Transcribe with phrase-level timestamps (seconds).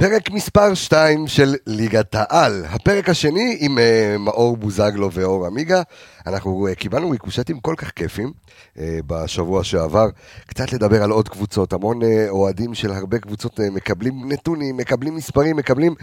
[0.00, 2.64] פרק מספר 2 של ליגת העל.
[2.70, 5.82] הפרק השני עם uh, מאור בוזגלו ואור עמיגה.
[6.26, 8.32] אנחנו uh, קיבלנו ריקושטים כל כך כיפים
[8.76, 10.06] uh, בשבוע שעבר.
[10.46, 11.72] קצת לדבר על עוד קבוצות.
[11.72, 15.94] המון uh, אוהדים של הרבה קבוצות uh, מקבלים נתונים, מקבלים מספרים, מקבלים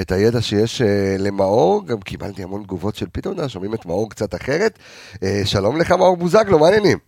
[0.00, 0.84] את הידע שיש uh,
[1.18, 1.86] למאור.
[1.86, 4.78] גם קיבלתי המון תגובות של פתאום, שומעים את מאור קצת אחרת.
[5.14, 6.98] Uh, שלום לך מאור בוזגלו, מה העניינים?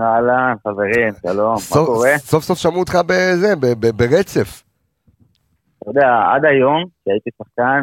[0.00, 2.18] אהלן, חברים, שלום, מה קורה?
[2.18, 3.54] סוף סוף שמעו אותך בזה,
[3.96, 4.69] ברצף.
[5.90, 7.82] אתה יודע, עד היום, כשהייתי שחקן,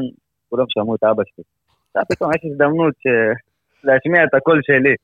[0.50, 1.44] כולם שמעו את אבא שלי.
[1.88, 2.96] עכשיו פתאום יש הזדמנות
[3.84, 4.96] להשמיע את הקול שלי.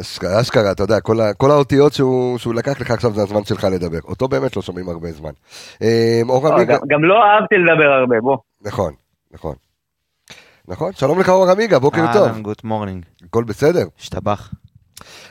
[0.00, 3.64] אשכרה, אשכרה, אתה יודע, כל, כל האותיות שהוא, שהוא לקח לך עכשיו זה הזמן שלך
[3.64, 3.98] לדבר.
[4.04, 5.30] אותו באמת לא שומעים הרבה זמן.
[5.82, 6.74] אה, אור עמיגה...
[6.74, 8.36] גם, גם לא אהבתי לדבר הרבה, בוא.
[8.64, 8.92] נכון,
[9.32, 9.54] נכון.
[10.68, 12.22] נכון, שלום לך אור עמיגה, בוקר טוב.
[12.22, 13.04] אהלן, good morning.
[13.24, 13.86] הכל בסדר?
[13.98, 14.52] השתבח.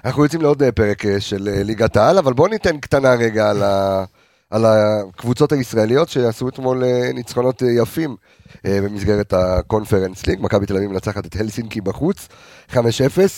[0.05, 3.63] אנחנו יוצאים לעוד אה, פרק אה, של ליגת העל, אבל בוא ניתן קטנה רגע על
[3.63, 4.03] ה...
[4.53, 8.09] על הקבוצות הישראליות שעשו אתמול אה, ניצחונות אה, יפים
[8.66, 10.39] אה, במסגרת הקונפרנס ליג.
[10.41, 12.30] מכבי תל אביב מנצחת את הלסינקי בחוץ,
[12.69, 12.75] 5-0.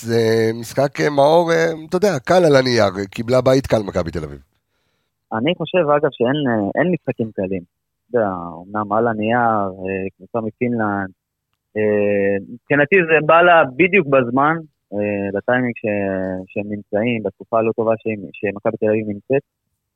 [0.10, 0.22] זה
[0.60, 1.52] משחק מאור,
[1.90, 4.40] אתה יודע, קל על הנייר, קיבלה בית קל מכבי תל אביב.
[5.34, 7.64] אני חושב, אגב, שאין משחקים קלים.
[8.10, 8.30] אתה יודע,
[8.66, 9.72] אמנם על הנייר,
[10.18, 11.10] קבוצה מפינלנד.
[12.54, 14.56] מבחינתי זה בא לה בדיוק בזמן,
[15.34, 15.74] לטיימינג
[16.48, 17.94] שהם נמצאים, בתקופה הלא טובה
[18.34, 19.44] שמכבי תל אביב נמצאת.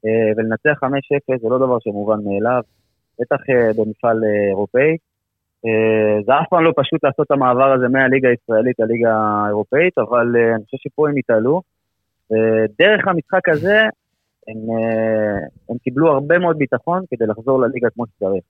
[0.05, 2.61] אה, ולנצח 5-0 זה לא דבר שמובן מאליו,
[3.19, 4.97] בטח אה, במפעל אה, אירופאי.
[6.25, 10.64] זה אף פעם לא פשוט לעשות את המעבר הזה מהליגה הישראלית לליגה האירופאית, אבל אני
[10.66, 11.61] חושב שפה הם התעלו.
[12.80, 13.80] דרך המשחק הזה
[14.47, 14.58] הם,
[15.69, 18.44] הם קיבלו הרבה מאוד ביטחון כדי לחזור לליגה כמו שצריך.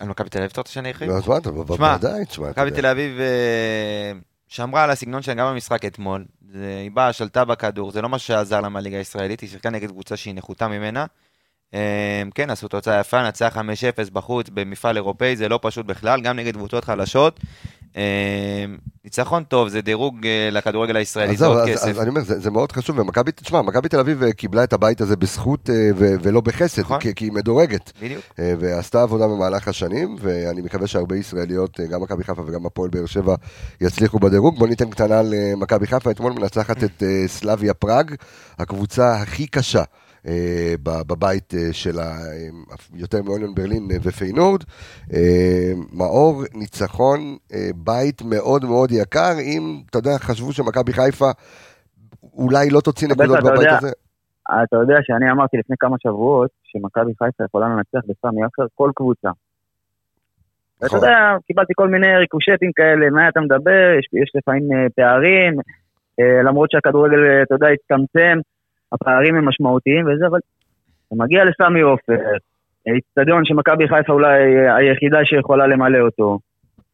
[0.00, 1.08] על מכבי תל אביב אתה רוצה שאני ארחיב?
[1.08, 2.50] לא, אז מה אתה, בוודאי, תשמע.
[2.50, 3.20] מכבי תל אביב
[4.48, 6.24] שמרה על הסגנון שלהם גם במשחק אתמול.
[6.54, 10.16] היא באה, שלטה בכדור, זה לא מה שעזר לה מהליגה הישראלית, היא שיחקה נגד קבוצה
[10.16, 11.06] שהיא נחותה ממנה.
[11.74, 11.78] אמ,
[12.34, 16.54] כן, עשו תוצאה יפה, נצח 5-0 בחוץ במפעל אירופאי, זה לא פשוט בכלל, גם נגד
[16.54, 17.40] קבוצות חלשות.
[17.96, 18.02] אמ,
[19.04, 21.88] ניצחון טוב, זה דירוג אה, לכדורגל הישראלי, זה עוד כסף.
[21.88, 25.00] אז אני אומר, זה, מאוד חשוב, ומכבי, תשמע, מכבי תל אביב אה, קיבלה את הבית
[25.00, 27.00] הזה בזכות אה, ולא בחסד, נכון.
[27.00, 27.92] כי, כי היא מדורגת.
[28.02, 28.24] בדיוק.
[28.38, 33.34] ועשתה עבודה במהלך השנים, ואני מקווה שהרבה ישראליות, גם מכבי חיפה וגם הפועל באר שבע,
[33.80, 34.58] יצליחו בדירוג.
[34.58, 38.14] בוא ניתן קטנה למכבי חיפה, אתמול מנצחת את סלאביה פראג,
[38.58, 39.82] הקבוצה הכי קשה.
[40.26, 41.96] אה, בבית אה, של
[42.94, 44.64] יותר מאוניון ברלין אה, ופיינורד.
[45.92, 47.36] מאור, ניצחון,
[47.74, 51.30] בית מאוד מאוד יקר, אם, אתה יודע, חשבו שמכבי חיפה
[52.34, 53.90] אולי לא תוציא נקודות בבית הזה.
[54.64, 59.28] אתה יודע שאני אמרתי לפני כמה שבועות שמכבי חיפה יכולה לנצח בסמי עופר כל קבוצה.
[60.80, 61.08] ואתה נכון.
[61.08, 65.54] יודע, קיבלתי כל מיני ריקושטים כאלה, מה אתה מדבר, יש, יש לפעמים פערים,
[66.44, 68.38] למרות שהכדורגל, אתה יודע, הצטמצם,
[68.92, 70.38] הפערים הם משמעותיים וזה, אבל
[71.06, 72.18] אתה מגיע לסמי עופר,
[72.86, 76.38] איצטדיון שמכבי חיפה אולי היחידה שיכולה למלא אותו,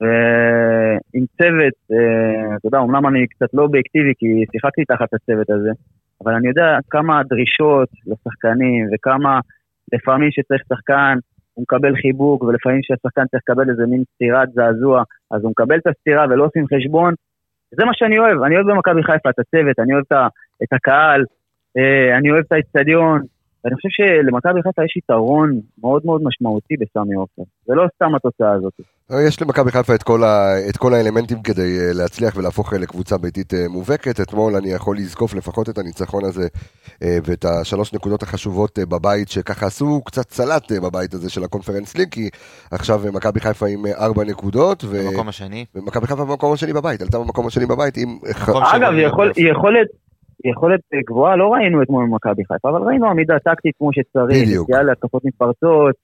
[0.01, 5.71] ועם צוות, אה, אתה יודע, אמנם אני קצת לא אובייקטיבי כי שיחקתי תחת הצוות הזה,
[6.25, 9.41] אבל אני יודע כמה דרישות לשחקנים וכמה
[9.93, 11.19] לפעמים שצריך שחקן,
[11.55, 15.87] הוא מקבל חיבוק, ולפעמים שהשחקן צריך לקבל איזה מין סטירת זעזוע, אז הוא מקבל את
[15.87, 17.15] הסטירה ולא עושים חשבון.
[17.71, 20.05] זה מה שאני אוהב, אני אוהב במכבי חיפה את הצוות, אני אוהב
[20.63, 21.27] את הקהל, אה,
[22.19, 23.21] אני אוהב את האצטדיון,
[23.65, 28.53] ואני חושב שלמכבי חיפה יש יתרון מאוד מאוד משמעותי בסמי עופר, זה לא סתם התוצאה
[28.53, 28.73] הזאת.
[29.13, 33.19] אה, יש למכבי חיפה את כל, ה, את כל האלמנטים כדי אה, להצליח ולהפוך לקבוצה
[33.19, 34.21] ביתית מובהקת.
[34.21, 36.47] אתמול אני יכול לזקוף לפחות את הניצחון הזה
[37.01, 42.29] ואת השלוש נקודות החשובות בבית, שככה עשו קצת סלט בבית הזה של הקונפרנס ליג, כי
[42.71, 44.85] עכשיו מכבי חיפה עם ארבע נקודות.
[44.85, 45.65] במקום השני.
[45.75, 48.19] ומכבי חיפה במקום השני בבית, עלתה במקום השני בבית עם...
[48.75, 50.06] אגב, יכול, יכולת...
[50.51, 54.69] יכולת גבוהה לא ראינו אתמול במכבי חיפה, אבל ראינו עמידה טקטית כמו שצריך.
[54.69, 55.95] יאללה, התקפות מתפרצות,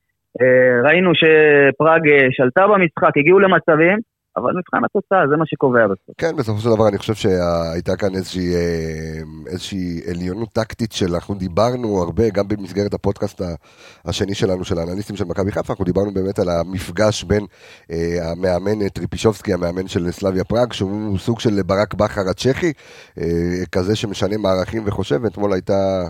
[0.41, 3.99] אה, ראינו שפראג אה, שלטה במשחק, הגיעו למצבים,
[4.37, 6.15] אבל מבחן התוצאה זה מה שקובע בסוף.
[6.19, 12.03] כן, בסופו של דבר אני חושב שהייתה כאן איזושהי, אה, איזושהי עליונות טקטית שאנחנו דיברנו
[12.03, 13.43] הרבה, גם במסגרת הפודקאסט
[14.05, 17.47] השני שלנו, של האנליסטים של מכבי חיפה, אנחנו דיברנו באמת על המפגש בין
[17.91, 22.73] אה, המאמן טריפישובסקי, המאמן של סלאביה פראג, שהוא סוג של ברק בכר הצ'כי,
[23.19, 23.25] אה,
[23.73, 26.05] כזה שמשנה מערכים וחושב, ואתמול הייתה...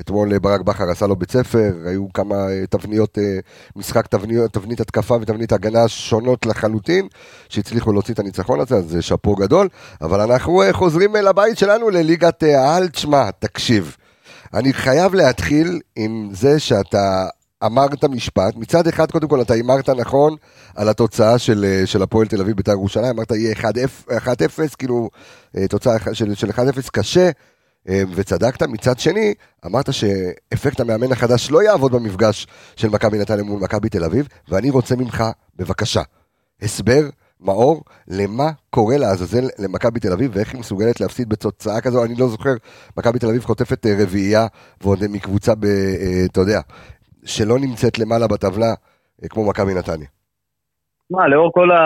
[0.00, 3.38] אתמול אה, ברק בכר עשה לו בית ספר, היו כמה אה, תבניות אה,
[3.76, 7.08] משחק, תבניות, תבנית התקפה ותבנית הגנה שונות לחלוטין,
[7.48, 9.68] שהצליחו להוציא את הניצחון הזה, אז שאפו גדול.
[10.00, 12.88] אבל אנחנו חוזרים לבית שלנו, לליגת העל.
[12.88, 13.96] תשמע, תקשיב,
[14.54, 17.26] אני חייב להתחיל עם זה שאתה
[17.64, 20.36] אמרת משפט, מצד אחד קודם כל אתה הימרת נכון
[20.74, 25.10] על התוצאה של, של הפועל תל אביב בית"ר ירושלים, אמרת יהיה 1-0, כאילו
[25.68, 26.54] תוצאה של, של 1-0
[26.92, 27.30] קשה,
[27.88, 28.62] וצדקת.
[28.62, 29.34] מצד שני,
[29.66, 32.46] אמרת שאפקט המאמן החדש לא יעבוד במפגש
[32.76, 35.24] של מכבי נתניה מול מכבי תל אביב, ואני רוצה ממך,
[35.56, 36.02] בבקשה,
[36.62, 37.00] הסבר,
[37.40, 42.26] מאור, למה קורה לעזאזל למכבי תל אביב, ואיך היא מסוגלת להפסיד בתוצאה כזו, אני לא
[42.26, 42.54] זוכר,
[42.98, 44.46] מכבי תל אביב חוטפת אה, רביעייה,
[44.80, 45.64] ועוד מקבוצה, ב,
[46.30, 46.60] אתה יודע,
[47.24, 48.74] שלא נמצאת למעלה בטבלה,
[49.30, 50.08] כמו מכבי נתניה.
[51.10, 51.80] מה, לאור כל ה...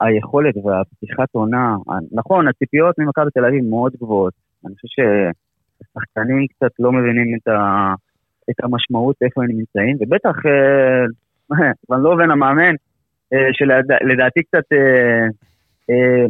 [0.00, 1.76] היכולת והפתיחת עונה,
[2.12, 4.47] נכון, הציפיות ממכבי תל אביב מאוד גבוהות.
[4.66, 7.94] אני חושב שהשחקנים קצת לא מבינים את, ה...
[8.50, 11.04] את המשמעות, איפה הם נמצאים, ובטח, אה,
[11.90, 12.74] ון לובן המאמן,
[13.32, 16.26] אה, שלדעתי קצת אה,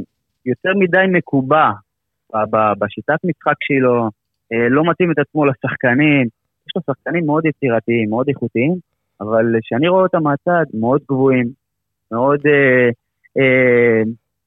[0.47, 1.71] יותר מדי מקובע
[2.79, 4.09] בשיטת משחק שלו,
[4.71, 6.27] לא מתאים את עצמו לשחקנים,
[6.67, 8.75] יש לו שחקנים מאוד יצירתיים, מאוד איכותיים,
[9.21, 11.47] אבל כשאני רואה אותם מהצד, מאוד גבוהים,
[12.13, 12.41] מאוד,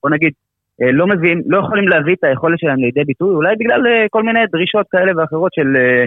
[0.04, 0.34] בוא נגיד,
[0.80, 4.40] לא מביאים, לא יכולים להביא את היכולת שלהם לידי ביטוי, אולי בגלל אה, כל מיני
[4.52, 6.06] דרישות כאלה ואחרות של אה,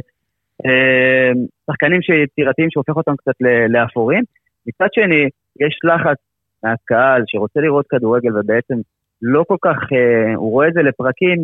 [0.67, 1.33] אה,
[1.67, 3.35] שחקנים יצירתיים שהופך אותם קצת
[3.69, 4.23] לאפורים.
[4.67, 5.29] מצד שני,
[5.61, 6.17] יש לחץ
[6.63, 8.75] מהקהל שרוצה לראות כדורגל ובעצם
[9.23, 11.39] לא כל כך, אה, הוא רואה את זה לפרקים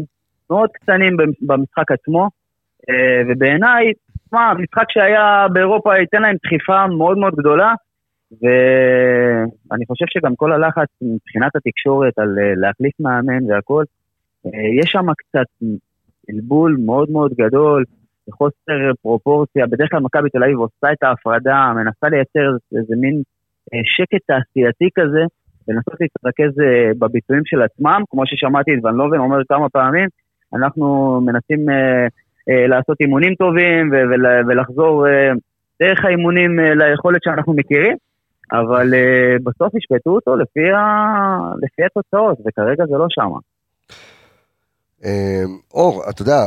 [0.51, 2.29] מאוד קטנים במשחק עצמו,
[2.91, 3.93] אה, ובעיניי,
[4.27, 7.75] תשמע, משחק שהיה באירופה ייתן להם דחיפה מאוד מאוד גדולה,
[8.33, 13.85] ואני חושב שגם כל הלחץ מבחינת התקשורת על אה, להחליף מאמן והכל,
[14.47, 14.51] אה,
[14.83, 15.47] יש שם קצת
[16.29, 17.85] בלבול מאוד מאוד גדול,
[18.31, 23.23] חוסר פרופורציה, בדרך כלל מכבי תל אביב עושה את ההפרדה, מנסה לייצר איזה מין
[23.75, 25.25] אה, שקט תעשייתי כזה,
[25.69, 26.63] ולנסות להתרכז
[26.99, 30.09] בביצועים של עצמם, כמו ששמעתי את ון לובן אומר כמה פעמים,
[30.55, 31.67] אנחנו מנסים
[32.47, 33.91] לעשות אימונים טובים
[34.49, 35.07] ולחזור
[35.81, 37.97] דרך האימונים ליכולת שאנחנו מכירים.
[38.53, 40.81] אבל uh, בסוף ישפטו אותו לפי, ה...
[41.63, 43.39] לפי התוצאות, וכרגע זה לא שמה.
[45.05, 46.47] אמ, אור, אתה יודע,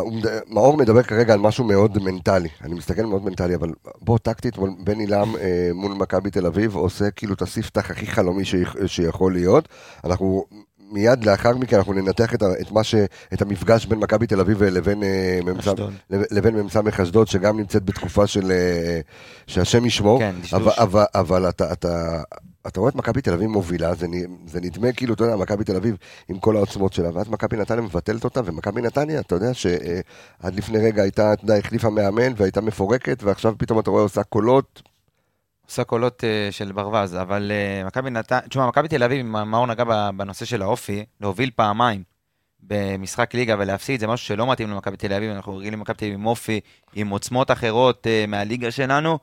[0.50, 3.70] מאור מדבר כרגע על משהו מאוד מנטלי, אני מסתכל מאוד מנטלי, אבל
[4.02, 8.44] בוא טקטית, בן עילם אה, מול מכבי תל אביב עושה כאילו את הספתח הכי חלומי
[8.86, 9.68] שיכול להיות.
[10.04, 10.46] אנחנו
[10.94, 12.96] מיד לאחר מכן אנחנו ננתח את, את, מה ש,
[13.34, 15.40] את המפגש בין מכבי תל אביב לבין אה,
[16.64, 19.00] מ"ס אשדוד, שגם נמצאת בתקופה של אה,
[19.48, 22.22] שהשם ישמור, כן, אבל, אבל, אבל אתה, אתה,
[22.68, 24.08] אתה רואה את מכבי תל אביב מובילה, זה,
[24.46, 25.98] זה נדמה כאילו, אתה יודע, מכבי תל אביב
[26.30, 29.74] עם כל העוצמות שלה, ואז מכבי נתניה מבטלת אותה, ומכבי נתניה, אתה יודע שעד
[30.46, 34.24] אה, לפני רגע הייתה, אתה יודע, החליפה מאמן והייתה מפורקת, ועכשיו פתאום אתה רואה עושה
[34.24, 34.93] קולות
[35.74, 38.40] עושה קולות uh, של ברווז, אבל uh, מכבי נתן...
[38.50, 39.84] תשמע, מכבי תל אביב, מה הוא נגע
[40.18, 42.04] בנושא של האופי, להוביל פעמיים
[42.64, 46.20] במשחק ליגה ולהפסיד, זה משהו שלא מתאים למכבי תל אביב, אנחנו רגילים למכבי תל אביב
[46.20, 46.60] עם אופי,
[46.94, 49.20] עם עוצמות אחרות uh, מהליגה שלנו,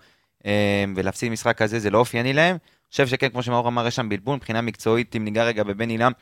[0.97, 2.57] ולהפסיד משחק כזה זה לא אופייני להם.
[2.91, 6.13] חושב שכן, כמו שמאור אמר, יש שם בלבול מבחינה מקצועית, אם ניגע רגע בבן אילם,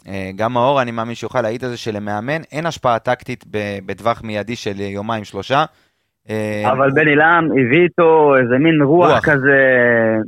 [0.00, 0.06] uh,
[0.36, 3.44] גם מאור, אני מאמין שיוכל להעיד על זה שלמאמן אין השפעה טקטית
[3.86, 5.64] בטווח מיידי של יומיים-שלושה.
[6.30, 9.58] אה, אבל בן עילם הביא איתו איזה מין רוח כזה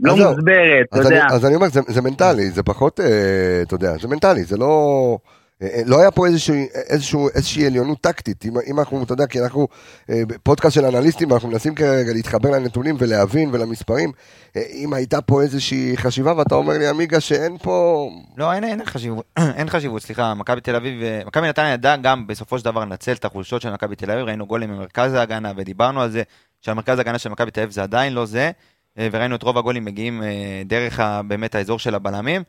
[0.03, 1.27] לא מוסברת, אתה יודע.
[1.31, 5.19] אז אני אומר, זה מנטלי, זה פחות, אה, אתה יודע, זה מנטלי, זה לא...
[5.63, 9.27] אה, אה, לא היה פה איזושהי, איזושהי, איזושהי עליונות טקטית, אם, אם אנחנו, אתה יודע,
[9.27, 9.69] כי אנחנו
[10.11, 14.13] אה, פודקאסט של אנליסטים, אנחנו מנסים כרגע להתחבר לנתונים ולהבין ולמספרים,
[14.57, 18.09] אם הייתה פה איזושהי חשיבה, ואתה אומר לי, עמיגה, שאין פה...
[18.37, 19.25] לא, אין, אין חשיבות,
[19.59, 23.25] אין חשיבות, סליחה, מכבי תל אביב, מכבי נתניה ידע גם בסופו של דבר לנצל את
[23.25, 26.23] החולשות של מכבי תל אביב, ראינו גולים ממרכז ההגנה, ודיברנו על זה,
[26.61, 28.51] שהמרכז ההגנה של מכבי תל אביב זה עדיין לא זה,
[28.97, 30.23] וראינו את רוב הגולים מגיעים
[30.67, 32.43] דרך באמת האזור של הבלמים.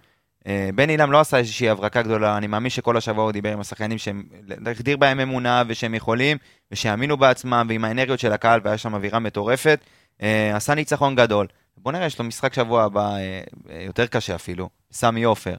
[0.48, 3.60] אה, בן אילם לא עשה איזושהי הברקה גדולה, אני מאמין שכל השבוע הוא דיבר עם
[3.60, 4.24] השחקנים שהם,
[4.72, 6.38] החדיר בהם אמונה ושהם יכולים,
[6.72, 9.80] ושיאמינו בעצמם, ועם האנרגיות של הקהל, והיה שם אווירה מטורפת,
[10.22, 11.48] אה, עשה ניצחון גדול.
[11.78, 13.42] בוא נראה, יש לו משחק שבוע הבא אה,
[13.86, 15.54] יותר קשה אפילו, סמי עופר.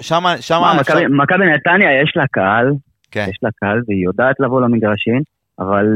[0.00, 0.72] שמה, שמה...
[1.10, 2.72] מכבי נתניה יש לה קהל,
[3.10, 3.26] כן.
[3.30, 5.22] יש לה קהל והיא יודעת לבוא למגרשים,
[5.58, 5.86] אבל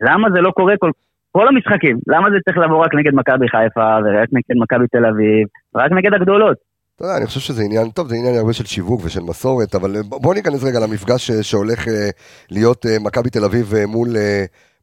[0.00, 0.90] למה זה לא קורה כל,
[1.32, 1.98] כל המשחקים?
[2.06, 6.14] למה זה צריך לבוא רק נגד מכבי חיפה, ורק נגד מכבי תל אביב, רק נגד
[6.14, 6.56] הגדולות?
[6.96, 10.02] אתה יודע, אני חושב שזה עניין, טוב, זה עניין הרבה של שיווק ושל מסורת, אבל
[10.02, 12.10] בוא ניכנס רגע למפגש שהולך אה,
[12.50, 14.16] להיות אה, מכבי תל אביב אה, מול,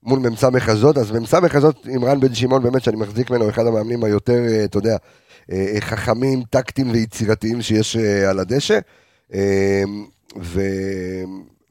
[0.03, 3.67] מול מ"ס אשדוד, אז מ"ס אשדוד עם רן בן שמעון, באמת שאני מחזיק ממנו, אחד
[3.67, 4.97] המאמנים היותר, אתה יודע,
[5.79, 7.95] חכמים, טקטיים ויצירתיים שיש
[8.29, 8.79] על הדשא,
[10.41, 10.61] ו...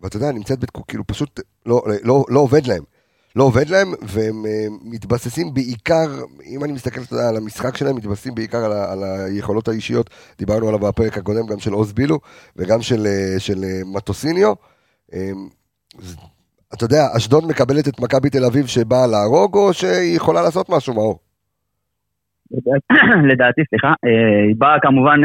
[0.01, 2.83] ואתה יודע, נמצאת בתקו, כאילו פשוט לא, לא, לא עובד להם.
[3.37, 6.07] לא עובד להם, והם אה, מתבססים בעיקר,
[6.47, 10.79] אם אני מסתכל על המשחק שלהם, מתבססים בעיקר על, ה, על היכולות האישיות, דיברנו עליו
[10.79, 12.19] בפרק הקודם, גם של עוז בילו
[12.57, 14.53] וגם של, אה, של אה, מטוסיניו.
[16.75, 20.95] אתה יודע, אשדוד מקבלת את מכבי תל אביב שבאה להרוג, או שהיא יכולה לעשות משהו,
[20.95, 21.19] מאור?
[23.33, 23.93] לדעתי, סליחה,
[24.49, 25.21] היא באה כמובן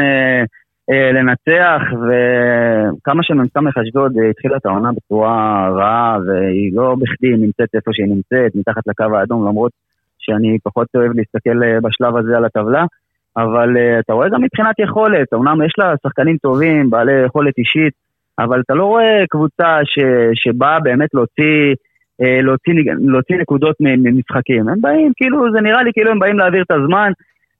[0.88, 7.90] לנצח, וכמה שמ"ס אשדוד אה, התחילה את העונה בצורה רעה, והיא לא בכדי נמצאת איפה
[7.92, 9.72] שהיא נמצאת, מתחת לקו האדום, למרות
[10.18, 12.84] שאני פחות אוהב להסתכל אה, בשלב הזה על הטבלה,
[13.36, 17.92] אבל אה, אתה רואה גם מבחינת יכולת, אמנם יש לה שחקנים טובים, בעלי יכולת אישית,
[18.38, 19.98] אבל אתה לא רואה קבוצה ש,
[20.34, 21.74] שבאה באמת להוציא,
[22.22, 24.68] אה, להוציא, להוציא נקודות ממשחקים.
[24.68, 27.12] הם באים, כאילו, זה נראה לי כאילו הם באים להעביר את הזמן,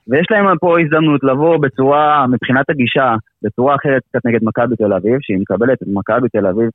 [0.08, 5.18] ויש להם פה הזדמנות לבוא בצורה, מבחינת הגישה, בצורה אחרת קצת נגד מכבי תל אביב,
[5.20, 6.68] שהיא מקבלת את מכבי תל אביב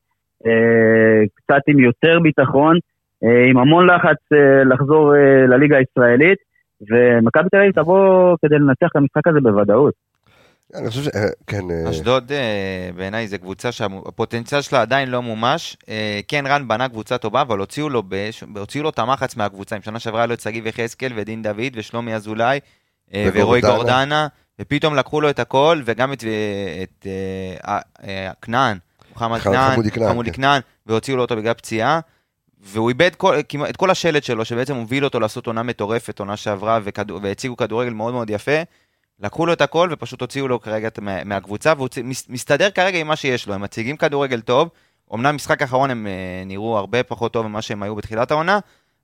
[0.48, 2.78] אה, קצת עם יותר ביטחון,
[3.24, 6.38] אה, עם המון לחץ אה, לחזור אה, לליגה הישראלית,
[6.92, 9.94] ומכבי תל אביב תבוא כדי לנצח את המשחק הזה בוודאות.
[10.76, 11.08] אני חושב ש...
[11.08, 11.72] אה, כן.
[11.72, 15.78] אה, אשדוד אה, בעיניי זה קבוצה שהפוטנציאל שלה עדיין לא מומש.
[15.90, 18.44] אה, כן, רן בנה קבוצה טובה, אבל הוציאו לו, בש...
[18.56, 19.76] הוציאו לו את המחץ מהקבוצה.
[19.76, 22.60] עם שנה שעברה היה לו את שגיב יחזקאל ודין דוד ושלומי אזולאי
[23.14, 24.28] ורועי גורדנה,
[24.60, 27.08] ופתאום לקחו לו את הכל, וגם את, אה, את
[27.68, 28.78] אה, אה, כנען,
[29.10, 30.32] מוחמד כנען, חמודי כנען, כן.
[30.34, 32.00] כנען, והוציאו לו אותו בגלל פציעה.
[32.66, 33.36] והוא איבד כל,
[33.70, 36.80] את כל השלד שלו, שבעצם הוביל אותו לעשות עונה מטורפת, עונה שעברה,
[37.22, 38.62] והציגו כדורגל מאוד מאוד יפה.
[39.20, 43.08] לקחו לו את הכל ופשוט הוציאו לו כרגע מה- מהקבוצה, והוא מס- מסתדר כרגע עם
[43.08, 43.54] מה שיש לו.
[43.54, 44.70] הם מציגים כדורגל טוב,
[45.14, 48.60] אמנם משחק האחרון הם אה, נראו הרבה פחות טוב ממה שהם היו בתחילת העונה,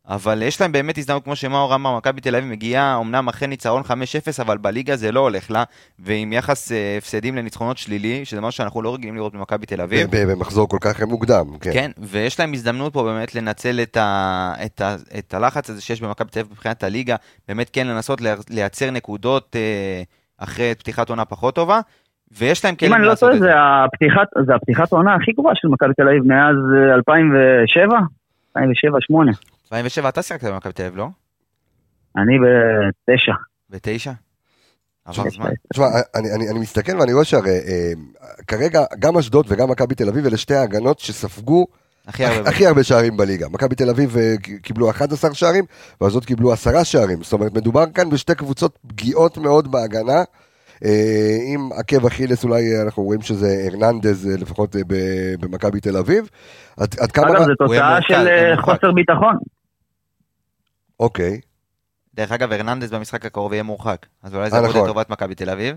[0.10, 3.82] אבל יש להם באמת הזדמנות, כמו שמאור אמר, מכבי תל אביב מגיעה אמנם אחרי ניצחון
[3.82, 3.92] 5-0,
[4.42, 5.64] אבל בליגה זה לא הולך לה,
[6.00, 10.08] ועם יחס אה, הפסדים לניצחונות שלילי, שזה משהו שאנחנו לא רגילים לראות במכבי תל אביב.
[10.32, 11.72] במחזור כל כך מוקדם, כן.
[11.74, 16.02] כן, ויש להם הזדמנות פה באמת לנצל את, ה, את, ה, את הלחץ הזה שיש
[16.02, 17.16] במכבי תל אביב מבחינת הליגה,
[17.48, 20.02] באמת כן לנסות לייצ- לייצר נקודות אה,
[20.38, 21.80] אחרי פתיחת עונה פחות טובה,
[22.38, 23.46] ויש להם אם כלים אני לא לעשות טועה, את זה.
[23.48, 23.54] זה
[23.86, 26.56] הפתיחת, זה הפתיחת העונה הכי גרועה של מכבי תל אביב מאז
[26.90, 28.00] אה, 2007?
[28.58, 29.59] 2007-2008.
[29.72, 31.08] 2007 אתה שיחקת במכבי תל אביב, לא?
[32.18, 33.34] אני בתשע.
[33.70, 34.12] בתשע?
[35.06, 35.50] עבר תשמע, זמן.
[35.74, 35.86] תשמע,
[36.16, 37.92] אני, אני, אני מסתכל ואני רואה שהרי אה,
[38.48, 41.68] כרגע גם אשדוד וגם מכבי תל אביב אלה שתי ההגנות שספגו
[42.08, 42.50] הכי הרבה.
[42.50, 43.50] הכי הרבה שערים בליגה.
[43.50, 45.66] מכבי תל אביב אה, קיבלו 11 שערים,
[46.02, 47.24] ואשדוד קיבלו 10 שערים.
[47.24, 50.24] זאת אומרת, מדובר כאן בשתי קבוצות פגיעות מאוד בהגנה.
[50.86, 55.80] אה, עם עקב אכילס אולי אה, אנחנו רואים שזה הרננדז אה, לפחות אה, ב- במכבי
[55.80, 56.30] תל אביב.
[56.78, 57.30] עד, עד כמה...
[57.30, 58.62] אגב, זו תוצאה של אה.
[58.62, 59.36] חוסר ביטחון.
[61.00, 61.42] אוקיי.
[62.14, 64.90] דרך אגב, הרננדז במשחק הקרוב יהיה מורחק, אז אולי זה אה, יעבוד נכון.
[64.90, 65.76] לטובת מכבי תל אביב.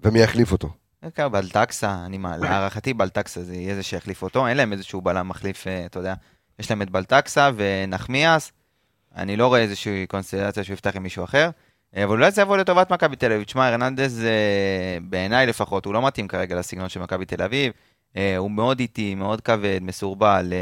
[0.00, 0.68] ומי יחליף אותו?
[1.14, 5.28] כן, בלטקסה, אני מה, להערכתי בלטקסה זה יהיה זה שיחליף אותו, אין להם איזשהו בלם
[5.28, 6.14] מחליף, אה, אתה יודע,
[6.58, 8.52] יש להם את בלטקסה ונחמיאס,
[9.16, 11.50] אני לא רואה איזושהי קונסטלציה שהוא יפתח עם מישהו אחר,
[11.96, 13.44] אה, אבל אולי זה יבוא לטובת מכבי תל אביב.
[13.44, 14.24] תשמע, הרננדז,
[15.02, 17.72] בעיניי לפחות, הוא לא מתאים כרגע לסגנון של מכבי תל אביב,
[18.38, 20.52] הוא מאוד איטי, מאוד כבד, מסורבל,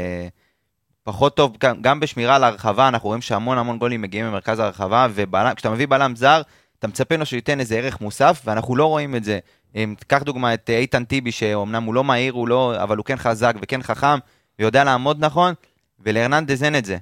[1.03, 5.69] פחות טוב, גם- בשמירה על הרחבה, אנחנו רואים שהמון המון גולים מגיעים ממרכז הרחבה, וכשאתה
[5.69, 6.41] מביא בלם זר,
[6.79, 9.39] אתה מצפה לו שייתן איזה ערך מוסף, ואנחנו לא רואים את זה.
[9.75, 13.05] אם תיקח דוגמא את אה, איתן טיבי, שאומנם הוא לא מהיר, הוא לא, אבל הוא
[13.05, 14.17] כן חזק וכן חכם,
[14.59, 15.53] ויודע לעמוד נכון,
[15.99, 16.97] ולהרננדז אין את זה.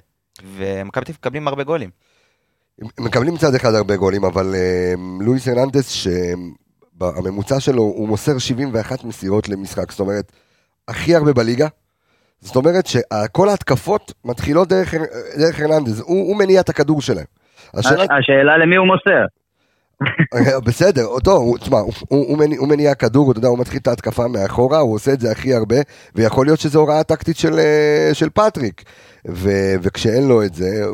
[0.56, 1.90] ומכבי תל מקבלים הרבה גולים.
[2.98, 9.48] מקבלים מצד אחד הרבה גולים, אבל אה, לואיס הרננדס, שהממוצע שלו הוא מוסר 71 מסירות
[9.48, 10.32] למשחק, זאת אומרת,
[10.88, 11.68] הכי הרבה בליגה.
[12.40, 14.94] זאת אומרת שכל ההתקפות מתחילות דרך,
[15.38, 17.24] דרך הרננדז, הוא, הוא מניע את הכדור שלהם.
[17.74, 19.24] השאלה, השאלה למי הוא מוסר.
[20.66, 23.86] בסדר, אותו, תשמע, הוא, הוא, הוא, מניע, הוא מניע כדור, אתה יודע, הוא מתחיל את
[23.86, 25.76] ההתקפה מאחורה, הוא עושה את זה הכי הרבה,
[26.14, 28.82] ויכול להיות שזו הוראה טקטית של, אה, של פטריק.
[29.28, 29.50] ו,
[29.82, 30.84] וכשאין לו את זה,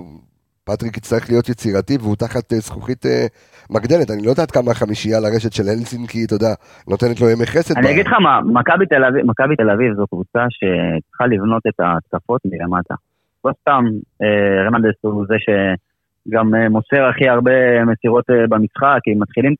[0.64, 3.26] פטריק יצטרך להיות יצירתי, והוא תחת אה, זכוכית אה,
[3.70, 4.10] מגדלת.
[4.10, 6.52] אני לא יודעת כמה החמישייה לרשת של הלסינקי, אתה יודע,
[6.88, 7.74] נותנת לו ימי חסד.
[7.78, 8.40] אני אגיד לך מה,
[9.24, 12.94] מכבי תל אביב- זו קבוצה שצריכה לבנות את ההתקפות מלמטה.
[13.44, 13.84] לא סתם
[14.22, 19.54] אה, הרננדס הוא זה שגם אה, מוסר הכי הרבה מסירות אה, במשחק, כי מתחילים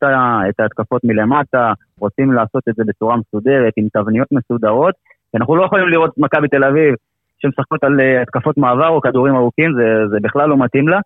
[0.49, 4.95] את ההתקפות מלמטה, רוצים לעשות את זה בצורה מסודרת, עם תבניות מסודרות,
[5.35, 6.93] אנחנו לא יכולים לראות את מכבי תל אביב
[7.39, 10.99] שמשחקות על התקפות מעבר או כדורים ארוכים, זה, זה בכלל לא מתאים לה.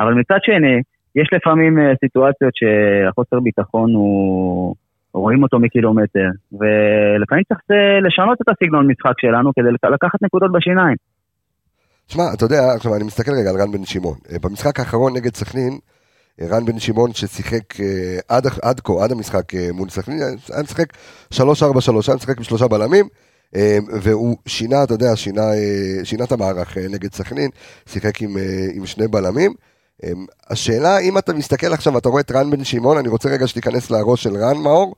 [0.00, 0.82] אבל מצד שני,
[1.16, 4.74] יש לפעמים אה, סיטואציות שהחוסר ביטחון הוא...
[5.14, 10.52] רואים אותו מקילומטר, ולפעמים צריך אה, לשנות את הסגנון משחק שלנו כדי לק- לקחת נקודות
[10.52, 10.96] בשיניים.
[12.06, 14.18] תשמע, אתה יודע, עכשיו אני מסתכל רגע על רן בן שמעון.
[14.32, 15.78] אה, במשחק האחרון נגד סכנין,
[16.40, 17.74] רן בן שמעון ששיחק
[18.28, 20.18] עד, עד כה, עד המשחק מול סכנין,
[20.52, 20.92] היה משחק
[21.34, 21.38] 3-4-3,
[22.08, 23.06] היה משחק עם שלושה בלמים,
[24.02, 25.42] והוא שינה, אתה יודע, שינה,
[26.04, 27.50] שינה את המערך נגד סכנין,
[27.86, 28.30] שיחק עם,
[28.74, 29.52] עם שני בלמים.
[30.04, 30.10] אה,
[30.50, 33.90] השאלה, אם אתה מסתכל עכשיו ואתה רואה את רן בן שמעון, אני רוצה רגע שתיכנס
[33.90, 34.94] לראש של רן מאור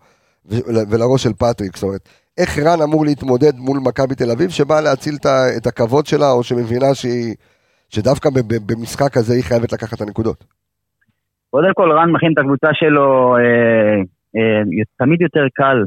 [0.46, 4.80] ול- ולראש של פטריק, זאת אומרת, איך רן אמור להתמודד מול מכבי תל אביב, שבאה
[4.80, 5.14] להציל
[5.56, 7.34] את הכבוד שלה, או שמבינה שהיא,
[7.88, 8.28] שדווקא
[8.68, 10.44] במשחק הזה היא חייבת לקחת את הנקודות.
[11.50, 13.96] קודם כל רן מכין את הקבוצה שלו, אה,
[14.36, 15.84] אה, תמיד יותר קל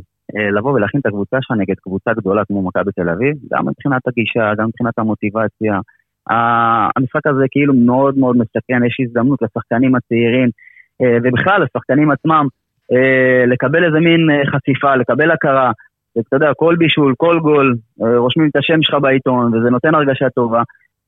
[0.57, 4.53] לבוא ולהכין את הקבוצה שלך נגד קבוצה גדולה כמו מכבי תל אביב, גם מבחינת הגישה,
[4.57, 5.79] גם מבחינת המוטיבציה.
[6.29, 10.50] המשחק הזה כאילו מאוד מאוד מסכן, יש הזדמנות לשחקנים הצעירים,
[11.24, 12.48] ובכלל לשחקנים עצמם,
[13.48, 15.72] לקבל איזה מין חשיפה, לקבל הכרה.
[16.15, 20.62] ואתה יודע, כל בישול, כל גול, רושמים את השם שלך בעיתון, וזה נותן הרגשה טובה.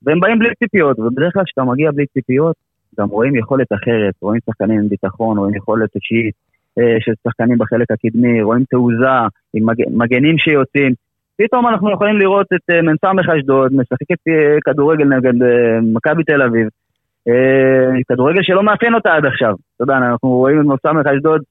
[0.04, 2.56] והם באים בלי ציפיות, ובדרך כלל כשאתה מגיע בלי ציפיות,
[3.00, 6.36] גם רואים יכולת אחרת, רואים שחקנים עם ביטחון, רואים יכולת אישית
[6.80, 9.18] אה, של שחקנים בחלק הקדמי, רואים תעוזה
[9.54, 9.76] עם מג...
[9.90, 10.94] מגנים שיוצאים.
[11.38, 15.34] פתאום אנחנו יכולים לראות את אה, מ"ס אשדוד משחקת אה, כדורגל נגד
[15.94, 16.68] מכבי תל אביב.
[18.08, 19.56] כדורגל שלא מאפיין אותה עד עכשיו.
[19.76, 21.42] אתה יודע, אנחנו רואים את מ"ס אשדוד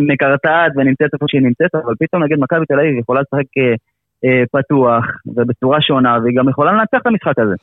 [0.00, 3.46] מקרטעת ונמצאת איפה שהיא נמצאת, אבל פתאום נגד מכבי תל אביב יכולה לשחק
[4.52, 7.54] פתוח ובצורה שונה, והיא גם יכולה לנצח את המשחק הזה.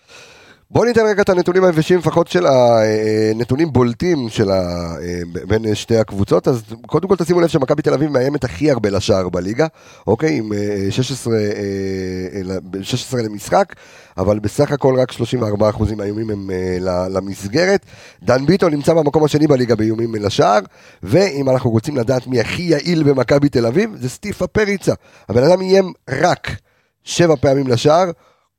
[0.72, 4.94] בואו ניתן רגע את הנתונים היבשים, לפחות של הנתונים בולטים של ה...
[5.48, 6.48] בין שתי הקבוצות.
[6.48, 9.68] אז קודם כל תשימו לב שמכבי תל אביב מאיימת הכי הרבה לשער בליגה,
[10.08, 10.38] אוקיי?
[10.38, 10.52] עם
[10.90, 11.34] 16,
[12.82, 13.76] 16 למשחק,
[14.18, 16.50] אבל בסך הכל רק 34% מהאיומים הם
[17.10, 17.86] למסגרת.
[18.24, 20.60] דן ביטון נמצא במקום השני בליגה באיומים לשער,
[21.04, 24.94] ואם אנחנו רוצים לדעת מי הכי יעיל במכבי תל אביב, זה סטיפה פריצה.
[25.30, 26.50] הבן אדם איים רק
[27.04, 28.12] שבע פעמים לשער.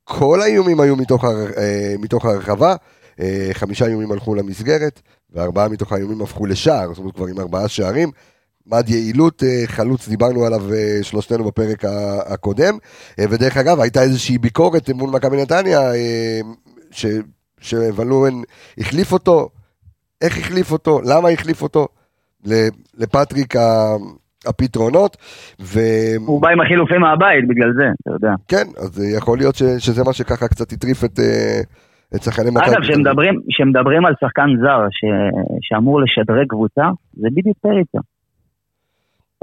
[0.08, 2.76] כל האיומים היו מתוך, הר, אה, מתוך הרחבה,
[3.20, 5.00] אה, חמישה איומים הלכו למסגרת,
[5.32, 8.10] וארבעה מתוך האיומים הפכו לשער, זאת אומרת כבר עם ארבעה שערים.
[8.66, 10.62] מד יעילות, אה, חלוץ, דיברנו עליו
[11.02, 11.84] שלושתנו בפרק
[12.26, 12.78] הקודם,
[13.20, 15.92] ודרך אגב, הייתה איזושהי ביקורת מול מכבי נתניה,
[16.90, 17.06] ש,
[17.60, 18.42] שוולואן
[18.78, 19.48] החליף אותו,
[20.20, 21.88] איך החליף אותו, למה החליף אותו,
[22.94, 23.54] לפטריק
[24.49, 25.17] הפתרונות.
[25.61, 25.78] ו...
[26.26, 28.35] הוא בא עם החילופים מהבית בגלל זה, אתה יודע.
[28.49, 31.61] כן, אז יכול להיות ש, שזה מה שככה קצת הטריף את, אה,
[32.14, 32.71] את שחקני מכבי.
[32.71, 32.81] אגב,
[33.49, 35.05] כשמדברים על שחקן זר ש,
[35.61, 37.99] שאמור לשדרג קבוצה, זה בדיוק פריצה.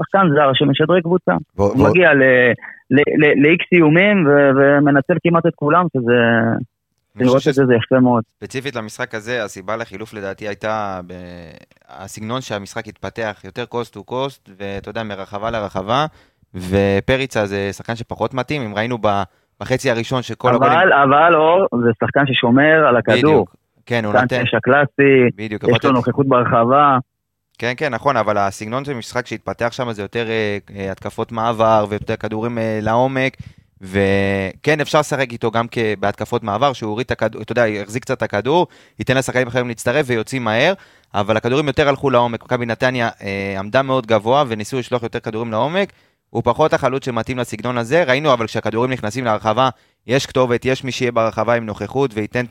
[0.02, 1.32] שחקן זר שמשדרג קבוצה.
[1.58, 1.62] ו...
[1.62, 1.90] הוא ו...
[1.90, 6.18] מגיע ל-X איומים ומנצל כמעט את כולם, שזה...
[7.16, 8.24] לראות את זה זה יפה מאוד.
[8.36, 11.00] ספציפית למשחק הזה, הסיבה לחילוף לדעתי הייתה
[11.88, 16.06] הסגנון שהמשחק התפתח, יותר קוסט טו קוסט, ואתה יודע, מרחבה לרחבה,
[16.54, 18.98] ופריצה זה שחקן שפחות מתאים, אם ראינו
[19.60, 20.92] בחצי הראשון שכל אבל, הגולים...
[20.92, 23.16] אבל אור זה שחקן ששומר על הכדור.
[23.16, 24.44] בדיוק, כן, הוא נותן...
[24.44, 26.98] שחקן קלאסי, בדיוק, יש לו נוכחות ברחבה.
[27.58, 30.26] כן, כן, נכון, אבל הסגנון של המשחק שהתפתח שם זה יותר
[30.68, 33.36] uh, התקפות מעבר ויותר כדורים uh, לעומק,
[33.80, 35.66] וכן, אפשר לשחק איתו גם
[36.00, 38.66] בהתקפות מעבר, שהוא הוריד את הכדור, אתה יודע, יחזיק קצת את הכדור,
[38.98, 40.74] ייתן לשחקנים אחרים להצטרף ויוצאים מהר,
[41.14, 42.44] אבל הכדורים יותר הלכו לעומק.
[42.44, 45.92] מכבי נתניה אה, עמדה מאוד גבוה וניסו לשלוח יותר כדורים לעומק,
[46.30, 49.68] הוא פחות החלוץ שמתאים לסגנון הזה, ראינו אבל כשהכדורים נכנסים להרחבה,
[50.06, 52.44] יש כתובת, יש מי שיהיה ברחבה עם נוכחות וייתן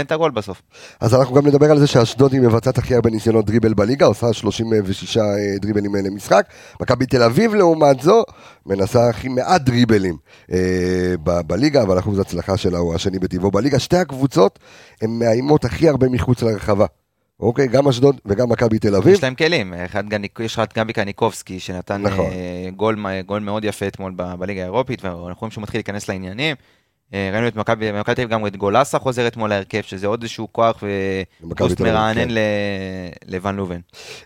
[0.00, 0.62] את הגול בסוף.
[1.00, 4.32] אז אנחנו גם נדבר על זה שאשדוד היא מבצעת הכי הרבה ניסיונות דריבל בליגה, עושה
[4.32, 5.22] 36 אה,
[5.60, 6.46] דריבלים למשחק.
[6.80, 8.22] מכבי תל אביב לעומת זו,
[8.66, 10.16] מנסה הכי מעט דריבלים
[10.52, 13.78] אה, ב- בליגה, אבל אחוז הצלחה שלה הוא השני בטבעו בליגה.
[13.78, 14.58] שתי הקבוצות
[15.02, 16.86] הן מאיימות הכי הרבה מחוץ לרחבה.
[17.40, 19.14] אוקיי, גם אשדוד וגם מכבי תל אביב.
[19.14, 20.04] יש להם כלים, אחד,
[20.40, 22.26] יש לך את גבי קניקובסקי שנתן נכון.
[22.26, 26.56] אה, גול, גול מאוד יפה אתמול ב- בליגה האירופית, ואנחנו רואים שהוא מתחיל להיכנס לעניינים.
[27.14, 30.22] אה, ראינו את מכבי, מכבי תל אביב גם את גולסה חוזר אתמול להרכב, שזה עוד
[30.22, 30.84] איזשהו כוח
[31.50, 32.34] ופוסט מרענן כן.
[33.28, 33.78] לבן לובן.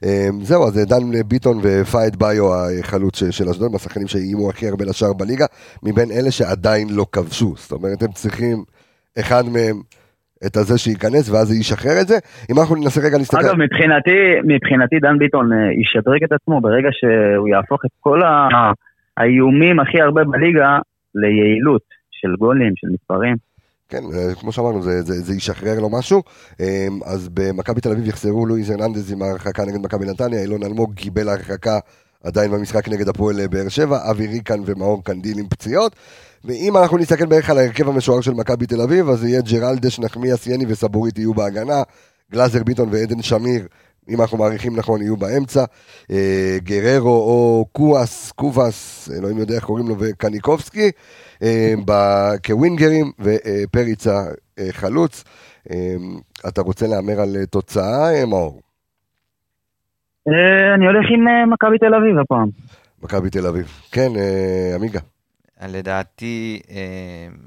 [0.05, 2.45] אה, זהו, אז דן ביטון ופייד ביו
[2.81, 5.47] החלוץ של אשדוד, השחקנים שאיימו הכי הרבה לשער בליגה,
[5.83, 7.55] מבין אלה שעדיין לא כבשו.
[7.57, 8.65] זאת אומרת, הם צריכים
[9.21, 9.77] אחד מהם
[10.47, 12.17] את הזה שייכנס ואז זה ישחרר את זה.
[12.51, 13.41] אם אנחנו ננסה רגע להסתכל...
[13.41, 18.21] אגב, מבחינתי, מבחינתי דן ביטון אה, ישדרג את עצמו ברגע שהוא יהפוך את כל
[19.17, 20.79] האיומים הכי הרבה בליגה
[21.15, 23.37] ליעילות של גולים, של מספרים.
[23.89, 26.23] כן, אה, כמו שאמרנו, זה, זה, זה ישחרר לו משהו.
[26.61, 30.95] אה, אז במכבי תל אביב יחזרו לואיז הרננדז עם ההרחקה נגד מכבי נתניה, אילון אלמוג
[30.95, 31.79] קיבל הרחקה
[32.25, 35.97] עדיין במשחק נגד הפועל באר שבע, אבי ריקן ומאור קנדיל עם פציעות.
[36.45, 40.47] ואם אנחנו נסתכל בערך על ההרכב המשוער של מכבי תל אביב, אז יהיה ג'רלדש, נחמיאס,
[40.47, 41.83] יני וסבורית יהיו בהגנה,
[42.33, 43.67] גלאזר ביטון ועדן שמיר,
[44.09, 45.65] אם אנחנו מעריכים נכון, יהיו באמצע,
[46.11, 50.91] אה, גררו או קואס, קובאס, אלוהים יודע איך קוראים לו, וקניקובסקי,
[51.43, 51.75] אה,
[52.47, 54.17] כווינגרים, ופריצה
[54.59, 55.25] אה, חלוץ.
[56.49, 58.61] אתה רוצה להמר על תוצאה, אה, מאור?
[60.29, 62.49] אה, אני הולך עם מכבי תל אביב הפעם.
[63.03, 63.81] מכבי תל אביב.
[63.93, 64.09] כן,
[64.75, 65.01] עמיגה.
[65.67, 66.77] לדעתי, אה,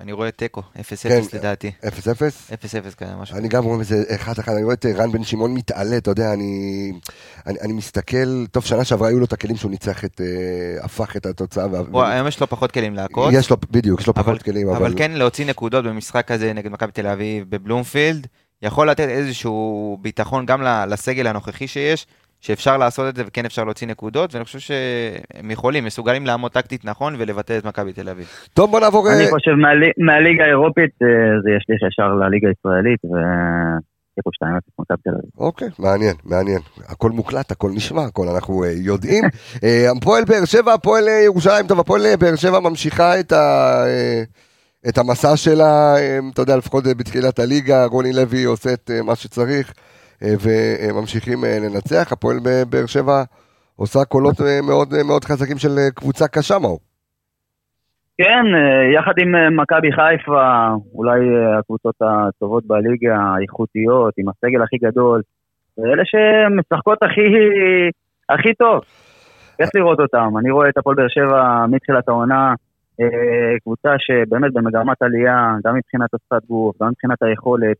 [0.01, 1.71] אני רואה תיקו, 0-0 כן, לדעתי.
[1.85, 1.89] 0-0?
[1.89, 3.37] 0-0 כזה, משהו.
[3.37, 7.73] אני גם רואה איזה 1-1, אני רואה את רן בן שמעון מתעלה, אתה יודע, אני,
[7.73, 11.65] מסתכל, טוב, שנה שעברה היו לו את הכלים שהוא ניצח את, uh, הפך את התוצאה.
[11.93, 13.33] היום יש לו פחות כלים לעקוץ.
[13.33, 14.77] יש לו, בדיוק, יש לו פחות כלים, אבל...
[14.77, 18.27] אבל כן, להוציא נקודות במשחק הזה נגד מכבי תל אביב בבלומפילד,
[18.61, 22.07] יכול לתת איזשהו ביטחון גם לסגל הנוכחי שיש.
[22.41, 26.85] שאפשר לעשות את זה וכן אפשר להוציא נקודות, ואני חושב שהם יכולים, מסוגלים לעמוד טקטית
[26.85, 28.27] נכון ולבטל את מכבי תל אביב.
[28.53, 29.09] טוב, בוא נעבור...
[29.11, 31.07] אני אה, חושב מהלי- מהליגה האירופית אה,
[31.43, 34.45] זה ישליך ישר לליגה הישראלית, ותיקו 2-0
[34.79, 35.29] מכבי תל אביב.
[35.37, 36.59] אוקיי, מעניין, מעניין.
[36.87, 39.23] הכל מוקלט, הכל נשמע, הכל אנחנו אה, יודעים.
[39.97, 43.83] הפועל באר שבע, הפועל ירושלים, טוב, הפועל באר שבע ממשיכה את, ה,
[44.89, 45.95] את המסע שלה,
[46.33, 49.73] אתה יודע, לפחות בתחילת הליגה, רוני לוי עושה את מה שצריך,
[50.21, 52.11] וממשיכים אה, לנצח.
[52.11, 52.37] הפועל
[52.69, 53.23] באר שבע
[53.75, 56.79] עושה קולות אה, מאוד אה, מאוד חזקים של אה, קבוצה קשה, מאור.
[58.17, 64.61] כן, אה, יחד עם אה, מכבי חיפה, אולי אה, הקבוצות הטובות בליגה, האיכותיות, עם הסגל
[64.61, 65.21] הכי גדול,
[65.79, 67.27] אלה שמשחקות הכי,
[68.29, 68.81] הכי טוב.
[69.57, 70.37] כיף לראות אותם.
[70.39, 72.53] אני רואה את הפועל באר שבע מתחילת העונה,
[73.01, 77.77] אה, קבוצה שבאמת במגמת עלייה, גם מבחינת השפת גוף, גם מבחינת היכולת.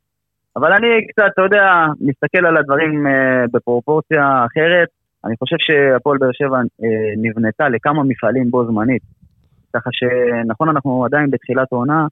[0.55, 4.87] אבל אני קצת, אתה יודע, מסתכל על הדברים אה, בפרופורציה אחרת.
[5.25, 9.01] אני חושב שהפועל באר שבע אה, נבנתה לכמה מפעלים בו זמנית.
[9.73, 12.07] ככה שנכון, אנחנו עדיין בתחילת העונה,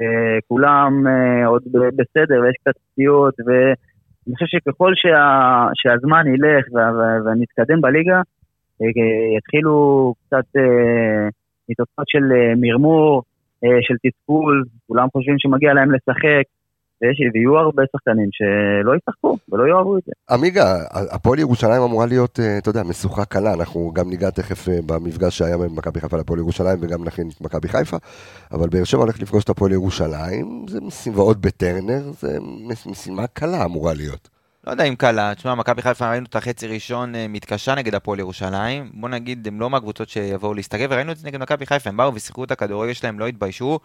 [0.00, 6.64] אה, כולם אה, עוד בסדר ויש קצת פציעות, ואני חושב שככל שה, שהזמן ילך
[7.24, 8.20] ונתקדם בליגה,
[8.82, 11.28] אה, יתחילו קצת אה,
[11.68, 13.22] מתוצאות של אה, מרמור,
[13.64, 16.44] אה, של תסכול, כולם חושבים שמגיע להם לשחק,
[17.02, 20.12] ויש, ויהיו הרבה שחקנים שלא ישחקו ולא יאהבו את זה.
[20.30, 24.78] עמיגה, הפועל ירושלים אמורה להיות, אה, אתה יודע, משוכה קלה, אנחנו גם ניגע תכף אה,
[24.86, 27.96] במפגש שהיה בין מכבי חיפה לפועל ירושלים וגם נכין את מכבי חיפה,
[28.52, 33.26] אבל באר שבע הולך לפגוש את הפועל ירושלים, זה משימה, ועוד בטרנר, זה מש- משימה
[33.26, 34.28] קלה אמורה להיות.
[34.66, 38.18] לא יודע אם קלה, תשמע, מכבי חיפה ראינו את החצי ראשון אה, מתקשה נגד הפועל
[38.18, 38.90] ירושלים.
[38.94, 42.14] בוא נגיד, הם לא מהקבוצות שיבואו להסתגר, וראינו את זה נגד מכבי חיפה, הם באו
[42.14, 43.78] ושיחקו את הכדורגל שלהם, לא התביישו.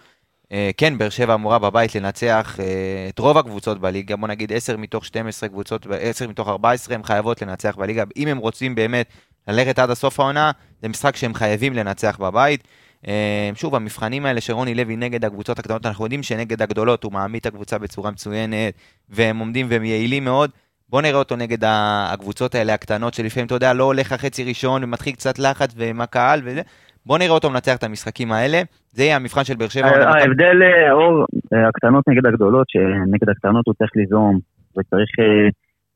[0.52, 2.66] אה, כן, באר שבע אמורה בבית לנצח אה,
[3.10, 7.42] את רוב הקבוצות בליגה, בוא נגיד 10 מתוך 12 קבוצות, 10 מתוך 14 הם חייבות
[7.42, 8.04] לנצח בליגה.
[8.18, 9.08] אם הם רוצים באמת
[9.48, 12.64] ללכת עד הסוף העונה, זה משחק שהם חייבים לנצח בבית.
[13.08, 17.40] אה, שוב, המבחנים האלה שרוני לוי נגד הקבוצות הקטנות, אנחנו יודעים שנגד הגדולות הוא מעמיד
[17.40, 18.74] את הקבוצה בצורה מצוינת,
[19.10, 20.52] והם עומדים והם יעילים מאוד.
[20.90, 25.14] בוא נראה אותו נגד הקבוצות האלה הקטנות, שלפעמים, אתה יודע, לא הולך החצי ראשון ומתחיל
[25.16, 26.62] קצת לחץ ועם הקהל וזה.
[27.06, 28.62] בוא נראה אותו מנצח את המשחקים האלה.
[28.96, 29.88] זה יהיה המבחן של באר שבע.
[29.88, 30.10] העונה.
[30.10, 34.40] ההבדל, אה, אור, אה, הקטנות נגד הגדולות, שנגד הקטנות הוא צריך ליזום,
[34.78, 35.48] וצריך אה,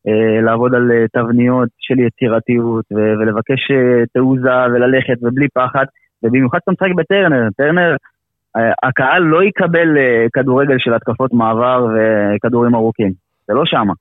[0.07, 5.85] אה, לעבוד על אה, תבניות של יצירתיות, ולבקש אה, תעוזה וללכת ובלי פחד,
[6.23, 7.95] ובמיוחד כשאתה משחק בטרנר, טרנר,
[8.57, 13.11] אה, הקהל לא יקבל אה, כדורגל של התקפות מעבר וכדורים ארוכים,
[13.47, 13.93] זה לא שמה.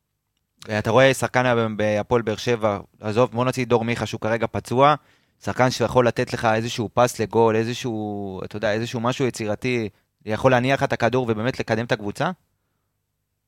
[0.78, 4.94] אתה רואה שחקן היום בהפועל באר שבע, עזוב, בוא נוציא דור מיכה שהוא כרגע פצוע,
[5.42, 9.88] שחקן שיכול לתת לך איזשהו פס לגול, איזשהו, אתה יודע, איזשהו משהו יצירתי,
[10.26, 12.30] יכול להניח לך את הכדור ובאמת לקדם את הקבוצה?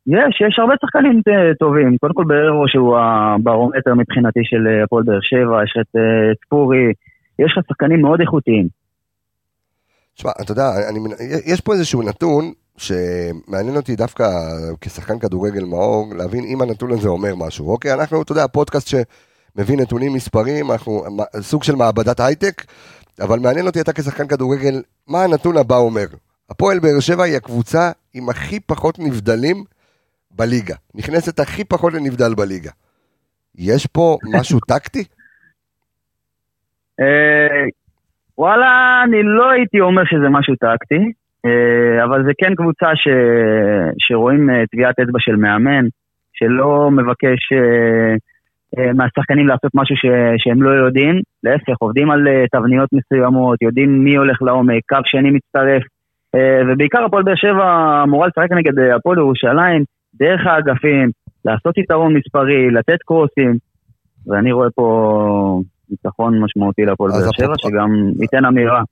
[0.07, 1.97] יש, יש הרבה שחקנים אה, טובים.
[2.01, 6.93] קודם כל בררו שהוא הברומטר מבחינתי של אה, הפועל באר שבע, יש את אה, ספורי,
[7.39, 8.69] יש לך שחקנים מאוד איכותיים.
[10.15, 10.99] תשמע, אתה יודע, אני,
[11.47, 12.45] יש פה איזשהו נתון
[12.77, 14.25] שמעניין אותי דווקא
[14.81, 17.73] כשחקן כדורגל מאור, להבין אם הנתון הזה אומר משהו.
[17.73, 18.89] אוקיי, אנחנו, אתה יודע, פודקאסט
[19.57, 21.03] שמביא נתונים מספרים, אנחנו
[21.41, 22.63] סוג של מעבדת הייטק,
[23.21, 26.07] אבל מעניין אותי אתה כשחקן כדורגל, מה הנתון הבא אומר?
[26.51, 29.57] הפועל באר שבע היא הקבוצה עם הכי פחות נבדלים
[30.31, 30.75] בליגה.
[30.95, 32.71] נכנסת הכי פחות לנבדל בליגה.
[33.59, 35.05] יש פה משהו טקטי?
[37.01, 37.65] אה,
[38.39, 41.13] וואלה, אני לא הייתי אומר שזה משהו טקטי,
[41.47, 43.09] אה, אבל זה כן קבוצה ש...
[43.99, 45.85] שרואים אה, טביעת אצבע של מאמן,
[46.33, 47.53] שלא מבקש
[48.95, 50.07] מהשחקנים לעשות משהו ש...
[50.39, 55.31] שהם לא יודעים, להפך, עובדים על אה, תבניות מסוימות, יודעים מי הולך לעומק, קו שני
[55.31, 55.83] מצטרף,
[56.35, 61.11] אה, ובעיקר הפועל באר שבע אמורה לשחק נגד אה, הפועל ירושלים, דרך האגפים,
[61.45, 63.57] לעשות יתרון מספרי, לתת קרוסים,
[64.27, 68.83] ואני רואה פה ניצחון משמעותי להפועל אז באר שבע, שגם ייתן אמירה.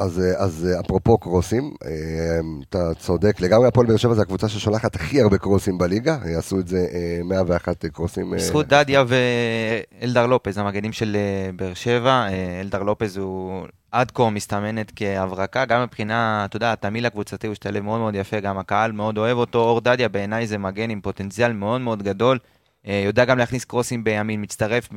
[0.00, 1.90] אז, אה, אז אה, אפרופו קרוסים, אה,
[2.68, 6.68] אתה צודק לגמרי, הפועל באר שבע זה הקבוצה ששולחת הכי הרבה קרוסים בליגה, עשו את
[6.68, 8.30] זה אה, 101 קרוסים.
[8.30, 9.04] בזכות דדיה
[10.00, 11.16] ואלדר לופז, המגנים של
[11.56, 12.26] באר שבע.
[12.60, 17.84] אלדר לופז הוא עד כה מסתמנת כהברקה, גם מבחינה, אתה יודע, התמהיל הקבוצתי הוא השתלב
[17.84, 19.58] מאוד מאוד יפה, גם הקהל מאוד אוהב אותו.
[19.58, 22.38] אור דדיה בעיניי זה מגן עם פוטנציאל מאוד מאוד גדול.
[22.84, 24.88] יודע גם להכניס קרוסים בימין, מצטרף,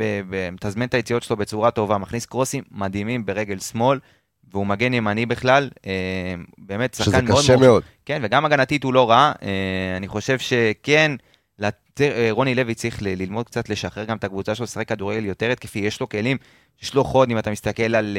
[0.52, 4.00] מתזמן את היציאות שלו בצורה טובה, מכניס קרוסים מדהימים ברגל שמאל,
[4.54, 5.92] והוא מגן ימני בכלל, אה,
[6.58, 7.84] באמת שזה שחקן מאוד קשה מאוד מאוד.
[8.06, 9.32] כן, וגם הגנתית הוא לא רע.
[9.44, 11.12] אה, אני חושב שכן,
[12.02, 15.80] אה, רוני לוי צריך ללמוד קצת לשחרר גם את הקבוצה שלו, לשחק כדורגל יותר התקפי,
[15.80, 16.38] יש לו כלים,
[16.84, 18.18] יש לו חוד, אם אתה מסתכל על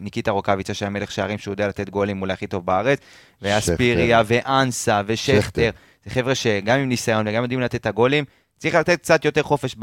[0.00, 2.98] ניקיטה רוקאביצה, שהיה מלך שערים, שהוא יודע לתת גולים אולי הכי טוב בארץ,
[3.42, 5.40] ואספיריה, ואנסה, ושכטר.
[5.40, 5.70] שכטר.
[6.04, 8.24] זה חבר'ה שגם עם ניסיון וגם יודעים לתת את הגולים,
[8.62, 9.76] צריך לתת קצת יותר חופש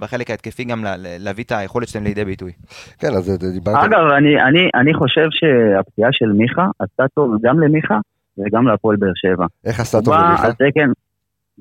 [0.00, 2.52] בחלק ההתקפי גם לה- להביא את היכולת שלהם לידי ביטוי.
[2.98, 3.84] כן, אז אה, דיברת...
[3.84, 7.98] אגב, אני, אני, אני חושב שהפציעה של מיכה עשתה טוב גם למיכה
[8.38, 9.46] וגם להפועל באר שבע.
[9.64, 10.46] איך עשתה הוא טוב בא למיכה?
[10.46, 10.90] על תקן,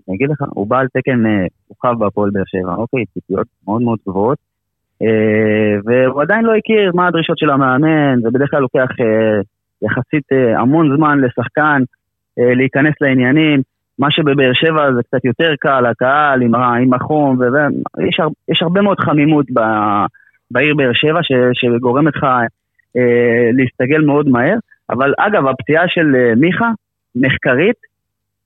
[0.08, 3.82] אני אגיד לך, הוא בא על תקן אה, כוכב בהפועל באר שבע, אוקיי, ציפיות מאוד
[3.82, 4.38] מאוד גבוהות,
[5.02, 5.08] אה,
[5.86, 9.41] והוא עדיין לא הכיר מה הדרישות של המאמן, זה בדרך כלל לוקח אה,
[9.82, 11.82] יחסית אה, המון זמן לשחקן
[12.39, 13.62] אה, להיכנס לעניינים,
[13.99, 18.81] מה שבבאר שבע זה קצת יותר קל, הקהל עם, עם החום, ויש הר, יש הרבה
[18.81, 19.59] מאוד חמימות ב,
[20.51, 22.23] בעיר באר שבע ש, שגורמת לך
[22.97, 24.55] אה, להסתגל מאוד מהר,
[24.89, 26.71] אבל אגב, הפציעה של אה, מיכה,
[27.15, 27.75] מחקרית,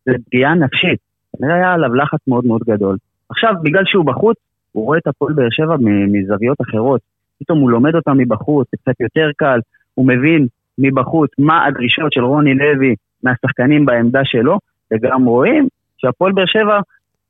[0.05, 0.99] זה פגיעה נפשית.
[1.37, 2.97] כנראה היה עליו לחץ מאוד מאוד גדול.
[3.29, 4.37] עכשיו, בגלל שהוא בחוץ,
[4.71, 5.75] הוא רואה את הפועל באר שבע
[6.07, 7.01] מזוויות אחרות.
[7.39, 9.59] פתאום הוא לומד אותה מבחוץ, זה קצת יותר קל,
[9.93, 14.59] הוא מבין מבחוץ מה הדרישות של רוני לוי מהשחקנים בעמדה שלו,
[14.91, 15.67] וגם רואים
[15.97, 16.79] שהפועל באר שבע,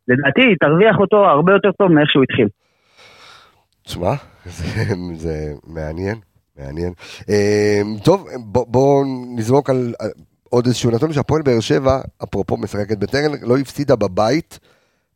[0.08, 2.48] לדעתי, תרוויח אותו הרבה יותר טוב מאיך שהוא התחיל.
[3.84, 4.14] תשמע,
[4.46, 6.18] זה, זה מעניין,
[6.58, 6.94] מעניין.
[7.30, 9.94] אה, טוב, בוא, בוא נזרוק על
[10.50, 14.60] עוד איזשהו נתון שהפועל באר שבע, אפרופו משחקת בטרנר, לא הפסידה בבית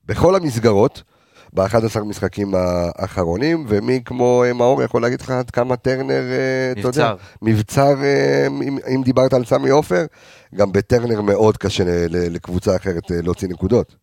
[0.05, 1.03] בכל המסגרות.
[1.53, 6.87] ב-11 משחקים האחרונים, ומי כמו אה, מאור יכול להגיד לך עד כמה טרנר, אה, אתה
[6.87, 7.93] יודע, מבצר.
[8.03, 10.05] אה, אם, אם דיברת על סמי עופר,
[10.55, 11.83] גם בטרנר מאוד קשה
[12.35, 13.95] לקבוצה אחרת להוציא נקודות.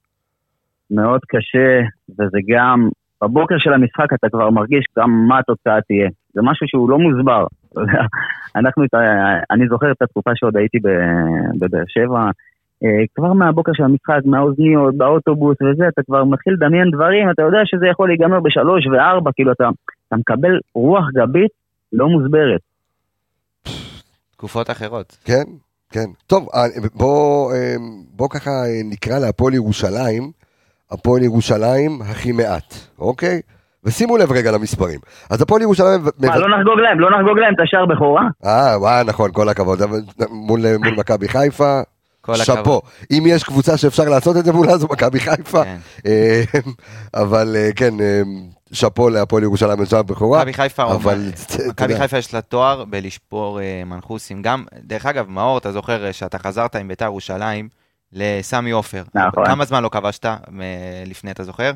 [0.90, 1.80] מאוד קשה,
[2.10, 2.88] וזה גם,
[3.22, 6.08] בבוקר של המשחק אתה כבר מרגיש גם מה התוצאה תהיה.
[6.34, 7.46] זה משהו שהוא לא מוסבר.
[8.56, 8.84] אנחנו,
[9.50, 10.78] אני זוכר את התקופה שעוד הייתי
[11.58, 12.30] בבאר שבע,
[13.14, 17.86] כבר מהבוקר של המשחק, מהאוזניות, באוטובוס וזה, אתה כבר מתחיל לדמיין דברים, אתה יודע שזה
[17.86, 19.68] יכול להיגמר בשלוש וארבע, כאילו אתה,
[20.08, 21.50] אתה מקבל רוח גבית
[21.92, 22.60] לא מוסברת.
[24.36, 25.16] תקופות אחרות.
[25.24, 25.44] כן,
[25.90, 26.06] כן.
[26.26, 26.60] טוב, אה,
[26.94, 27.74] בוא, אה,
[28.16, 30.30] בוא ככה אה, נקרא להפועל ירושלים,
[30.90, 33.40] הפועל ירושלים הכי מעט, אוקיי?
[33.84, 35.00] ושימו לב רגע למספרים.
[35.30, 36.00] אז הפועל ירושלים...
[36.18, 38.22] מה, לא נחגוג להם, לא נחגוג להם את השער בכורה?
[38.44, 39.78] אה, נכון, כל הכבוד.
[40.30, 41.80] מול, מול מכבי חיפה,
[42.24, 42.60] כל שאפו.
[42.60, 42.82] הכבוד.
[43.10, 45.64] אם יש קבוצה שאפשר לעשות את זה מולה זו מכבי חיפה.
[45.64, 45.78] כן.
[46.06, 46.42] אה,
[47.14, 48.22] אבל אה, כן, אה,
[48.72, 50.38] שאפו להפועל ירושלים בשער בכורה.
[50.38, 51.30] מכבי חיפה, אבל
[51.68, 51.98] מכבי.
[51.98, 54.42] חיפה יש לה תואר בלשפור אה, מנחוסים.
[54.42, 57.68] גם, דרך אגב, מאור, אתה זוכר אה, שאתה חזרת עם ביתר ירושלים
[58.12, 59.02] לסמי עופר.
[59.14, 59.46] נכון.
[59.46, 60.26] כמה זמן לא כבשת
[61.06, 61.72] לפני, אתה זוכר?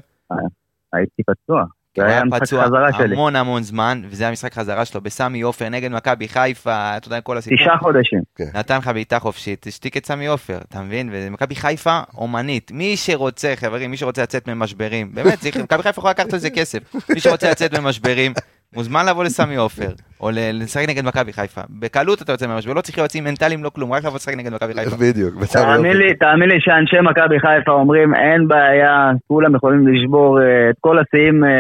[0.93, 1.65] הייתי פצוע.
[1.97, 3.15] זה הוא היה המשחק פצוע חזרה שלי.
[3.15, 7.21] המון המון זמן, וזה היה משחק חזרה שלו בסמי עופר נגד מכבי חיפה, אתה יודע,
[7.21, 7.59] כל הסיפור.
[7.59, 8.21] תשעה חודשים.
[8.55, 11.11] נתן לך בעיטה חופשית, השתיק את סמי עופר, אתה מבין?
[11.13, 12.71] ומכבי חיפה אומנית.
[12.73, 16.79] מי שרוצה, חברים, מי שרוצה לצאת ממשברים, באמת, מכבי חיפה יכולה לקחת על זה כסף.
[17.15, 18.33] מי שרוצה לצאת ממשברים,
[18.77, 21.61] מוזמן לבוא לסמי עופר, או לשחק נגד מכבי חיפה.
[21.71, 24.75] בקלות אתה יוצא ממשבר, לא צריך יועצים מנטליים, לא כלום, רק לבוא לשחק נגד מכבי
[24.75, 24.97] חיפה.
[24.97, 25.35] בדיוק.
[25.35, 25.97] בסמי תאמין.
[25.97, 30.99] לי, תאמין לי שאנשי מכבי חיפה אומרים אין בעיה, כולם יכולים לשבור אה, את כל
[30.99, 31.51] השיאים אה,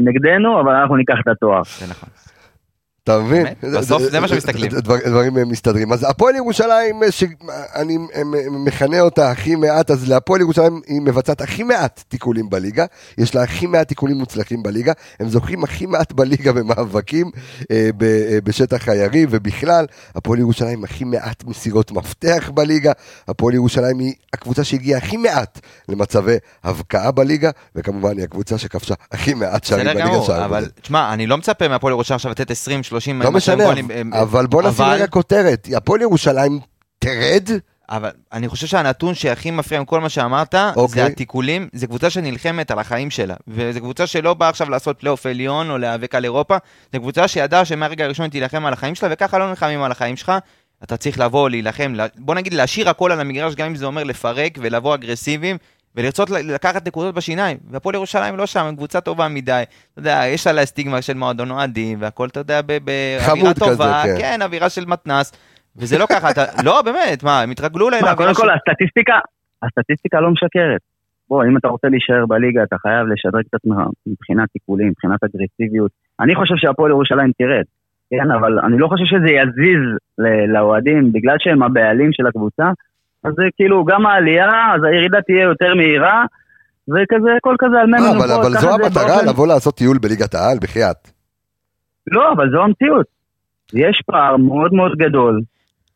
[0.00, 1.62] נגדנו, אבל אנחנו ניקח את התואר.
[1.64, 2.08] זה נכון.
[3.06, 3.46] אתה מבין?
[3.62, 4.70] בסוף זה מה שמסתכלים.
[4.70, 5.92] דבר- דברים אה, מסתדרים.
[5.92, 11.40] אז הפועל ירושלים, אה, שאני אה, מכנה אותה הכי מעט, אז להפועל ירושלים היא מבצעת
[11.40, 12.84] הכי מעט תיקולים בליגה.
[13.18, 14.92] יש לה הכי מעט תיקולים מוצלחים בליגה.
[15.20, 17.30] הם זוכים הכי מעט בליגה במאבקים
[18.44, 22.92] בשטח היריב, ובכלל, הפועל ירושלים הכי מעט מסירות מפתח בליגה.
[23.28, 29.34] הפועל ירושלים היא הקבוצה שהגיעה הכי מעט למצבי הבקעה בליגה, וכמובן היא הקבוצה שכבשה הכי
[29.34, 30.10] מעט שערים בסדר בליגה.
[30.14, 30.68] גמור, שער אבל.
[30.82, 34.62] תשמע, אני לא מצפה מהפועל ירושלים עכשיו לתת 20, 30, לא משנה, גולים, אבל בוא
[34.62, 36.60] נשים רגע כותרת, הפועל ירושלים
[36.98, 37.48] תרד,
[37.90, 41.02] אבל אני חושב שהנתון שהכי מפריע עם כל מה שאמרת, אוקיי.
[41.02, 45.26] זה התיקולים, זה קבוצה שנלחמת על החיים שלה, וזו קבוצה שלא באה עכשיו לעשות פלייאוף
[45.26, 46.56] עליון או להיאבק על אירופה,
[46.92, 50.16] זו קבוצה שידעה שמהרגע הראשון היא תילחם על החיים שלה, וככה לא נלחמים על החיים
[50.16, 50.32] שלך,
[50.82, 54.04] אתה צריך לבוא, להילחם, לה- בוא נגיד להשאיר הכל על המגרש, גם אם זה אומר
[54.04, 55.56] לפרק ולבוא אגרסיביים.
[55.96, 60.46] ולרצות לקחת נקודות בשיניים, והפועל ירושלים לא שם, הם קבוצה טובה מדי, אתה יודע, יש
[60.46, 64.14] עליה סטיגמה של מועדון אוהדים, והכל, אתה יודע, ב- באווירה חמוד כזה, טובה, כן.
[64.18, 65.32] כן, אווירה של מתנ"ס,
[65.76, 69.18] וזה לא ככה, אתה, לא, באמת, מה, הם התרגלו ל- מה, לאווירה קודם כל הסטטיסטיקה,
[69.62, 70.80] הסטטיסטיקה לא משקרת.
[71.28, 75.90] בוא, אם אתה רוצה להישאר בליגה, אתה חייב לשדרג קצת מה- מבחינת טיפולים, מבחינת אגרסיביות.
[76.20, 77.64] אני חושב שהפועל ירושלים תרד,
[78.10, 79.82] כן, אבל אני לא חושב שזה יזיז
[80.18, 82.64] ל- לאוהדים, בגלל שהם הבעלים של הקבוצה,
[83.26, 86.24] אז זה כאילו, גם העלייה, אז הירידה תהיה יותר מהירה,
[86.88, 88.30] וכזה, הכל כזה על מי אה, מנוחות.
[88.30, 90.96] אבל אבל זו המטרה, באופן- לבוא לעשות טיול בליגת העל, בחייאת.
[92.06, 93.06] לא, אבל זו המציאות.
[93.74, 95.40] יש פער מאוד מאוד גדול.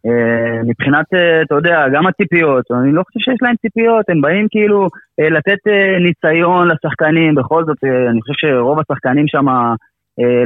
[0.07, 4.47] אה, מבחינת, אה, אתה יודע, גם הציפיות, אני לא חושב שיש להם ציפיות, הם באים
[4.51, 4.89] כאילו
[5.19, 5.59] לתת
[6.07, 7.77] ניסיון לשחקנים, בכל זאת,
[8.11, 9.47] אני חושב שרוב השחקנים שם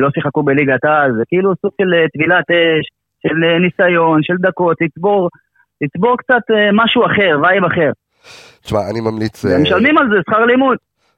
[0.01, 2.87] לא שיחקו בליגת העל, זה כאילו סוג של טבילת אש,
[3.23, 5.29] של ניסיון, של דקות, לצבור,
[5.81, 7.91] לצבור קצת אה, משהו אחר, vibe אחר.
[8.63, 9.45] תשמע, אני ממליץ...
[9.45, 10.77] אה, והם משלמים על זה שכר לימוד.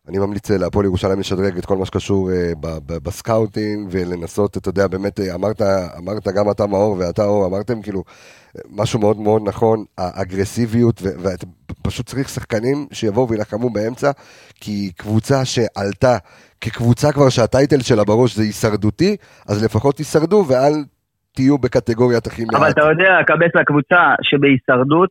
[0.09, 2.53] אני ממליץ אה, להפועל ירושלים לשדרג את כל מה שקשור אה,
[2.87, 5.62] ב scouting ולנסות, אתה יודע, באמת, אה, אמרת,
[5.99, 8.05] אמרת גם אתה מאור ואתה אור, אמרתם כאילו
[8.57, 11.47] אה, משהו מאוד מאוד נכון, האגרסיביות, ו- ואתה
[11.83, 14.11] פשוט צריך שחקנים שיבואו וילחמו באמצע,
[14.61, 16.16] כי קבוצה שעלתה
[16.61, 19.16] כקבוצה כבר שהטייטל שלה בראש זה הישרדותי,
[19.49, 20.85] אז לפחות תישרדו ואל
[21.37, 22.55] תהיו בקטגוריית הכי מעט.
[22.55, 25.11] אבל אתה יודע, קבס לקבוצה שבהישרדות,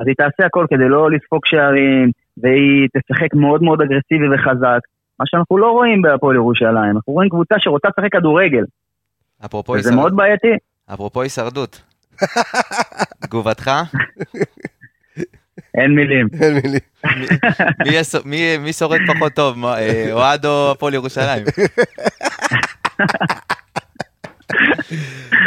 [0.00, 4.80] אז היא תעשה הכל כדי לא לספוג שערים, והיא תשחק מאוד מאוד אגרסיבי וחזק.
[5.20, 8.64] מה שאנחנו לא רואים בהפועל ירושלים, אנחנו רואים קבוצה שרוצה לשחק כדורגל,
[9.44, 9.98] אפרופו הישרדות.
[9.98, 10.52] מאוד בעייתי.
[10.94, 11.82] אפרופו הישרדות.
[13.24, 13.70] תגובתך?
[15.74, 16.26] אין מילים.
[16.42, 16.80] אין מילים.
[17.86, 21.44] מי יס- מי- מי שורד פחות טוב, מה, אה, אוהד או הפועל ירושלים?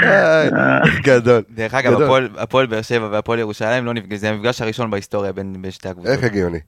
[0.04, 1.42] אה, גדול.
[1.50, 2.02] דרך אגב.
[2.38, 6.12] הפועל- באר שבע והפועל ירושלים לא נפגש, זה המפגש הראשון בהיסטוריה בין שתי הקבוצות.
[6.12, 6.60] איך הגיוני?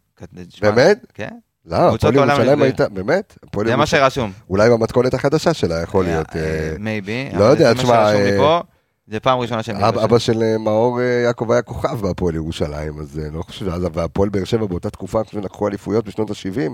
[0.62, 1.06] באמת?
[1.14, 1.30] כן,
[1.66, 2.62] לא, הפועל ירושלים.
[2.62, 3.38] הייתה, באמת?
[3.66, 4.32] זה מה שרשום.
[4.50, 6.36] אולי במתכונת החדשה שלה יכול להיות.
[6.36, 7.30] אה, מייבי.
[7.38, 8.60] לא יודע, תשמע, אה,
[9.08, 10.04] זה פעם ראשונה שהם אב- נפגשים.
[10.04, 13.86] אבא של אה, מאור אה, יעקב היה כוכב בהפועל ירושלים, אז אה, לא חושב, אז
[13.94, 16.72] והפועל באר שבע באותה תקופה, לקחו אליפויות בשנות ה-70.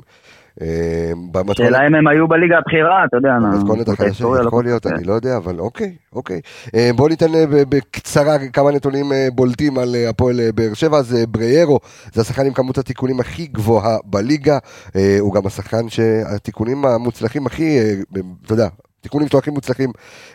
[1.31, 5.03] במתכונת שאלה אם הם היו בליגה הבכירה, אתה יודע, במתכונת החדשה לא יכול להיות, אני
[5.03, 6.41] לא יודע, אבל אוקיי, אוקיי.
[6.75, 10.97] אה, בוא ניתן אה, בקצרה כמה נתונים אה, בולטים על אה, הפועל אה, באר שבע,
[10.97, 11.79] אז אה, בריירו,
[12.13, 14.57] זה השחקן עם כמות התיקונים הכי גבוהה בליגה,
[14.95, 17.93] אה, הוא גם השחקן שהתיקונים המוצלחים הכי, אה,
[18.45, 18.67] אתה יודע,
[19.05, 19.91] תיקונים שלו הכי מוצלחים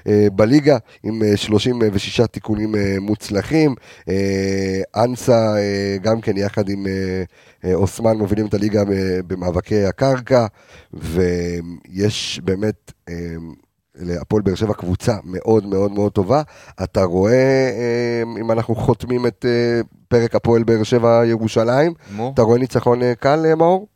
[0.07, 3.75] אה, בליגה, עם אה, 36 תיקונים אה, מוצלחים.
[4.09, 7.23] אה, אנסה אה, גם כן יחד עם אה,
[7.65, 8.81] אה, אוסמן מובילים את הליגה
[9.27, 10.47] במאבקי הקרקע,
[10.93, 13.15] ויש באמת אה,
[13.95, 16.43] להפועל באר שבע קבוצה מאוד מאוד מאוד טובה.
[16.85, 22.31] אתה רואה, אה, אם אנחנו חותמים את אה, פרק הפועל באר שבע ירושלים, מו?
[22.35, 23.87] אתה רואה ניצחון אה, קל, אה, מאור?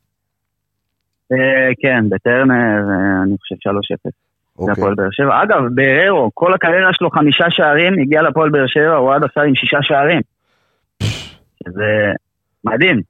[1.32, 2.54] אה, כן, בטרנר,
[2.90, 3.54] אה, אני חושב
[4.08, 4.10] 3-0.
[4.58, 4.84] זה אוקיי.
[4.96, 5.42] באר שבע.
[5.42, 9.54] אגב, בררו, כל הקריירה שלו חמישה שערים, הגיע לפועל באר שבע, הוא עד עשה עם
[9.54, 10.20] שישה שערים.
[11.64, 12.12] שזה
[12.64, 13.00] מדהים.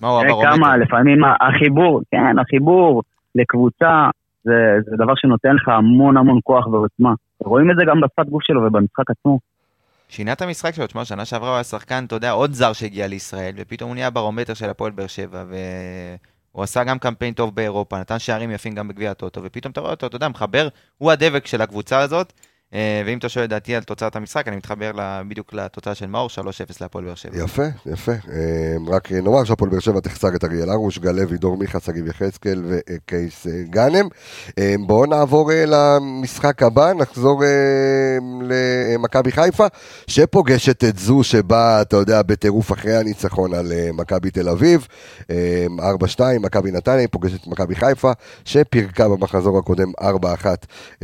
[0.00, 0.56] מה הוא תראה הברומטר?
[0.56, 3.02] כמה לפעמים החיבור, כן, החיבור
[3.34, 4.08] לקבוצה,
[4.44, 7.12] זה, זה דבר שנותן לך המון המון כוח ועוצמה.
[7.40, 9.38] רואים את זה גם בשפת גוף שלו ובמשחק עצמו.
[10.08, 13.06] שינה את המשחק שלו, תשמע, שנה שעברה הוא היה שחקן, אתה יודע, עוד זר שהגיע
[13.06, 15.44] לישראל, ופתאום הוא נהיה ברומטר של הפועל באר שבע,
[16.54, 19.90] והוא עשה גם קמפיין טוב באירופה, נתן שערים יפים גם בגביע הטוטו, ופתאום אתה רואה
[19.90, 22.32] אותו, אתה יודע, מחבר, הוא הדבק של הקבוצה הזאת,
[23.06, 24.90] ואם אתה שואל דעתי על תוצאת המשחק, אני מתחבר
[25.28, 26.40] בדיוק לתוצאה של מאור, 3-0
[26.80, 27.38] להפועל באר שבע.
[27.44, 28.12] יפה, יפה.
[28.12, 31.80] אה, רק אה, נאמר שהפועל באר שבע תחסר את אריאל הרוש, גל לוי, דור מיכה,
[31.80, 34.08] שגיב יחזקאל וקייס אה, גאנם.
[34.58, 37.48] אה, בואו נעבור אה, למשחק הבא, נחזור אה,
[38.42, 39.66] למכבי חיפה,
[40.06, 44.86] שפוגשת את זו שבאה, אתה יודע, בטירוף אחרי הניצחון על אה, מכבי תל אביב.
[45.30, 45.66] אה,
[46.16, 48.12] 4-2, מכבי נתניה, פוגשת את מכבי חיפה,
[48.44, 50.04] שפירקה במחזור הקודם 4-1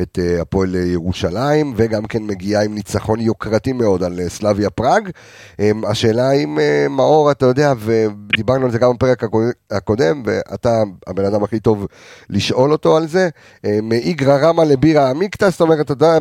[0.02, 5.10] את אה, הפועל ירושלים, וגם כן מגיעה עם ניצחון יוקרתי מאוד על אה, סלאביה פראג.
[5.58, 10.70] אמ, השאלה אם אה, מאור, אתה יודע, ודיברנו על זה גם בפרק הקוד- הקודם, ואתה
[11.06, 11.86] הבן אדם הכי טוב
[12.30, 13.28] לשאול אותו על זה,
[13.64, 16.18] אה, מאיגרא רמא לבירה עמיקתא, זאת אומרת, אתה יודע,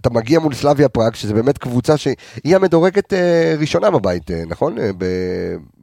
[0.00, 2.16] אתה מגיע מול סלאביה פראג, שזה באמת קבוצה שהיא
[2.56, 4.76] המדורגת אה, ראשונה בבית, נכון?
[4.98, 5.04] ב-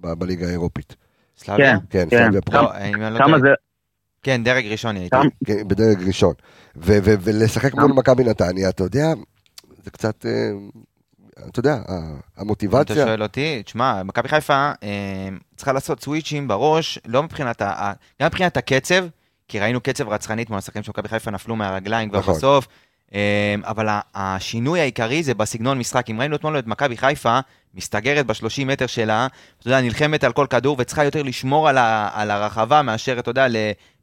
[0.01, 0.95] ב- בליגה האירופית.
[1.38, 1.77] סלאביה?
[1.89, 2.17] כן, כן.
[2.17, 2.65] סלאביה פראג.
[2.97, 3.47] לא, לא כמה טועה- זה,
[4.23, 5.21] כן, דרג ראשון היא הייתה.
[5.45, 6.34] כן, בדרג ראשון.
[6.76, 9.14] ולשחק מול מכבי נתניה, אתה יודע,
[9.84, 10.32] זה קצת, אה,
[11.50, 12.96] אתה יודע, ה- אם אתה המוטיבציה.
[12.96, 14.90] שואל אותי, תשמע, מכבי חיפה אה,
[15.56, 17.94] צריכה לעשות סוויצ'ים בראש, לא מבחינת ה...
[18.22, 19.06] גם מבחינת הקצב,
[19.48, 22.34] כי ראינו קצב רצחנית מול השחקנים של מכבי חיפה נפלו מהרגליים כבר נכון.
[22.36, 22.68] בסוף,
[23.14, 23.20] אה,
[23.64, 26.10] אבל השינוי העיקרי זה בסגנון משחק.
[26.10, 27.40] אם ראינו אתמול את מכבי חיפה,
[27.76, 29.28] מסתגרת ב-30 מטר שלה,
[29.60, 33.30] אתה יודע, נלחמת על כל כדור וצריכה יותר לשמור על, ה- על הרחבה מאשר, אתה
[33.30, 33.46] יודע.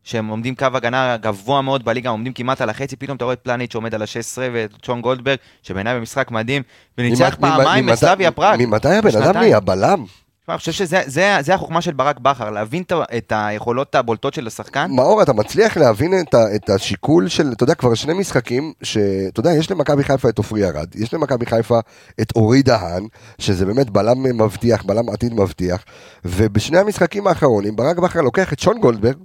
[0.04, 3.40] שהם עומדים קו הגנה גבוה מאוד בליגה, עומדים כמעט על החצי, פתאום אתה רואה את
[3.42, 6.62] פלניץ' שעומד על ה-16 ואת צ'ון גולדברג, שבעיניי במשחק מדהים,
[6.98, 8.62] וניצח פעמיים את סלאביה פראג.
[8.62, 9.40] ממתי הבן אדם.
[9.40, 10.04] נהיה בלם?
[10.48, 12.82] אני חושב שזה זה, זה החוכמה של ברק בכר, להבין
[13.16, 14.90] את היכולות הבולטות של השחקן.
[14.90, 19.52] מאור, אתה מצליח להבין את, את השיקול של, אתה יודע, כבר שני משחקים, שאתה יודע,
[19.52, 21.78] יש למכבי חיפה את עופרי ארד, יש למכבי חיפה
[22.20, 23.06] את אורי דהן,
[23.38, 25.84] שזה באמת בלם מבטיח, בלם עתיד מבטיח,
[26.24, 29.16] ובשני המשחקים האחרונים, ברק בכר לוקח את שון גולדברג,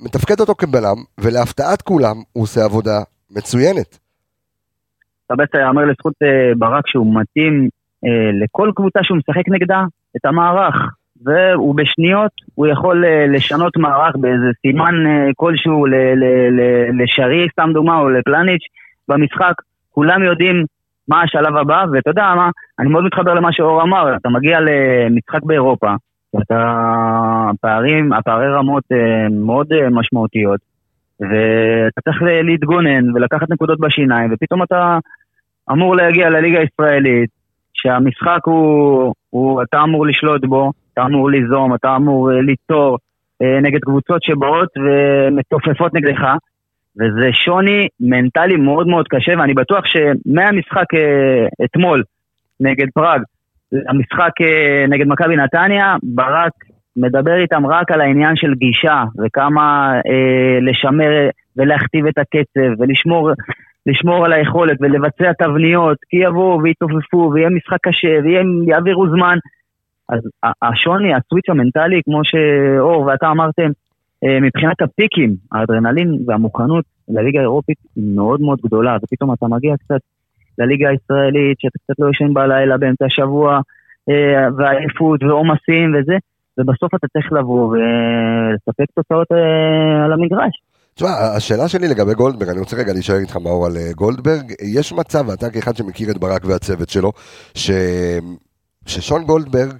[0.00, 2.98] מתפקד אותו כבלם, ולהפתעת כולם, הוא עושה עבודה
[3.30, 3.98] מצוינת.
[5.30, 7.68] בעצם יאמר לזכות אה, ברק שהוא מתאים
[8.04, 9.84] אה, לכל קבוצה שהוא משחק נגדה
[10.16, 10.74] את המערך.
[11.24, 14.94] והוא בשניות, הוא יכול אה, לשנות מערך באיזה סימן
[15.36, 15.86] כלשהו
[17.02, 18.62] לשרי, סתם דוגמה, או לפלניץ'
[19.08, 19.54] במשחק.
[19.90, 20.64] כולם יודעים
[21.08, 25.42] מה השלב הבא, ואתה יודע מה, אני מאוד מתחבר למה שאור אמר, אתה מגיע למשחק
[25.42, 25.94] באירופה,
[26.42, 26.60] אתה,
[27.50, 28.84] הפערים, הפערי רמות
[29.30, 30.60] מאוד משמעותיות,
[31.20, 34.98] ואתה צריך להתגונן ולקחת נקודות בשיניים, ופתאום אתה
[35.72, 37.30] אמור להגיע לליגה הישראלית,
[37.74, 42.98] שהמשחק הוא, הוא, אתה אמור לשלוט בו, אתה אמור ליזום, אתה אמור ליצור
[43.62, 46.22] נגד קבוצות שבאות ומתופפות נגדך,
[46.96, 52.02] וזה שוני מנטלי מאוד מאוד קשה, ואני בטוח שמהמשחק אה, אתמול
[52.60, 53.20] נגד פראג,
[53.88, 56.52] המשחק אה, נגד מכבי נתניה, ברק
[56.96, 63.30] מדבר איתם רק על העניין של גישה, וכמה אה, לשמר ולהכתיב את הקצב, ולשמור
[63.86, 69.38] לשמור על היכולת ולבצע תבניות, כי יבואו ויתעופפו, ויהיה משחק קשה, ויעבירו זמן.
[70.08, 70.20] אז
[70.62, 73.70] השוני, הסוויץ' המנטלי, כמו שאור ואתה אמרתם,
[74.24, 80.00] אה, מבחינת הפיקים, האדרנלין והמוכנות לליגה האירופית היא מאוד מאוד גדולה, ופתאום אתה מגיע קצת
[80.58, 83.60] לליגה הישראלית, שאתה קצת לא ישן בלילה באמצע השבוע,
[84.10, 86.16] אה, ועייפות ועומסים וזה,
[86.58, 90.54] ובסוף אתה צריך לבוא ולספק תוצאות אה, על המגרש.
[90.94, 95.28] תשמע, השאלה שלי לגבי גולדברג, אני רוצה רגע להישאר איתך מאור על גולדברג, יש מצב,
[95.28, 97.12] ואתה כאחד שמכיר את ברק והצוות שלו,
[97.54, 97.70] ש...
[98.86, 99.72] ששון גולדברג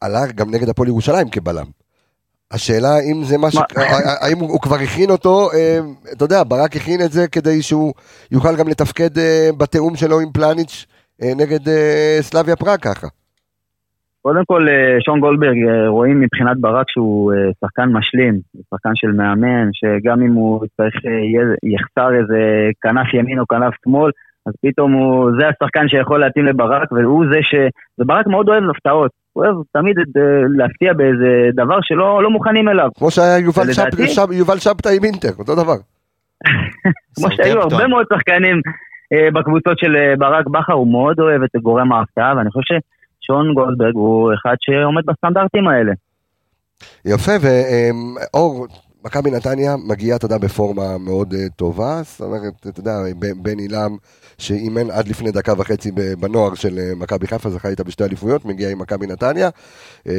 [0.00, 1.66] עלה גם נגד הפועל ירושלים כבלם.
[2.52, 3.56] השאלה אם זה מה ש...
[4.22, 5.78] האם הוא כבר הכין אותו, אה,
[6.16, 7.92] אתה יודע, ברק הכין את זה כדי שהוא
[8.32, 10.86] יוכל גם לתפקד אה, בתיאום שלו עם פלניץ'
[11.22, 11.72] אה, נגד
[12.20, 13.06] סלאביה פראג ככה.
[14.22, 14.66] קודם כל,
[15.04, 15.56] שון גולדברג,
[15.88, 18.34] רואים מבחינת ברק שהוא שחקן משלים,
[18.70, 20.94] שחקן של מאמן, שגם אם הוא צריך,
[21.62, 22.40] יחסר איזה
[22.82, 24.10] כנף ימין או כנף שמאל,
[24.48, 27.54] אז פתאום הוא, זה השחקן שיכול להתאים לברק, והוא זה ש...
[27.98, 29.10] וברק מאוד אוהב הפתעות.
[29.32, 30.22] הוא אוהב תמיד אה,
[30.56, 32.88] להפתיע באיזה דבר שלא לא מוכנים אליו.
[32.98, 33.72] כמו שהיה יובל.
[33.72, 35.78] שב, שב, יובל שבתא עם אינטר, אותו דבר.
[37.16, 38.60] כמו שהיו הרבה מאוד שחקנים
[39.12, 42.74] אה, בקבוצות של אה, ברק בכר, הוא מאוד אוהב את גורם ההפתעה, ואני חושב
[43.20, 45.92] ששון גולדברג הוא אחד שעומד בסטנדרטים האלה.
[47.04, 48.66] יפה, ואור,
[49.08, 52.92] מכבי נתניה מגיעה, אתה יודע, בפורמה מאוד uh, טובה, זאת אומרת, אתה יודע,
[53.36, 53.96] בן עילם,
[54.38, 55.90] שאימן עד לפני דקה וחצי
[56.20, 60.10] בנוער של uh, מכבי חיפה, זכה איתה בשתי אליפויות, מגיע עם מכבי נתניה, uh,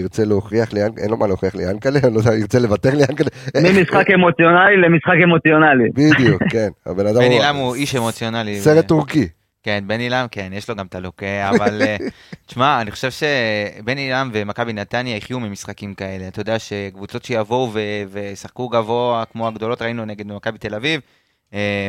[0.00, 3.02] ירצה להוכיח לי, אין לו מה להוכיח לי ינקלה, אני לא יודע, ירצה לוותר לי
[3.08, 3.28] ינקלה.
[3.56, 5.88] ממשחק אמוציונלי למשחק אמוציונלי.
[5.94, 6.68] בדיוק, כן.
[6.96, 8.60] בן עילם הוא איש אמוציונלי.
[8.60, 9.28] סרט טורקי.
[9.62, 11.96] כן, בן עילם, כן, יש לו גם את הלוק, אבל אה,
[12.46, 16.28] תשמע, אני חושב שבן עילם ומכבי נתניה יחיו ממשחקים כאלה.
[16.28, 17.72] אתה יודע שקבוצות שיבואו
[18.10, 21.00] וישחקו גבוה כמו הגדולות, ראינו נגד מכבי תל אביב,
[21.54, 21.88] אה,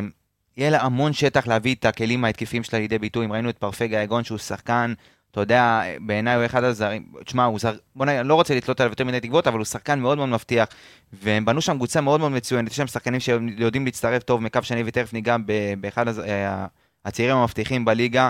[0.58, 3.26] יהיה לה המון שטח להביא את הכלים ההתקפיים שלה לידי ביטוי.
[3.26, 4.94] אם ראינו את פרפגה יגון שהוא שחקן,
[5.32, 8.80] אתה יודע, בעיניי הוא אחד הזרים, תשמע, הוא זר, בוא נגיד, אני לא רוצה לתלות
[8.80, 10.68] עליו יותר מדי תקוות, אבל הוא שחקן מאוד מאוד מבטיח,
[11.14, 14.84] והם בנו שם קבוצה מאוד מאוד מצוינת, יש שם שחקנים שיודעים להצטרף טוב מקו שני,
[14.86, 15.36] ותכף ניגע
[15.80, 16.22] באחד הז...
[17.06, 18.30] אה, הצעירים המבטיחים בליגה,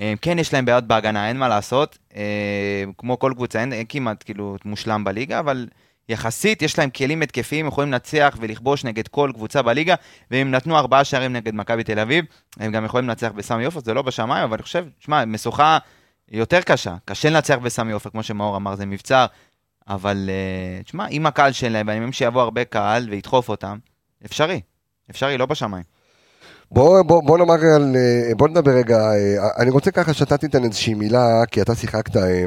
[0.00, 1.98] אה, כן יש להם בעיות בהגנה, אין מה לעשות.
[2.16, 5.68] אה, כמו כל קבוצה, אין, כמעט כאילו מושלם בליגה, אבל
[6.08, 9.94] יחסית יש להם כלים התקפיים, יכולים לנצח ולכבוש נגד כל קבוצה בליגה,
[10.30, 12.24] והם נתנו ארבעה שערים נגד מכבי תל אביב,
[12.56, 15.78] הם גם יכולים לנצח בסמי עופר, זה לא בשמיים, אבל אני חושב, שמע, משוכה
[16.30, 19.26] יותר קשה, קשה לנצח בסמי עופר, כמו שמאור אמר, זה מבצר,
[19.88, 20.30] אבל
[20.84, 23.78] תשמע, עם הקהל שלהם, ואני מאמין שיבוא הרבה קהל וידחוף אותם,
[24.24, 24.60] אפשרי,
[25.10, 25.93] אפשרי, לא בשמיים.
[26.74, 30.64] בוא, בוא, בוא נאמר על, אה, בוא נדבר רגע, אה, אני רוצה ככה שאתה תיתן
[30.64, 32.44] איזושהי מילה, כי אתה שיחקת, אה,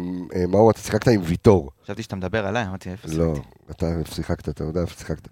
[0.48, 1.70] מאור, אתה שיחקת עם ויטור.
[1.84, 3.08] חשבתי שאתה מדבר עליי, אמרתי, איפה?
[3.12, 3.34] לא,
[3.72, 5.28] אתה שיחקת, אתה יודע איפה שיחקת.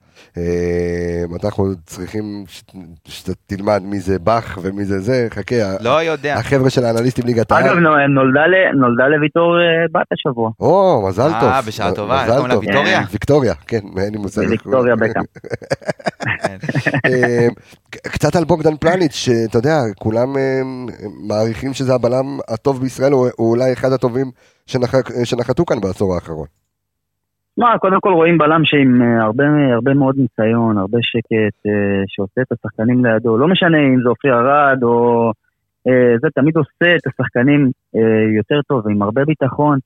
[1.43, 2.45] אנחנו צריכים
[3.07, 5.55] שאתה תלמד מי זה באך ומי זה זה, חכה.
[5.79, 6.35] לא יודע.
[6.35, 7.63] החבר'ה של האנליסטים ליגת העל.
[7.63, 7.77] אגב,
[8.73, 9.55] נולדה לוויטור
[9.91, 10.51] בת השבוע.
[10.59, 11.49] או, מזל טוב.
[11.49, 13.01] אה, בשעה טובה, איך קוראים לה ויקטוריה?
[13.11, 14.49] ויקטוריה, כן, אין לי מושג.
[14.49, 15.23] ויקטוריה בקאם.
[18.03, 20.61] קצת על בוגדן פלניץ', שאתה יודע, כולם אה,
[21.27, 24.31] מעריכים שזה הבלם הטוב בישראל, הוא אולי אחד הטובים
[25.23, 26.64] שנחתו כאן בעשור האחרון.
[27.57, 29.43] מה, קודם כל רואים בלם שעם אה, הרבה,
[29.73, 33.37] הרבה מאוד ניסיון, הרבה שקט, אה, שעושה את השחקנים לידו.
[33.37, 35.31] לא משנה אם זה אופי ארד או...
[36.21, 37.71] זה תמיד עושה את השחקנים
[38.35, 39.79] יותר טוב, עם הרבה ביטחון.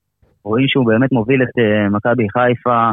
[0.44, 1.50] רואים שהוא באמת מוביל את
[1.92, 2.90] מכבי חיפה,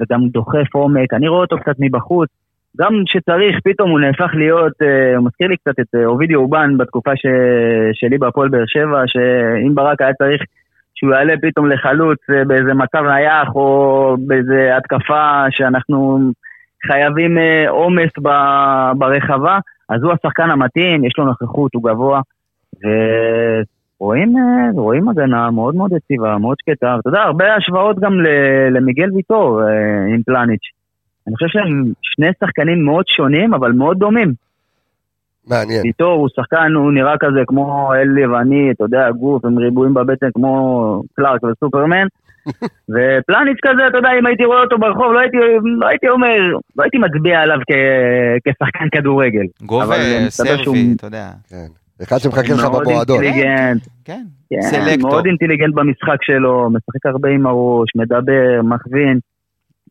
[0.00, 1.14] וגם דוחף עומק.
[1.14, 2.28] אני רואה אותו קצת מבחוץ.
[2.76, 6.78] גם כשצריך, פתאום הוא נהפך להיות, אה, הוא מזכיר לי קצת את אה, אובידי אובן
[6.78, 7.26] בתקופה ש...
[7.92, 10.42] שלי בהפועל באר שבע, שאם ברק היה צריך
[11.02, 16.18] שהוא יעלה פתאום לחלוץ אה, באיזה מצב נייח או באיזה התקפה שאנחנו
[16.86, 17.38] חייבים
[17.68, 18.28] עומס ב...
[18.98, 22.20] ברחבה, אז הוא השחקן המתאים, יש לו נוכחות, הוא גבוה,
[24.00, 24.34] ורואים
[24.74, 28.12] רואים הגנה מאוד מאוד יציבה, מאוד שקטה, אתה יודע, הרבה השוואות גם
[28.70, 29.60] למיגל ויטור
[30.14, 30.70] עם פלניץ'.
[31.26, 34.32] אני חושב שהם שני שחקנים מאוד שונים, אבל מאוד דומים.
[35.46, 35.82] מעניין.
[35.84, 40.26] איתו הוא שחקן, הוא נראה כזה כמו אל יווני, אתה יודע, גוף עם ריבועים בבטן
[40.34, 42.06] כמו קלארק וסופרמן,
[42.92, 45.36] ופלניץ' כזה, אתה יודע, אם הייתי רואה אותו ברחוב, לא הייתי,
[45.78, 46.38] לא הייתי אומר,
[46.76, 47.72] לא הייתי מצביע עליו כ,
[48.48, 49.46] כשחקן כדורגל.
[49.62, 49.94] גובה,
[50.28, 51.30] סרבי, אתה יודע.
[51.48, 51.66] כן.
[52.02, 52.92] אחד שמחכה לך במועדון.
[52.94, 53.82] מאוד אינטליגנט.
[54.04, 55.10] כן, כן, סלקטור.
[55.10, 59.18] מאוד אינטליגנט במשחק שלו, משחק הרבה עם הראש, מדבר, מכווין.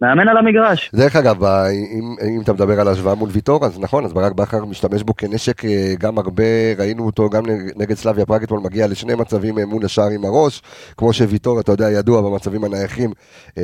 [0.01, 0.91] מאמן על המגרש.
[0.95, 4.65] דרך אגב, אם, אם אתה מדבר על השוואה מול ויטור, אז נכון, אז ברק בכר
[4.65, 6.43] משתמש בו כנשק אה, גם הרבה,
[6.77, 10.25] ראינו אותו גם נג- נגד סלאביה פראג אתמול, מגיע לשני מצבים אה, מול השער עם
[10.25, 10.61] הראש,
[10.97, 13.11] כמו שוויטור, אתה יודע, ידוע במצבים הנייחים,
[13.57, 13.63] אה,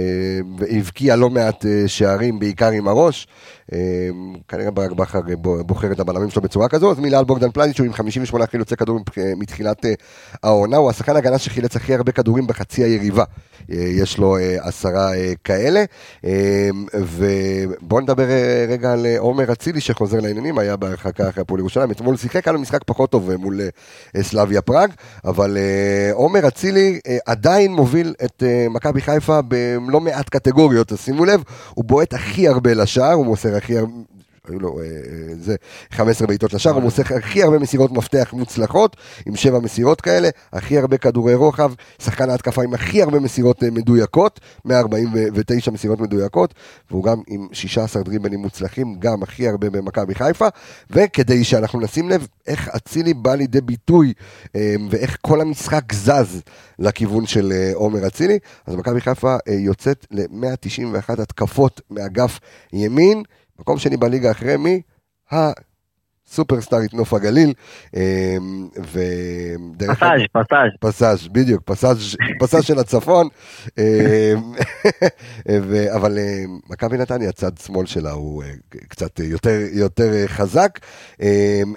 [0.57, 3.27] והבקיע לא מעט שערים, בעיקר עם הראש.
[3.73, 3.77] אה,
[4.47, 7.79] כנראה ברק בכר בו- בוחר את הבלמים שלו בצורה כזו, אז מילה על בוגדן פלניץ',
[7.79, 9.03] הוא עם 58 חילוצי כדורים
[9.37, 9.85] מתחילת
[10.43, 13.23] העונה, הוא השחקן ההגנה שחילץ הכי הרבה כדורים בחצי היריבה.
[13.71, 15.83] אה, יש לו אה, עשרה אה, כאלה.
[16.93, 18.25] ובואו נדבר
[18.67, 22.59] רגע על עומר אצילי שחוזר לעניינים, היה בהרחקה אחרי הפועל ירושלים, אתמול שיחק, היה לו
[22.59, 23.61] משחק פחות טוב מול
[24.21, 24.91] סלאביה פראג,
[25.25, 25.57] אבל
[26.13, 31.43] עומר אצילי עדיין מוביל את מכבי חיפה בלא מעט קטגוריות, אז שימו לב,
[31.73, 34.16] הוא בועט הכי הרבה לשער, הוא מוסר הכי הרבה...
[34.49, 35.55] היו לו, אה, אה, זה
[35.91, 40.77] 15 בעיטות לשער, הוא מוסר הכי הרבה מסירות מפתח מוצלחות, עם שבע מסירות כאלה, הכי
[40.77, 46.53] הרבה כדורי רוחב, שחקן ההתקפה עם הכי הרבה מסירות אה, מדויקות, 149 מסירות מדויקות,
[46.91, 50.47] והוא גם עם 16 דריבלים מוצלחים, גם הכי הרבה במכבי חיפה,
[50.89, 54.13] וכדי שאנחנו נשים לב איך אצילי בא לידי ביטוי,
[54.89, 56.41] ואיך כל המשחק זז
[56.79, 62.39] לכיוון של עומר אצילי, אז מכבי חיפה יוצאת ל-191 התקפות מאגף
[62.73, 63.23] ימין,
[63.59, 64.81] מקום שני בליגה אחרי מי?
[65.31, 67.53] הסופרסטארית נוף הגליל.
[67.95, 68.37] אה,
[68.79, 70.71] ודרך פסאז', פסאז'.
[70.79, 73.27] פסאז', בדיוק, פסאז', פסאז' של הצפון.
[73.79, 74.33] אה,
[75.61, 78.43] ו- אבל אה, מכבי נתניה, צד שמאל שלה הוא
[78.87, 80.79] קצת יותר, יותר חזק.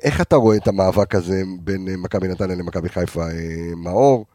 [0.02, 3.24] איך אתה רואה את המאבק הזה בין מכבי נתניה למכבי חיפה,
[3.76, 4.26] מאור?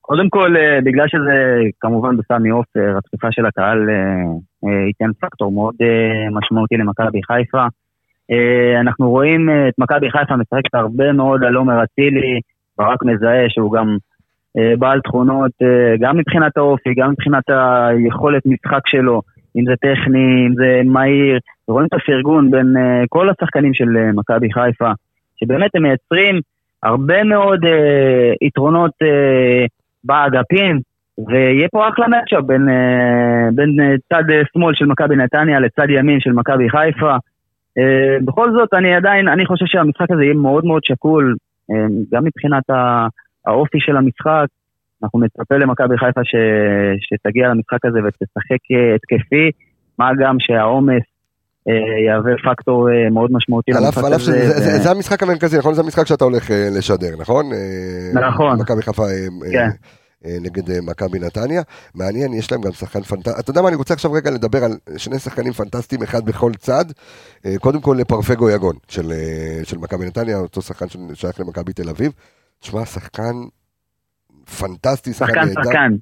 [0.00, 0.54] קודם כל,
[0.84, 3.78] בגלל שזה כמובן בסמי עופר, התקופה של הקהל
[4.86, 7.66] ייתן פקטור מאוד אה, משמעותי למכבי חיפה.
[8.30, 12.40] אה, אנחנו רואים אה, את מכבי חיפה משחקת הרבה מאוד על עומר אצילי,
[12.78, 13.96] ברק מזהה שהוא גם
[14.58, 19.22] אה, בעל תכונות, אה, גם מבחינת האופי, גם מבחינת היכולת משחק שלו,
[19.56, 21.38] אם זה טכני, אם זה מהיר,
[21.68, 24.92] רואים את הפרגון בין אה, כל השחקנים של אה, מכבי חיפה,
[25.36, 26.40] שבאמת הם מייצרים
[26.82, 29.66] הרבה מאוד אה, יתרונות אה,
[30.04, 30.80] באגפים,
[31.28, 35.90] ויהיה פה אחלה מצ'אפ בין, אה, בין אה, צד אה, שמאל של מכבי נתניה לצד
[35.90, 37.16] ימין של מכבי חיפה.
[38.24, 41.36] בכל זאת, אני עדיין, אני חושב שהמשחק הזה יהיה מאוד מאוד שקול,
[42.12, 42.62] גם מבחינת
[43.46, 44.46] האופי של המשחק.
[45.02, 46.34] אנחנו נצפה למכבי חיפה ש,
[47.00, 48.58] שתגיע למשחק הזה ותשחק
[48.94, 49.50] התקפי,
[49.98, 51.02] מה גם שהעומס
[52.06, 54.24] יהווה פקטור מאוד משמעותי למשחק על הזה.
[54.24, 55.74] שזה- זה- ו- זה המשחק המרכזי, נכון?
[55.74, 57.44] זה המשחק שאתה הולך לשדר, נכון?
[58.14, 58.58] נכון.
[58.60, 59.02] מכבי חיפה
[59.52, 59.68] כן.
[60.24, 61.62] אה, נגד אה, מכבי נתניה.
[61.94, 63.40] מעניין, יש להם גם שחקן פנטסטי.
[63.40, 66.84] אתה יודע מה, אני רוצה עכשיו רגע לדבר על שני שחקנים פנטסטיים, אחד בכל צד.
[67.46, 69.12] אה, קודם כל לפרפגו יגון של,
[69.64, 72.12] של מכבי נתניה, אותו שחקן ששייך למכבי תל אביב.
[72.60, 73.32] תשמע, שחקן
[74.58, 75.62] פנטסטי, שחקן שחקן נהדר.
[75.62, 75.94] שחקן.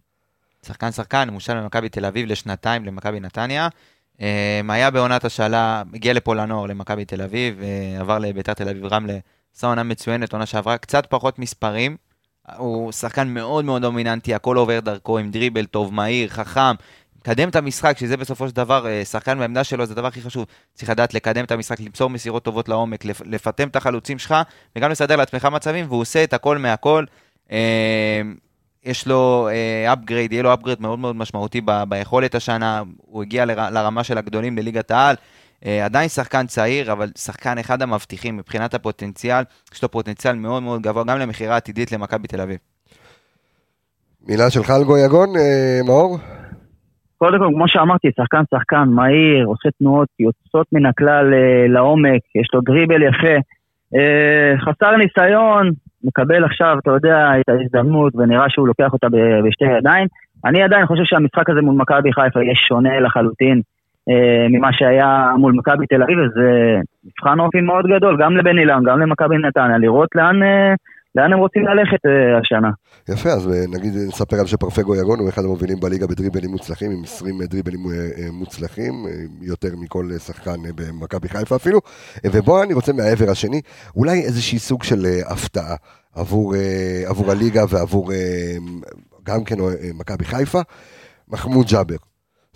[0.67, 3.69] שחקן שחקן, מושל ממכבי תל אביב לשנתיים למכבי נתניה.
[4.69, 7.61] היה בעונת השאלה, הגיע לפה לנוער למכבי תל אביב,
[8.01, 9.19] עבר לביתר תל אביב רמלה,
[9.57, 11.97] עשה עונה מצוינת, עונה שעברה, קצת פחות מספרים.
[12.57, 16.75] הוא שחקן מאוד מאוד דומיננטי, הכל עובר דרכו עם דריבל טוב, מהיר, חכם,
[17.19, 20.47] מקדם את המשחק, שזה בסופו של דבר, אה, שחקן בעמדה שלו זה הדבר הכי חשוב.
[20.75, 24.35] צריך לדעת לקדם את המשחק, למסור מסירות טובות לעומק, לפ- לפטם את החלוצים שלך,
[24.77, 27.05] וגם לסדר לעצמך מצבים, והוא עושה את הכל מהכל.
[27.53, 28.21] אה,
[28.85, 29.49] יש לו
[29.93, 34.57] upgrade, יהיה לו upgrade מאוד מאוד משמעותי ביכולת השנה, הוא הגיע לר- לרמה של הגדולים
[34.57, 35.17] בליגת העל.
[35.67, 39.43] אה, עדיין שחקן צעיר, אבל שחקן אחד המבטיחים מבחינת הפוטנציאל,
[39.75, 42.59] יש לו פוטנציאל מאוד מאוד גבוה, גם למכירה עתידית למכבי תל אביב.
[44.29, 46.19] מילה שלך על גוי יגון, אה, מאור?
[47.19, 52.49] קודם כל, כמו שאמרתי, שחקן שחקן, מהיר, עושה תנועות יוצאות מן הכלל אה, לעומק, יש
[52.55, 53.37] לו דריבל יפה.
[53.95, 55.71] אה, חסר ניסיון,
[56.05, 59.07] מקבל עכשיו, אתה יודע, את ההזדמנות, ונראה שהוא לוקח אותה
[59.45, 60.07] בשתי ידיים.
[60.45, 63.61] אני עדיין חושב שהמשחק הזה מול מכבי חיפה יהיה שונה לחלוטין
[64.51, 69.01] ממה שהיה מול מכבי תל אביב, וזה מבחן אופי מאוד גדול, גם לבן אילן, גם
[69.01, 70.75] למכבי נתניה, לראות לאן, אה,
[71.15, 72.71] לאן הם רוצים ללכת אה, השנה.
[73.09, 77.03] יפה, אז אה, נגיד נספר על שפרפגו יגון הוא אחד המובילים בליגה בדריבלים מוצלחים, עם
[77.05, 81.81] 20 דריבלים אה, אה, מוצלחים, אה, יותר מכל אה, שחקן אה, במכבי חיפה אפילו.
[82.25, 83.61] אה, ובוא אני רוצה מהעבר השני,
[83.97, 85.77] אולי איזשהי סוג של אה, הפתעה
[86.17, 88.57] עבור, אה, עבור הליגה ועבור אה,
[89.27, 90.61] גם כן אה, מכבי חיפה,
[91.29, 91.97] מחמוד ג'אבר.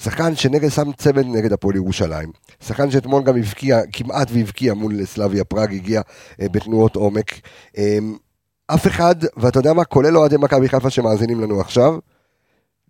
[0.00, 2.28] שחקן שנגד שם צמד נגד הפועל ירושלים,
[2.60, 6.00] שחקן שאתמול גם הבקיע, כמעט והבקיע מול סלאביה פראג, הגיע
[6.40, 7.30] אה, בתנועות עומק.
[7.78, 7.98] אה,
[8.66, 11.98] אף אחד, ואתה יודע מה, כולל אוהדי מכבי חיפה שמאזינים לנו עכשיו,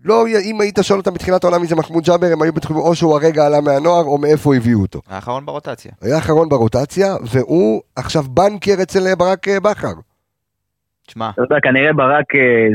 [0.05, 2.95] לא, אם היית שואל אותם בתחילת העולם מי זה מחמוד ג'אבר, הם היו בטוחים או
[2.95, 5.01] שהוא הרגע עלה מהנוער, או מאיפה הביאו אותו.
[5.09, 5.93] האחרון ברוטציה.
[6.03, 9.93] היה האחרון ברוטציה, והוא עכשיו בנקר אצל אה, ברק אה, בכר.
[11.07, 12.27] תשמע, אתה יודע, כנראה ברק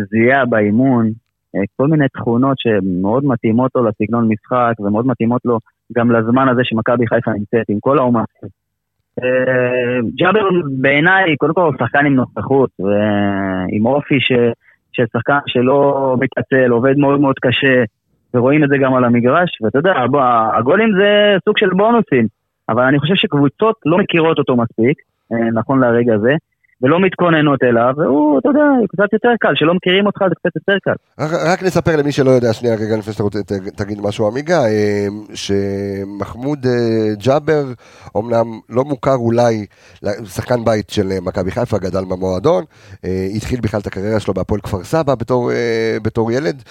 [0.10, 1.12] זיהה באימון
[1.76, 5.60] כל מיני תכונות שמאוד מתאימות לו לסגנון משחק, ומאוד מתאימות לו
[5.98, 8.26] גם לזמן הזה שמכבי חיפה נמצאת, עם כל העומס.
[9.24, 10.50] אה, ג'אבר
[10.82, 14.20] בעיניי, קודם כל שחקן עם נוכחות, ועם אופי.
[14.98, 17.84] של שחקן שלא מתעצל, עובד מאוד מאוד קשה,
[18.34, 19.94] ורואים את זה גם על המגרש, ואתה יודע,
[20.58, 22.28] הגולים זה סוג של בונוסים,
[22.70, 24.98] אבל אני חושב שקבוצות לא מכירות אותו מספיק,
[25.34, 26.34] אה, נכון לרגע זה,
[26.82, 30.78] ולא מתכוננות אליו, והוא, אתה יודע, קצת יותר קל, שלא מכירים אותך זה קצת יותר
[30.84, 30.94] קל.
[31.20, 33.40] רק, רק נספר למי שלא יודע, שנייה רגע לפני שאתה רוצה,
[33.76, 37.64] תגיד משהו עמיגה, אה, שמחמוד אה, ג'אבר,
[38.18, 39.66] אמנם לא מוכר אולי,
[40.26, 42.64] שחקן בית של אה, מכבי חיפה, גדל במועדון,
[43.36, 45.52] התחיל בכלל את הקריירה שלו בהפועל כפר סבא בתור,
[46.04, 46.64] בתור ילד,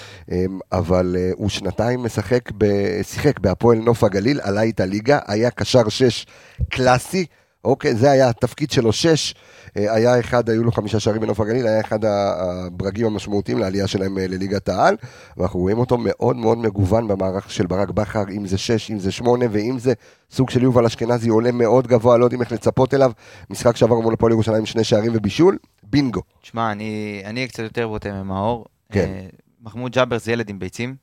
[0.73, 6.27] אבל הוא שנתיים משחק, ב- שיחק בהפועל נוף הגליל, עלה איתה ליגה, היה קשר שש
[6.71, 7.27] קלאסי.
[7.67, 9.35] אוקיי, זה היה התפקיד שלו, שש,
[9.77, 14.19] אה, היה אחד, היו לו חמישה שערים בנוף הגליל, היה אחד הברגים המשמעותיים לעלייה שלהם
[14.19, 14.97] אה, לליגת העל,
[15.37, 19.13] ואנחנו רואים אותו מאוד מאוד מגוון במערך של ברק בכר, אם זה שש, אם זה
[19.13, 19.93] שמונה, ואם זה
[20.31, 23.13] סוג של יובל אשכנזי, עולה מאוד גבוה, לא יודעים איך לצפות אליו,
[23.51, 26.23] משחק שעבר מול הפועל ירושלים, שני שערים ובישול, בינגו.
[26.43, 28.65] תשמע, אני אני אהיה קצת יותר בוטה ממאור.
[28.93, 29.01] כן.
[29.01, 29.27] אה,
[29.63, 30.95] מחמוד ג'אבר זה ילד עם ביצים,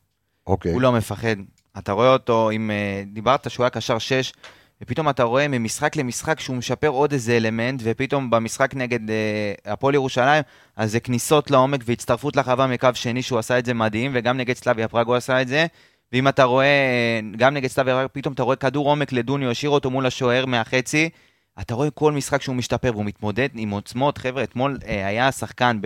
[0.47, 0.71] אוקיי.
[0.71, 1.35] הוא לא מפחד.
[1.77, 2.71] אתה רואה אותו, אם
[3.13, 4.33] דיברת שהוא היה קשר 6,
[4.83, 9.93] ופתאום אתה רואה ממשחק למשחק שהוא משפר עוד איזה אלמנט, ופתאום במשחק נגד אה, הפועל
[9.93, 10.43] ירושלים,
[10.75, 14.55] אז זה כניסות לעומק והצטרפות לרחבה מקו שני, שהוא עשה את זה מדהים, וגם נגד
[14.55, 15.65] סלאביה פראג הוא עשה את זה.
[16.11, 19.71] ואם אתה רואה, אה, גם נגד סלאביה פראג, פתאום אתה רואה כדור עומק לדוניו, השאיר
[19.71, 21.09] אותו מול השוער מהחצי.
[21.61, 24.17] אתה רואה כל משחק שהוא משתפר והוא מתמודד עם עוצמות.
[24.17, 25.79] חבר'ה, אתמול אה, היה שחקן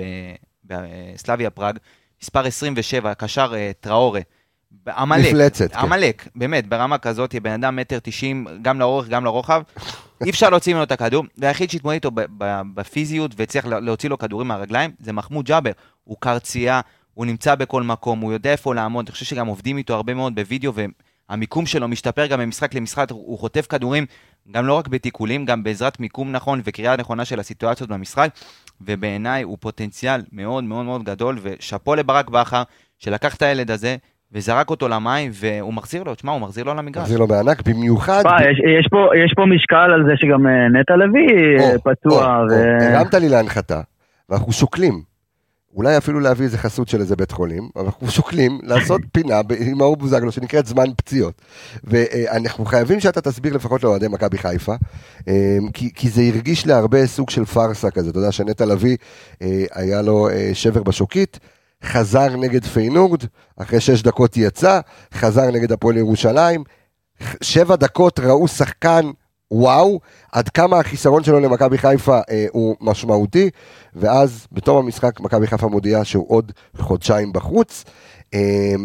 [0.64, 1.78] בסלאביה פראג,
[2.22, 4.22] מספר 27, קשר אה, טראורה.
[4.88, 5.80] עמלק, מפלצת, כן.
[5.80, 9.62] עמלק, באמת, ברמה כזאת, בן אדם מטר תשעים, גם לאורך, גם לרוחב.
[10.26, 12.12] אי אפשר להוציא ממנו את הכדור, והיחיד שהתמודד איתו
[12.74, 15.72] בפיזיות והצליח לה- להוציא לו כדורים מהרגליים, זה מחמוד ג'אבר.
[16.04, 16.82] הוא קרצייה,
[17.14, 20.36] הוא נמצא בכל מקום, הוא יודע איפה לעמוד, אני חושב שגם עובדים איתו הרבה מאוד
[20.36, 20.72] בווידאו,
[21.30, 24.06] והמיקום שלו משתפר גם ממשחק למשחק, הוא חוטף כדורים,
[24.52, 28.30] גם לא רק בתיקולים, גם בעזרת מיקום נכון וקריאה נכונה של הסיטואציות במשחק,
[28.82, 32.64] ובעיניי הוא פוטנציאל מאוד מאוד מאוד גדול, ושאפו לברק בכר,
[33.00, 33.98] שלקח את הילד הזה,
[34.32, 37.04] וזרק אותו למים, והוא מחזיר לו, תשמע, הוא מחזיר לו למגרש.
[37.04, 38.20] מחזיר לו בענק, במיוחד...
[38.20, 41.82] תשמע, יש, יש, פה, יש פה משקל על זה שגם אה, נטע לביא אה, או,
[41.84, 42.78] פצוע, או, ו...
[42.82, 43.82] הרמת לי להנחתה,
[44.30, 45.02] ואנחנו שוקלים,
[45.78, 49.78] אולי אפילו להביא איזה חסות של איזה בית חולים, אבל אנחנו שוקלים לעשות פינה עם
[49.78, 51.42] מאור בוזגלו שנקראת זמן פציעות.
[51.84, 54.76] ואנחנו חייבים שאתה תסביר לפחות לאוהדי מכבי חיפה,
[55.28, 58.98] אה, כי, כי זה הרגיש להרבה סוג של פארסה כזה, אתה יודע שנטע לביא
[59.42, 61.40] אה, היה לו אה, שבר בשוקית.
[61.84, 63.24] חזר נגד פיינורד,
[63.58, 64.80] אחרי שש דקות יצא,
[65.14, 66.64] חזר נגד הפועל ירושלים,
[67.42, 69.12] שבע דקות ראו שחקן
[69.52, 70.00] וואו,
[70.32, 73.50] עד כמה החיסרון שלו למכבי חיפה אה, הוא משמעותי,
[73.96, 77.84] ואז בתום המשחק מכבי חיפה מודיעה שהוא עוד חודשיים בחוץ.
[78.34, 78.76] אה,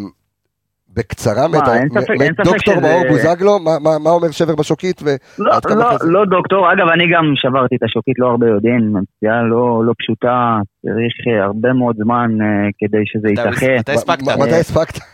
[0.96, 4.10] בקצרה, מה, מת- אין ספק- מת- אין ספק דוקטור שזה- מאור בוזגלו, מה, מה, מה
[4.10, 5.02] אומר שבר בשוקית?
[5.38, 6.04] לא, כמה לא, חזק?
[6.04, 8.82] לא דוקטור, אגב, אני גם שברתי את השוקית, לא הרבה יודעים,
[9.16, 12.46] פציעה לא, לא פשוטה, צריך אה, הרבה מאוד זמן אה,
[12.78, 13.76] כדי שזה ייתכן.
[13.78, 14.22] מתי הספקת?
[14.38, 14.98] מתי הספקת?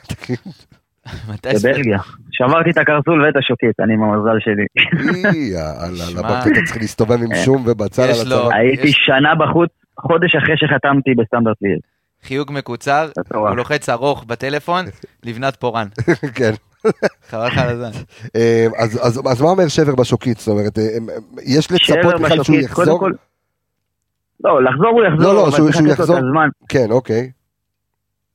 [1.45, 1.99] בבלגיה.
[2.33, 4.65] שברתי את הקרסול ואת השוקית, אני עם המזל שלי.
[5.53, 6.05] יאללה.
[6.21, 8.55] למה אתה צריך להסתובב עם שום ובצל על הצוואר?
[8.55, 9.71] הייתי שנה בחוץ,
[10.01, 11.79] חודש אחרי שחתמתי בסטנדרט ליאל.
[12.23, 13.09] חיוג מקוצר.
[13.35, 14.85] הוא לוחץ ארוך בטלפון,
[15.27, 15.87] לבנת פורן.
[16.35, 16.53] כן.
[17.29, 17.91] חבל לך על הזמן.
[18.37, 20.39] אה, אז, אז, אז מה אומר שבר בשוקית?
[20.39, 21.15] זאת אומרת, אה, אה,
[21.45, 23.09] יש לצפות בכלל שהוא יחזור?
[24.45, 26.19] לא, לחזור הוא יחזור, לא, לא, אבל שהוא- צריך שהוא לתת לו יחזור.
[26.19, 26.49] את הזמן.
[26.69, 27.31] כן, אוקיי.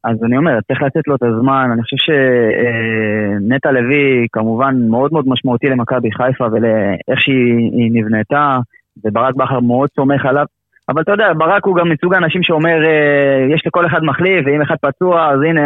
[0.04, 5.26] אז אני אומר, צריך לתת לו את הזמן, אני חושב שנטע לביא כמובן מאוד מאוד
[5.28, 8.58] משמעותי למכבי חיפה ולאיך שהיא היא נבנתה,
[9.06, 10.46] וברק בכר מאוד סומך עליו,
[10.90, 14.62] אבל אתה יודע, ברק הוא גם מסוג האנשים שאומר, אה, יש לכל אחד מחליף, ואם
[14.62, 15.62] אחד פצוע, אז הנה,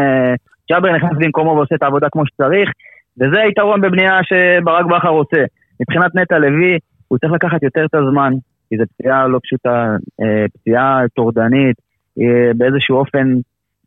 [0.72, 2.70] ג'אבר נכנס במקומו ועושה את העבודה כמו שצריך,
[3.22, 5.44] וזה היתרון בבנייה שברק בכר רוצה.
[5.82, 8.34] מבחינת נטע לביא, הוא צריך לקחת יותר את הזמן,
[8.70, 11.76] כי זו פציעה לא פשוטה, אה, פציעה טורדנית,
[12.20, 13.28] אה, באיזשהו אופן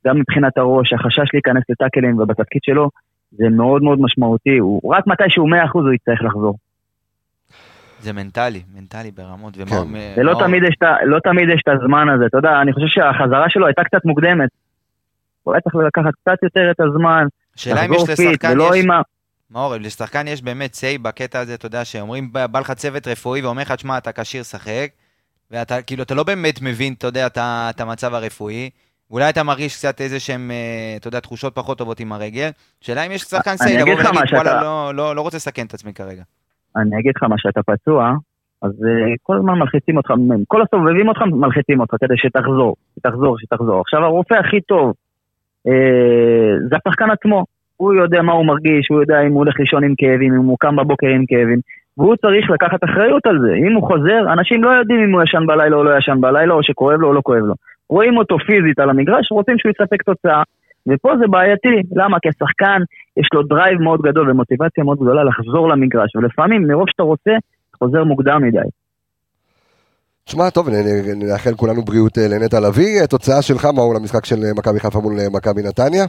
[0.06, 2.90] גם מבחינת הראש, החשש להיכנס לטאקלים ובתפקיד שלו,
[3.30, 4.58] זה מאוד מאוד משמעותי.
[4.58, 6.54] הוא רק מתי שהוא 100% הוא יצטרך לחזור.
[8.02, 9.54] זה מנטלי, מנטלי ברמות.
[9.56, 9.62] כן.
[9.62, 9.86] ומאוד-
[10.16, 12.26] ולא מאוד- תמיד, יש את לא תמיד יש את הזמן הזה.
[12.26, 14.48] אתה יודע, אני חושב שהחזרה שלו הייתה קצת מוקדמת.
[15.42, 17.26] הוא היה צריך לקחת קצת יותר את הזמן,
[17.56, 18.84] שאלה אם יש לחזור fit, לשחקן, ולא יש...
[18.84, 19.00] עם ה...
[19.50, 23.62] מאור, לשחקן יש באמת say בקטע הזה, אתה יודע, שאומרים, בא לך צוות רפואי ואומר
[23.62, 24.88] לך, תשמע, אתה כשיר, שחק,
[25.50, 28.70] ואתה, כאילו, אתה לא באמת מבין, אתה יודע, את המצב הרפואי,
[29.10, 30.56] אולי אתה מרגיש קצת איזה שהם, אה,
[30.96, 32.50] אתה יודע, תחושות פחות טובות עם הרגל.
[32.80, 35.20] שאלה אם יש שחקן say לבוא אגיד לך ולהגיד, מה וואלה, שאתה- לא- לא לא
[35.20, 36.22] רוצה לסכן את עצמי כרגע.
[36.76, 38.14] אני אגיד לך מה, שאתה פצוע,
[38.62, 40.10] אז אה, כל הזמן מלחיצים אותך,
[40.48, 43.80] כל הסובבים אותך מלחיצים אותך כדי שתחזור, שתחזור, שתחזור.
[43.80, 44.92] עכשיו הרופא הכי טוב
[45.66, 47.44] אה, זה השחקן עצמו.
[47.76, 50.56] הוא יודע מה הוא מרגיש, הוא יודע אם הוא הולך לישון עם כאבים, אם הוא
[50.60, 51.58] קם בבוקר עם כאבים,
[51.98, 53.54] והוא צריך לקחת אחריות על זה.
[53.54, 56.62] אם הוא חוזר, אנשים לא יודעים אם הוא ישן בלילה או לא ישן בלילה, או
[56.62, 57.54] שכואב לו או לא כואב לו.
[57.90, 60.42] רואים אותו פיזית על המגרש, רוצים שהוא יספק תוצאה.
[60.88, 62.16] ופה זה בעייתי, למה?
[62.22, 62.82] כי השחקן
[63.16, 67.30] יש לו drive מאוד גדול ומוטיבציה מאוד גדולה לחזור למגרש, ולפעמים מרוב שאתה רוצה,
[67.78, 68.68] חוזר מוקדם מדי.
[70.24, 70.68] תשמע, טוב,
[71.16, 73.06] נאחל כולנו בריאות אה, לנטע לביא.
[73.10, 76.04] תוצאה שלך, מאור, למשחק של אה, מכבי חיפה מול אה, מכבי נתניה?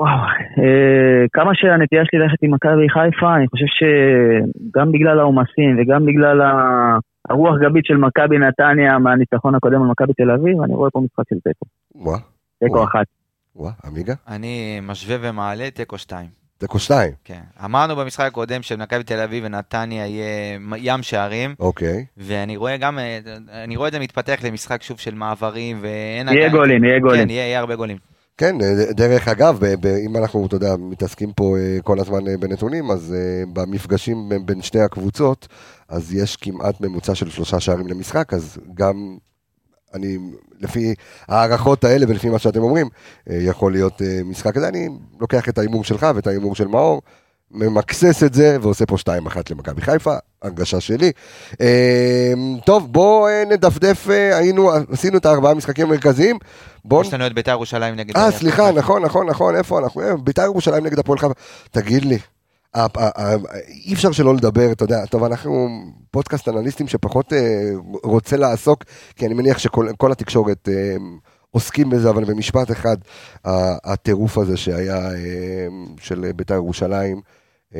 [0.00, 0.10] וואו,
[0.58, 6.40] אה, כמה שהנטייה שלי ללכת עם מכבי חיפה, אני חושב שגם בגלל העומסים וגם בגלל
[7.28, 11.24] הרוח גבית של מכבי נתניה מהניצחון הקודם על מכבי תל אביב, אני רואה פה משחק
[11.30, 11.66] של תיקו.
[11.94, 12.18] וואה,
[12.64, 12.84] תיקו.
[12.84, 13.06] אחת.
[13.56, 14.14] וואה, עמיגה?
[14.28, 16.26] אני משווה ומעלה תיקו 2.
[16.58, 17.12] תיקו שתיים.
[17.24, 17.40] כן.
[17.64, 22.04] אמרנו במשחק הקודם שמכבי תל אביב ונתניה יהיה ים שערים, אוקיי.
[22.16, 22.98] ואני רואה גם,
[23.64, 26.28] אני רואה את זה מתפתח למשחק שוב של מעברים, ואין...
[26.28, 27.22] יהיה גולים, יהיה גולים.
[27.24, 27.96] כן, יהיה יהיה הרבה גולים.
[28.36, 32.28] כן, אה, דרך אגב, ב- ב- אם אנחנו, אתה יודע, מתעסקים פה אה, כל הזמן
[32.28, 33.14] אה, בנתונים, אז
[33.52, 35.48] במפגשים בין- בין שתי הקבוצות,
[35.88, 39.16] אז יש כמעט ממוצע של שלושה שערים למשחק, אז גם
[39.94, 40.18] אני,
[40.60, 40.94] לפי
[41.28, 42.88] ההערכות האלה ולפי מה שאתם אומרים,
[43.30, 44.68] אה, יכול להיות אה, משחק כזה.
[44.68, 44.88] אני
[45.20, 47.02] לוקח את ההימור שלך ואת ההימור של מאור,
[47.50, 49.08] ממקסס את זה ועושה פה 2-1
[49.50, 51.12] למכבי חיפה, הרגשה שלי.
[51.60, 52.32] אה,
[52.64, 56.38] טוב, בואו נדפדף, היינו, עשינו את הארבעה משחקים המרכזיים.
[56.84, 58.16] בואו יש לנו את בית"ר ירושלים נגד...
[58.16, 58.72] אה, סליחה.
[58.72, 60.02] נכון, נכון, נכון, איפה אנחנו?
[60.24, 61.34] בית"ר ירושלים נגד הפועל חיפה.
[61.70, 62.18] תגיד לי,
[63.86, 65.68] אי אפשר שלא לדבר, אתה יודע, טוב, אנחנו
[66.10, 67.38] פודקאסט אנליסטים שפחות אה,
[68.04, 68.84] רוצה לעסוק,
[69.16, 70.96] כי אני מניח שכל כל התקשורת אה,
[71.50, 72.96] עוסקים בזה, אבל במשפט אחד,
[73.92, 75.66] הטירוף הזה שהיה אה,
[76.00, 77.16] של בית"ר ירושלים,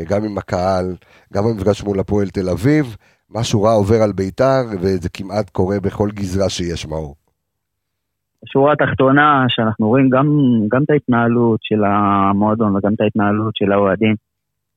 [0.08, 0.96] גם עם הקהל,
[1.32, 2.96] גם במפגש מול הפועל תל אביב,
[3.30, 7.14] משהו רע עובר על בית"ר, וזה כמעט קורה בכל גזרה שיש מאור.
[8.44, 10.26] השורה התחתונה, שאנחנו רואים גם,
[10.68, 14.14] גם את ההתנהלות של המועדון וגם את ההתנהלות של האוהדים.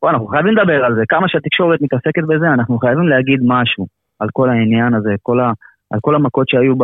[0.06, 3.88] פה אנחנו חייבים לדבר על זה, כמה שהתקשורת מתעסקת בזה, אנחנו חייבים להגיד משהו
[4.20, 5.51] על כל העניין הזה, כל ה,
[5.91, 6.84] על כל המכות שהיו ב,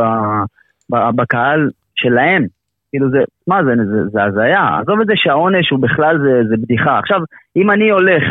[0.91, 2.45] ב, בקהל שלהם.
[2.89, 3.17] כאילו זה,
[3.47, 4.79] מה זה, זה, זה הזיה.
[4.81, 6.99] עזוב את זה שהעונש הוא בכלל זה, זה בדיחה.
[6.99, 7.19] עכשיו,
[7.55, 8.23] אם אני הולך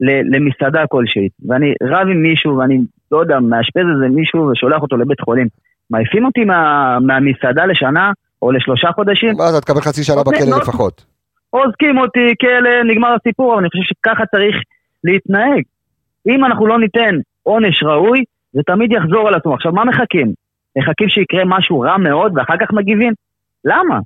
[0.00, 2.78] ל- למסעדה כלשהי, ואני רב עם מישהו, ואני,
[3.12, 5.46] לא יודע, מאשפז איזה מישהו ושולח אותו לבית חולים,
[5.90, 10.50] מעיפים אותי מה, מהמסעדה לשנה או לשלושה חודשים, מה, אתה תקבל חצי שנה אוקיי, בכלא
[10.50, 11.04] מאוד- לפחות.
[11.52, 14.56] אוזקים אותי, כלא, נגמר הסיפור, אבל אני חושב שככה צריך
[15.04, 15.62] להתנהג.
[16.28, 19.54] אם אנחנו לא ניתן עונש ראוי, זה תמיד יחזור על עצמו.
[19.54, 20.32] עכשיו, מה מחכים?
[20.78, 23.12] מחכים שיקרה משהו רע מאוד ואחר כך מגיבים?
[23.64, 23.98] למה?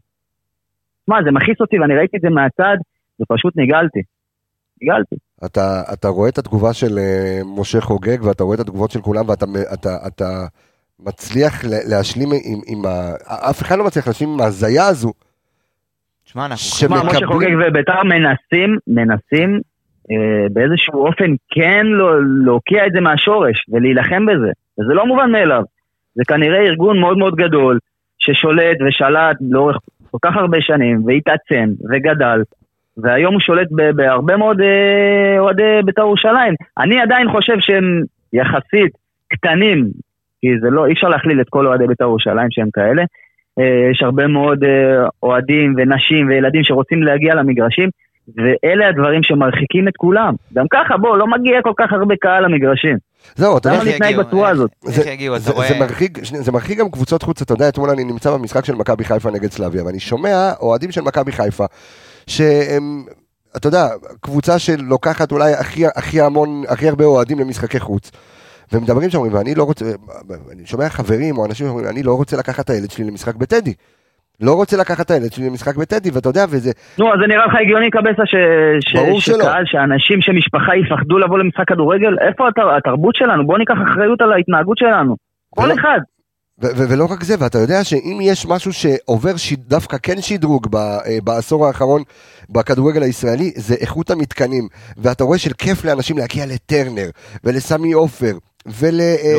[1.08, 2.76] מה, זה מכעיס אותי ואני ראיתי את זה מהצד,
[3.20, 4.00] ופשוט נגעלתי.
[4.82, 5.16] נגעלתי.
[5.46, 9.28] אתה, אתה רואה את התגובה של אה, משה חוגג ואתה רואה את התגובות של כולם
[9.28, 10.46] ואתה אתה, אתה
[11.00, 13.14] מצליח להשלים עם, עם ה...
[13.50, 15.12] אף אחד לא מצליח להשלים עם ההזיה הזו.
[16.32, 16.56] שמע, אנחנו...
[16.56, 19.60] שמקבלים- מה, משה חוגג וביתר מנסים, מנסים
[20.10, 22.10] אה, באיזשהו אופן כן לא,
[22.44, 24.50] להוקיע את זה מהשורש ולהילחם בזה.
[24.80, 25.62] וזה לא מובן מאליו.
[26.14, 27.78] זה כנראה ארגון מאוד מאוד גדול,
[28.18, 29.76] ששולט ושלט לאורך
[30.10, 32.42] כל כך הרבה שנים, והתעצם וגדל,
[32.96, 36.54] והיום הוא שולט בהרבה מאוד אה, אוהדי בית"ר ירושלים.
[36.78, 38.02] אני עדיין חושב שהם
[38.32, 38.92] יחסית
[39.32, 39.86] קטנים,
[40.40, 43.02] כי זה לא, אי אפשר להכליל את כל אוהדי בית"ר ירושלים שהם כאלה.
[43.58, 44.70] אה, יש הרבה מאוד אה,
[45.22, 47.88] אוהדים ונשים וילדים שרוצים להגיע למגרשים,
[48.36, 50.34] ואלה הדברים שמרחיקים את כולם.
[50.54, 52.96] גם ככה, בוא, לא מגיע כל כך הרבה קהל למגרשים.
[53.34, 54.24] זהו, אתה יודע, למה איך להתנהג יגיעו?
[54.26, 54.70] בצורה איך- הזאת?
[54.86, 55.34] איך זה- יגיעו?
[55.36, 55.68] אתה זה, רואה...
[55.68, 58.74] זה, מרחיק, שני- זה מרחיק גם קבוצות חוץ, אתה יודע, אתמול אני נמצא במשחק של
[58.74, 61.64] מכבי חיפה נגד סלאביה, ואני שומע אוהדים של מכבי חיפה,
[62.26, 63.04] שהם,
[63.56, 63.86] אתה יודע,
[64.20, 68.10] קבוצה שלוקחת אולי הכי, הכי המון, הכי הרבה אוהדים למשחקי חוץ.
[68.72, 69.84] ומדברים שם, ואני לא רוצה,
[70.52, 73.74] אני שומע חברים או אנשים שאומרים, אני לא רוצה לקחת את הילד שלי למשחק בטדי.
[74.40, 77.46] לא רוצה לקחת את הילד שלי למשחק בטדי, ואתה יודע, וזה, נו, אז זה נראה
[77.46, 78.34] לך הגיוני קבסה ש...
[78.80, 78.96] ש...
[78.96, 79.34] ברור שלא.
[79.44, 82.16] שקהל, שאנשים, שמשפחה יפחדו לבוא למשחק כדורגל?
[82.28, 83.46] איפה הת- התרבות שלנו?
[83.46, 85.16] בואו ניקח אחריות על ההתנהגות שלנו.
[85.50, 85.98] כל ולא- אחד.
[86.62, 90.66] ו- ו- ולא רק זה, ואתה יודע שאם יש משהו שעובר שיד, דווקא כן שדרוג
[90.70, 92.02] ב- אה, בעשור האחרון
[92.50, 94.68] בכדורגל הישראלי, זה איכות המתקנים.
[94.98, 97.08] ואתה רואה של כיף לאנשים להגיע לטרנר,
[97.44, 98.32] ולסמי עופר,
[98.66, 99.34] ול, אה.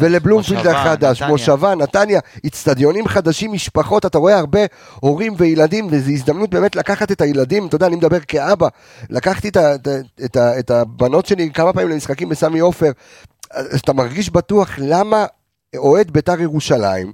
[0.00, 1.30] ולבלומפילד מושבה, החדש, נתניה.
[1.30, 4.60] מושבה, נתניה, איצטדיונים חדשים, משפחות, אתה רואה הרבה
[5.00, 8.68] הורים וילדים, וזו הזדמנות באמת לקחת את הילדים, אתה יודע, אני מדבר כאבא,
[9.10, 12.90] לקחתי את, ה- את, ה- את, ה- את הבנות שלי כמה פעמים למשחקים בסמי עופר,
[13.50, 15.26] אז אתה מרגיש בטוח למה
[15.76, 17.12] אוהד בית"ר ירושלים,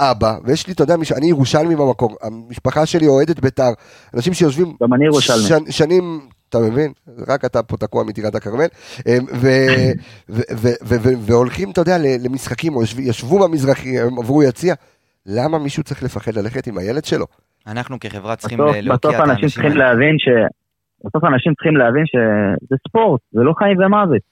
[0.00, 3.70] אבא, ויש לי, אתה יודע, מש- אני ירושלמי במקור, המשפחה שלי אוהדת בית"ר,
[4.14, 5.48] אנשים שיושבים גם אני ירושלמי.
[5.48, 6.20] שנ- שנים,
[6.52, 6.92] אתה מבין?
[7.28, 8.66] רק אתה פה תקוע מטירת הכרמל,
[9.42, 9.46] ו-
[10.30, 14.74] ו- ו- ו- ו- והולכים, אתה יודע, למשחקים, או ישב- ישבו במזרחי, הם עברו יציע,
[15.26, 17.26] למה מישהו צריך לפחד ללכת עם הילד שלו?
[17.66, 19.84] אנחנו כחברה צריכים להוקיע בסוף את אנשים האנשים צריכים האלה.
[19.92, 20.28] להבין ש...
[21.04, 24.22] בסוף אנשים צריכים להבין שזה ספורט, זה לא חיים ומוות.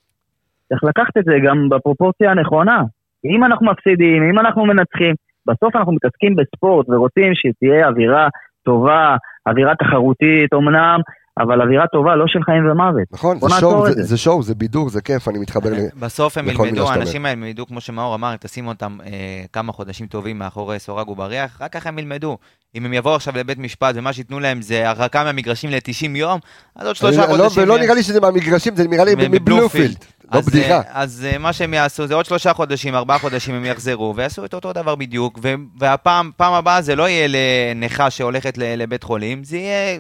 [0.69, 2.83] צריך לקחת את זה גם בפרופורציה הנכונה.
[3.25, 5.15] אם אנחנו מפסידים, אם אנחנו מנצחים,
[5.47, 8.29] בסוף אנחנו מתעסקים בספורט ורוצים שתהיה אווירה
[8.65, 9.17] טובה,
[9.47, 11.01] אווירה תחרותית אמנם,
[11.43, 13.03] אבל אווירה טובה לא של חיים ומוות.
[13.13, 14.03] נכון, זה שואו, זה- זה.
[14.03, 15.71] זה שואו, זה בידור, זה כיף, אני מתחבר.
[16.01, 17.01] בסוף הם לכל מילה ילמדו, שאתה אומר.
[17.07, 19.09] האנשים האלה ילמדו, כמו שמאור אמר, תשים אותם אה,
[19.53, 22.39] כמה חודשים טובים מאחורי סורג ובריח, רק ככה הם ילמדו.
[22.75, 26.41] אם הם יבואו עכשיו לבית משפט ומה שייתנו להם זה הרחקה מהמגרשים ל-90 יום,
[26.77, 27.63] אז עוד שלושה אני- לא, חודשים...
[27.63, 29.97] ולא הם- נראה לי שזה מהמגרשים, זה נראה לי מבלופילד.
[30.35, 30.75] לא בדיחה.
[30.75, 34.45] אה, אז אה, מה שהם יעשו זה עוד שלושה חודשים, ארבעה חודשים הם יחזרו ויעשו
[34.45, 39.03] את אותו דבר בדיוק, ו- והפעם פעם הבאה זה לא יהיה לנכה שהולכת ל- לבית
[39.03, 39.99] חולים, זה יהיה,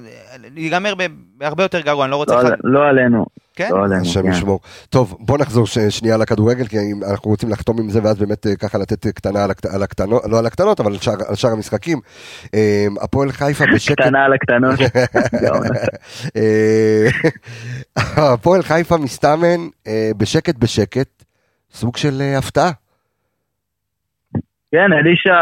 [0.56, 0.94] ייגמר
[1.40, 2.42] בהרבה יותר גרוע, אני לא רוצה...
[2.42, 3.26] לא, לא עלינו,
[3.56, 3.68] כן?
[3.72, 4.00] לא עלינו.
[4.02, 4.28] השם כן.
[4.28, 4.60] ישמור.
[4.90, 6.76] טוב, בוא נחזור ש- שנייה לכדורגל, כי
[7.10, 9.82] אנחנו רוצים לחתום עם זה, ואז באמת אה, ככה לתת אה, קטנה על הקט- על
[9.82, 12.00] הקטנות, לא על הקטנות, אבל על שאר- על שאר המשחקים.
[12.54, 14.00] אה, הפועל חיפה בשקט...
[14.00, 14.80] קטנה על הקטנות.
[16.36, 17.08] אה,
[18.32, 19.68] הפועל חיפה מסתמן
[20.16, 21.08] בשקט בשקט,
[21.74, 22.70] סוג של הפתעה.
[24.72, 25.38] כן, אלישע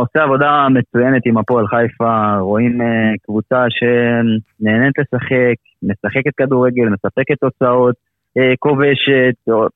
[0.00, 2.86] עושה עבודה מצוינת עם הפועל חיפה, רואים אה,
[3.24, 7.94] קבוצה שנהנית לשחק, משחקת כדורגל, מספקת תוצאות,
[8.38, 9.66] אה, כובשת, או-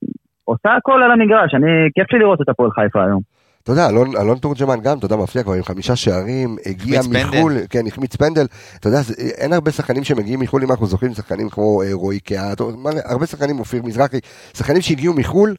[0.44, 3.20] עושה הכל על המגרש, אני, כיף לי לראות את הפועל חיפה היום.
[3.62, 7.24] אתה יודע, אלון, אלון תורג'מן גם, אתה יודע, מפתיע כבר עם חמישה שערים, הגיע פנדל.
[7.24, 8.46] מחו"ל, כן, החמיץ פנדל,
[8.80, 12.20] אתה יודע, זה, אין הרבה שחקנים שמגיעים מחו"ל, אם אנחנו זוכרים, שחקנים כמו אה, רועי
[12.20, 12.60] קהת,
[13.04, 14.20] הרבה שחקנים, אופיר מזרחי,
[14.56, 15.54] שחקנים שהגיעו מחו"ל,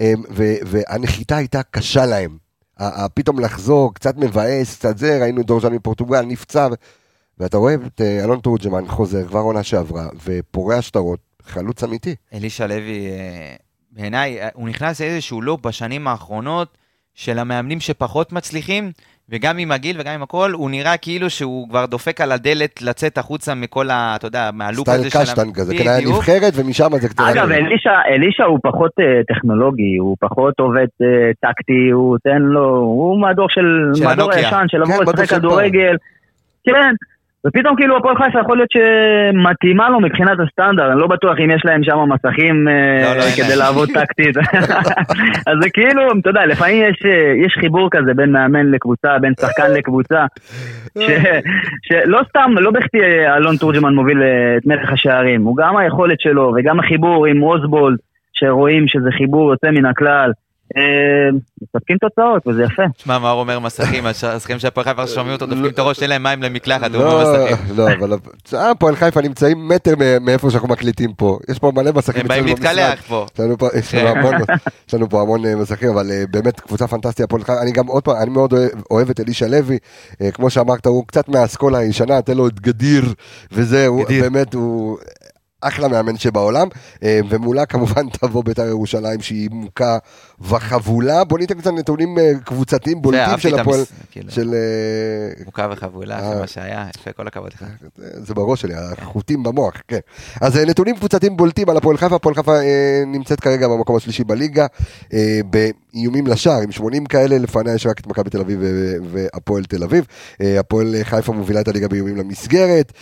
[0.00, 0.12] אה,
[0.66, 2.47] והנחיתה הייתה קשה להם.
[3.14, 6.68] פתאום לחזור, קצת מבאס, קצת זה, ראינו את דורז'אן מפורטוגל, נפצע,
[7.38, 12.14] ואתה רואה את אה, אלון תורג'מן חוזר, כבר עונה שעברה, ופורע שטרות, חלוץ אמיתי.
[12.34, 13.56] אלישע לוי, אה,
[13.92, 16.78] בעיניי, אה, הוא נכנס לאיזשהו לופ בשנים האחרונות
[17.14, 18.92] של המאמנים שפחות מצליחים,
[19.30, 23.18] וגם עם הגיל וגם עם הכל, הוא נראה כאילו שהוא כבר דופק על הדלת לצאת
[23.18, 24.12] החוצה מכל ה...
[24.16, 25.18] אתה יודע, מהלופ סטייל הזה של...
[25.18, 26.08] קשטן כזה, כן, היה.
[26.08, 27.24] נבחרת, ומשם זה קצת...
[27.32, 32.76] אגב, אלישע, אלישע הוא פחות אה, טכנולוגי, הוא פחות עובד אה, טקטי, הוא תן לו,
[32.78, 34.48] הוא מהדור של, של מהדור הנוקיה.
[34.48, 35.36] הישן, של כן, לבוא מהדור לשחק.
[35.36, 35.96] כדורגל,
[36.64, 36.94] כן,
[37.46, 41.62] ופתאום כאילו הפועל חיפה יכול להיות שמתאימה לו מבחינת הסטנדרט, אני לא בטוח אם יש
[41.64, 43.56] להם שם מסכים אה, לא, לא, כדי.
[43.58, 44.36] לעבוד טקטית,
[45.48, 49.32] אז זה כאילו, אתה יודע, לפעמים יש, אה, יש חיבור כזה בין מאמן לקבוצה, בין
[49.40, 50.24] שחקן לקבוצה,
[50.98, 51.02] ש-
[51.82, 56.20] שלא סתם, לא בכדי אה, אלון תורג'מן מוביל אה, את מלך השערים, הוא גם היכולת
[56.20, 57.98] שלו וגם החיבור עם אוסבולד,
[58.32, 60.32] שרואים שזה חיבור יוצא מן הכלל, אה,
[61.62, 62.82] מספקים תוצאות וזה יפה.
[62.96, 66.22] תשמע, מאור אומר מסכים, השחקנים של הפועל חיפה שומעים אותו, דופקים את הראש, אין להם
[66.22, 67.76] מים למקלחת, הוא אומר לא, מסכים.
[67.76, 68.12] לא, אבל
[68.54, 71.38] אה, הפועל חיפה נמצאים מטר מאיפה שאנחנו מקליטים פה.
[71.50, 72.44] יש פה מלא מסכים הם באים.
[72.44, 73.26] להתקלח פה.
[73.34, 74.06] יש לנו פה- כן.
[75.12, 77.62] המון- אה, מסכים, אבל אה, באמת קבוצה פנטסטית, הפועל חיפה.
[77.62, 78.54] אני גם עוד פעם, אני מאוד
[78.90, 79.78] אוהב- את אלישע לוי.
[80.22, 83.04] אה, כמו שאמרת, הוא קצת מהאסכולה הישנה, תן לו את גדיר,
[83.52, 84.22] וזה, הוא גדיר.
[84.22, 84.98] באמת, הוא...
[85.60, 86.68] אחלה מאמן שבעולם,
[87.02, 89.98] אה, ומולה כמובן תבוא בית"ר ירושלים שהיא מוכה
[90.40, 91.24] וחבולה.
[91.24, 93.80] בוא ניתן קצת נתונים אה, קבוצתיים בולטים של הפועל,
[94.10, 94.54] כאילו, של...
[94.54, 96.34] אה, מוכה וחבולה, אה.
[96.34, 97.64] זה מה שהיה, יפה, כל הכבוד לך.
[97.96, 99.98] זה בראש שלי, החוטים במוח, כן.
[100.40, 102.52] אז נתונים קבוצתיים בולטים על הפועל חיפה, הפועל חיפה
[103.06, 104.66] נמצאת כרגע במקום השלישי בליגה,
[105.50, 108.60] באיומים לשער, עם 80 כאלה, לפניה יש רק את מכבי תל אביב
[109.12, 110.06] והפועל תל אביב.
[110.40, 112.92] הפועל חיפה מובילה את הליגה באיומים למסגרת,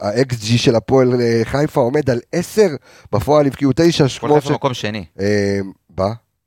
[0.00, 1.12] ה-XG של הפועל
[1.44, 2.66] חיפה עומד על 10,
[3.12, 4.40] בפועל הבקיעו 9, הפועל.
[4.40, 5.04] חיפה מקום שני,
[5.94, 6.02] ב?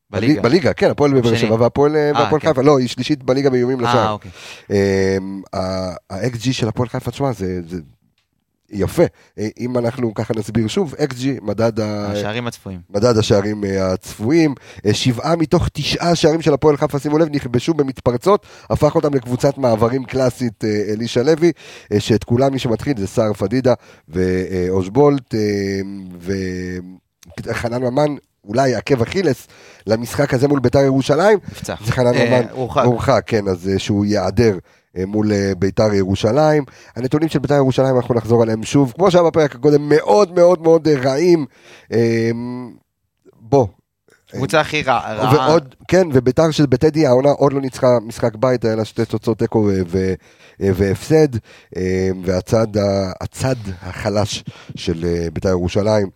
[0.10, 0.41] בליגה.
[0.41, 1.38] בליגה, כן, הפועל בבאר שני.
[1.38, 2.48] שבע והפועל אה, והפועל כן.
[2.48, 4.06] חיפה, לא, היא שלישית בליגה באיומים לשער.
[4.06, 4.32] אה, אוקיי.
[5.54, 7.78] ה-XG של הפועל חיפה, תשמע, זה זה
[8.70, 9.04] יפה.
[9.39, 12.80] אה, אם אנחנו ככה נסביר שוב, XG, מדד השערים הצפויים.
[12.89, 17.74] מדד השערים אה, הצפויים, אה, שבעה מתוך תשעה שערים של הפועל חיפה, שימו לב, נכבשו
[17.74, 21.52] במתפרצות, הפך אותם לקבוצת מעברים קלאסית אה, אלישע לוי,
[21.91, 23.74] אה, שאת כולם מי שמתחיל זה סער פדידה
[24.10, 25.36] ואושבולט
[27.43, 28.16] וחנן ממן.
[28.48, 29.48] אולי עקב אכילס
[29.88, 31.76] למשחק הזה מול בית"ר ירושלים, נפצע.
[31.86, 32.84] זה חנן אה, ממן, הורחק.
[32.86, 34.58] הורחק, כן, אז אה, שהוא ייעדר
[34.98, 36.64] אה, מול אה, בית"ר ירושלים.
[36.95, 40.88] הנתונים של בית"ר ירושלים, אנחנו נחזור עליהם שוב, כמו שהיה בפרק הקודם, מאוד מאוד מאוד
[40.88, 41.45] אה, רעים.
[41.91, 42.32] אה,
[43.39, 43.68] בוא.
[44.32, 45.48] קבוצה הכי רע- רעה.
[45.50, 49.38] ועוד, כן, ובית"ר של בטדי העונה עוד לא ניצחה משחק בית, היה לה שתי תוצאות
[49.39, 50.14] תיקו אה,
[50.60, 51.36] והפסד,
[51.78, 54.43] אה, והצד החלש
[54.76, 56.08] של אה, בית"ר ירושלים,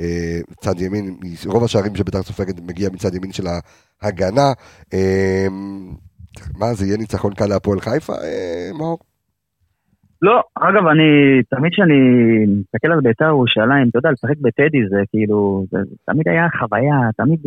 [0.00, 3.44] אה, צד ימין, רוב השערים שבית"ר סופגת מגיע מצד ימין של
[4.02, 4.52] ההגנה.
[4.94, 5.46] אה,
[6.58, 8.98] מה, זה יהיה ניצחון קל להפועל חיפה, אה, מאור?
[10.22, 11.02] לא, אגב, אני,
[11.50, 11.94] תמיד כשאני
[12.46, 17.38] מסתכל על בית"ר ירושלים, אתה יודע, לשחק בטדי זה כאילו, זה, תמיד היה חוויה, תמיד,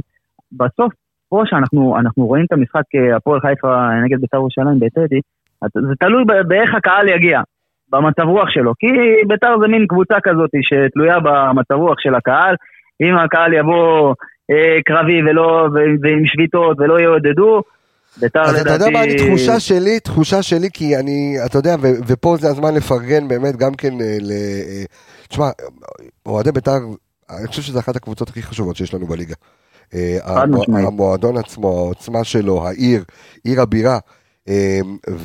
[0.52, 0.94] בסוף,
[1.30, 5.22] פה שאנחנו אנחנו רואים את המשחק אה, הפועל חיפה נגד בית"ר ירושלים בטדי,
[5.74, 7.42] זה תלוי באיך הקהל יגיע,
[7.90, 8.88] במצב רוח שלו, כי
[9.28, 12.56] בית"ר זה מין קבוצה כזאת שתלויה במצב רוח של הקהל,
[13.02, 14.14] אם הקהל יבוא
[14.52, 15.70] אה, קרבי ולא,
[16.02, 17.62] ועם שביתות ולא יעודדו,
[18.18, 18.56] ביתר לדעתי...
[18.56, 22.36] אז אתה יודע מה, אני תחושה שלי, תחושה שלי, כי אני, אתה יודע, ו, ופה
[22.40, 24.32] זה הזמן לפרגן באמת גם כן אה, ל...
[24.32, 24.84] אה,
[25.28, 25.46] תשמע,
[26.26, 26.80] אוהדי ביתר,
[27.30, 29.36] אני חושב שזו אחת הקבוצות הכי חשובות שיש לנו בליגה.
[29.96, 30.18] אה,
[30.88, 33.04] המועדון עצמו, העוצמה שלו, העיר,
[33.44, 34.00] עיר הבירה.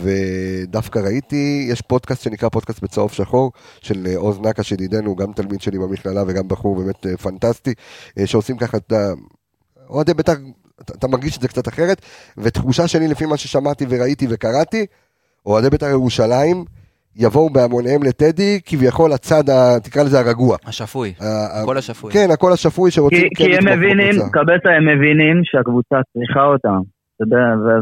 [0.02, 5.78] ודווקא ראיתי, יש פודקאסט שנקרא פודקאסט בצהוב שחור, של עוז נקש ידידנו, גם תלמיד שלי
[5.78, 7.74] במכללה וגם בחור באמת פנטסטי,
[8.24, 9.12] שעושים ככה את ה...
[9.90, 10.32] אוהדי בית"ר
[10.80, 12.02] אתה, אתה מרגיש את זה קצת אחרת,
[12.38, 14.86] ותחושה שלי לפי מה ששמעתי וראיתי וקראתי,
[15.46, 16.64] אוהדי בית"ר ירושלים
[17.16, 20.56] יבואו בהמוניהם לטדי, כביכול הצד, ה, תקרא לזה הרגוע.
[20.66, 21.14] השפוי,
[21.60, 22.12] הקול השפוי.
[22.12, 26.97] כן, הקול השפוי שרוצים כי, כן כי הם מבינים, קבצה הם מבינים שהקבוצה צריכה אותם.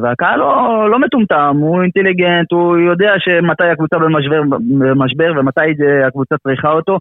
[0.02, 4.42] והקהל לא, לא מטומטם, הוא אינטליגנט, הוא יודע שמתי הקבוצה במשבר,
[4.78, 5.60] במשבר ומתי
[6.06, 6.98] הקבוצה צריכה אותו,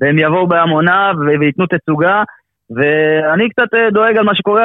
[0.00, 2.22] והם יבואו בהמונה וייתנו תצוגה,
[2.70, 4.64] ואני קצת אה, דואג על מה שקורה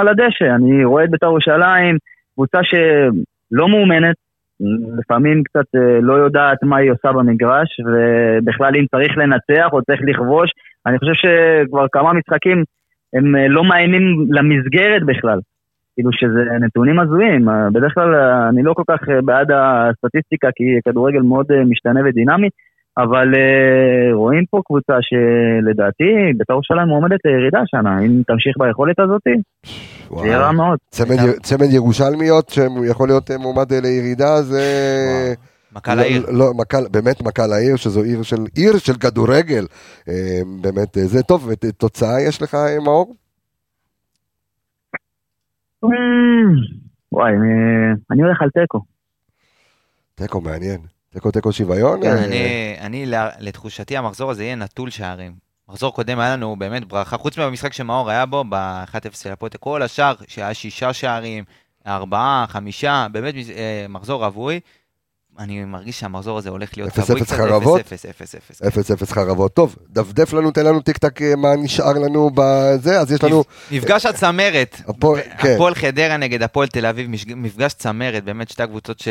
[0.00, 0.54] על הדשא.
[0.54, 1.98] אני רואה את בית"ר ירושלים,
[2.34, 4.16] קבוצה שלא מאומנת,
[4.98, 10.00] לפעמים קצת אה, לא יודעת מה היא עושה במגרש, ובכלל אם צריך לנצח או צריך
[10.04, 10.50] לכבוש,
[10.86, 12.64] אני חושב שכבר כמה משחקים
[13.12, 15.38] הם אה, לא מאיימים למסגרת בכלל.
[15.98, 18.14] כאילו שזה נתונים הזויים, בדרך כלל
[18.48, 22.48] אני לא כל כך בעד הסטטיסטיקה כי כדורגל מאוד משתנה ודינמי,
[22.98, 23.28] אבל
[24.12, 29.22] רואים פה קבוצה שלדעתי בית"ר ירושלים מועמדת לירידה השנה, אם תמשיך ביכולת הזאת,
[30.20, 30.78] זה יהיה רע מאוד.
[30.90, 34.64] צמד, צמד ירושלמיות שיכול להיות אה, מועמד אה, לירידה זה...
[35.72, 36.26] מכה לא, לעיר.
[36.32, 39.64] לא, מכה, באמת מכה לעיר, שזו עיר של, עיר של כדורגל.
[40.62, 43.14] באמת, זה טוב, תוצאה יש לך, מאור?
[47.12, 47.32] וואי,
[48.10, 48.80] אני הולך על תיקו.
[50.14, 50.80] תיקו מעניין.
[51.10, 52.02] תיקו תיקו שוויון?
[52.02, 53.04] כן, אני, אני
[53.40, 55.32] לתחושתי המחזור הזה יהיה נטול שערים.
[55.68, 59.82] מחזור קודם היה לנו באמת ברכה, חוץ מהמשחק שמאור היה בו, ב-1-0 של הפועל, כל
[59.82, 61.44] השאר, שהיה שישה שערים,
[61.86, 64.60] ארבעה, חמישה, באמת אה, מחזור רווי.
[65.38, 69.54] אני מרגיש שהמחזור הזה הולך להיות צבוי קצת, 0-0 חרבות.
[69.54, 73.44] טוב, דפדף לנו, תן לנו טיק טק אה, מה נשאר לנו בזה, אז יש לנו...
[73.70, 74.82] מפגש הצמרת,
[75.38, 75.54] כן.
[75.54, 79.02] הפועל חדרה נגד הפועל תל אביב, מפגש צמרת, באמת שתי הקבוצות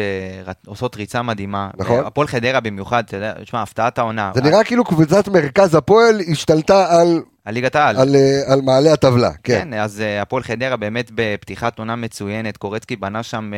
[0.66, 1.70] שעושות ריצה מדהימה.
[1.78, 2.06] נכון.
[2.06, 4.32] הפועל חדרה במיוחד, אתה יודע, תשמע, הפתעת העונה.
[4.36, 7.22] זה נראה כאילו קבוצת מרכז הפועל השתלטה על...
[7.46, 7.98] על ליגת העל.
[7.98, 9.60] על, אה, על מעלה הטבלה, כן.
[9.60, 13.52] כן, אז אה, הפועל חדרה באמת בפתיחת עונה מצוינת, קורצקי בנה שם...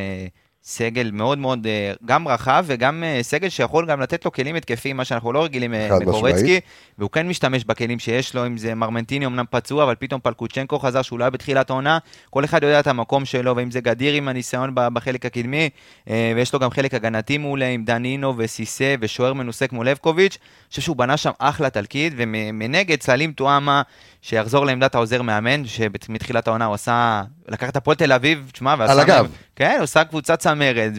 [0.63, 4.97] סגל מאוד מאוד אה, גם רחב וגם אה, סגל שיכול גם לתת לו כלים התקפיים,
[4.97, 6.59] מה שאנחנו לא רגילים אה, מקורצקי,
[6.97, 11.01] והוא כן משתמש בכלים שיש לו, אם זה מרמנטיני אמנם פצוע, אבל פתאום פלקוצ'נקו חזר
[11.01, 11.97] שהוא לא היה בתחילת העונה,
[12.29, 15.69] כל אחד יודע את המקום שלו, ואם זה גדיר עם הניסיון בחלק הקדמי,
[16.07, 20.81] ויש לו גם חלק הגנתי מעולה עם דנינו וסיסה ושוער מנוסה כמו לבקוביץ', אני חושב
[20.81, 23.81] שהוא בנה שם אחלה תלקיד, ומנגד סלים טועמה
[24.21, 28.93] שיחזור לעמדת העוזר מאמן, שמתחילת העונה הוא עשה, לקח את הפועל תל אביב, תשמע, ועשה...
[28.93, 29.31] על הגב.
[29.59, 30.91] כן, הוא עשה קבוצה צמרת,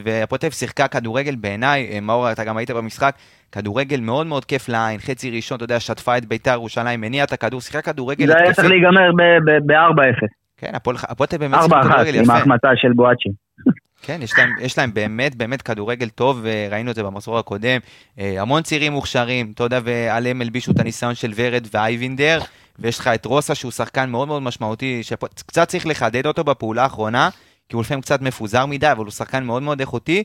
[0.44, 3.14] אביב שיחקה כדורגל בעיניי, אה, מאור, אתה גם היית במשחק,
[3.52, 7.32] כדורגל מאוד מאוד כיף לעין, חצי ראשון, אתה יודע, שטפה את ביתר ירושלים, הניעה את
[7.32, 8.26] הכדור, שיחקה כדורגל.
[8.26, 9.10] זה היה צריך להיגמר
[9.66, 10.26] ב-4-0.
[10.56, 12.22] כן, אביב באמת שיחקה כדורגל יפה.
[12.22, 13.28] 4-1 עם ההחמצה של בואצ'י.
[14.02, 17.80] כן, יש להם, יש להם באמת באמת כדורגל טוב, וראינו את זה במסור הקודם.
[18.18, 22.38] אה, המון צעירים מוכשרים, אתה יודע, ועליהם הלבישו את הניסיון של ורד ואייבינדר.
[22.78, 27.28] ויש לך את רוסה שהוא שחקן מאוד מאוד משמעותי, שקצת צריך לחדד אותו בפעולה האחרונה,
[27.70, 30.22] כי הוא לפעמים קצת מפוזר מדי, אבל הוא שחקן מאוד מאוד איכותי.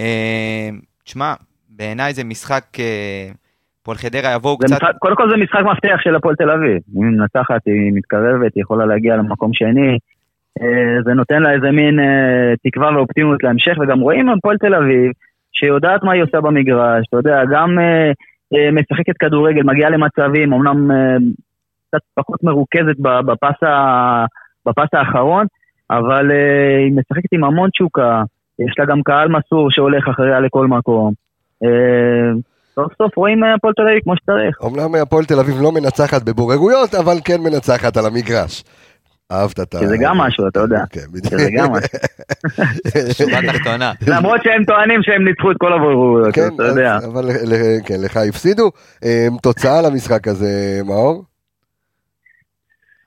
[0.00, 0.68] אה,
[1.04, 1.34] תשמע,
[1.68, 3.28] בעיניי זה משחק, אה,
[3.82, 4.76] פועל חדרה יבואו קצת...
[4.76, 6.78] משחק, קודם כל זה משחק מפתח של הפועל תל אביב.
[6.96, 9.98] אם היא מנצחת, היא מתקרבת, היא יכולה להגיע למקום שני.
[10.60, 11.98] אה, זה נותן לה איזה מין
[12.64, 15.12] תקווה ואופטימיות להמשך, וגם רואים הפועל תל אביב,
[15.52, 17.78] שיודעת מה היא עושה במגרש, אתה יודע, גם
[18.72, 20.90] משחקת כדורגל, מגיעה למצבים, אמנם
[21.88, 24.24] קצת פחות מרוכזת בפס, ה,
[24.66, 25.46] בפס האחרון,
[25.90, 28.22] אבל uh, היא משחקת עם המון תשוקה,
[28.58, 31.12] יש לה גם קהל מסור שהולך אחריה לכל מקום.
[31.64, 32.40] Uh,
[32.74, 34.60] סוף סוף רואים הפועל תל אביב כמו שצריך.
[34.60, 38.64] אומנם הפועל תל אביב לא מנצחת בבוררויות, אבל כן מנצחת על המגרש.
[39.32, 39.78] אהבת את ה...
[39.78, 40.84] שזה גם משהו, אתה יודע.
[40.90, 41.32] כן, בדיוק.
[41.40, 41.98] שזה גם משהו.
[43.18, 43.92] שורה תחתונה.
[44.06, 46.96] למרות שהם טוענים שהם ניצחו את כל הבוררויות, כן, אתה יודע.
[46.96, 47.24] אבל
[47.86, 48.70] כן, לך הפסידו.
[49.42, 51.24] תוצאה למשחק הזה, מאור?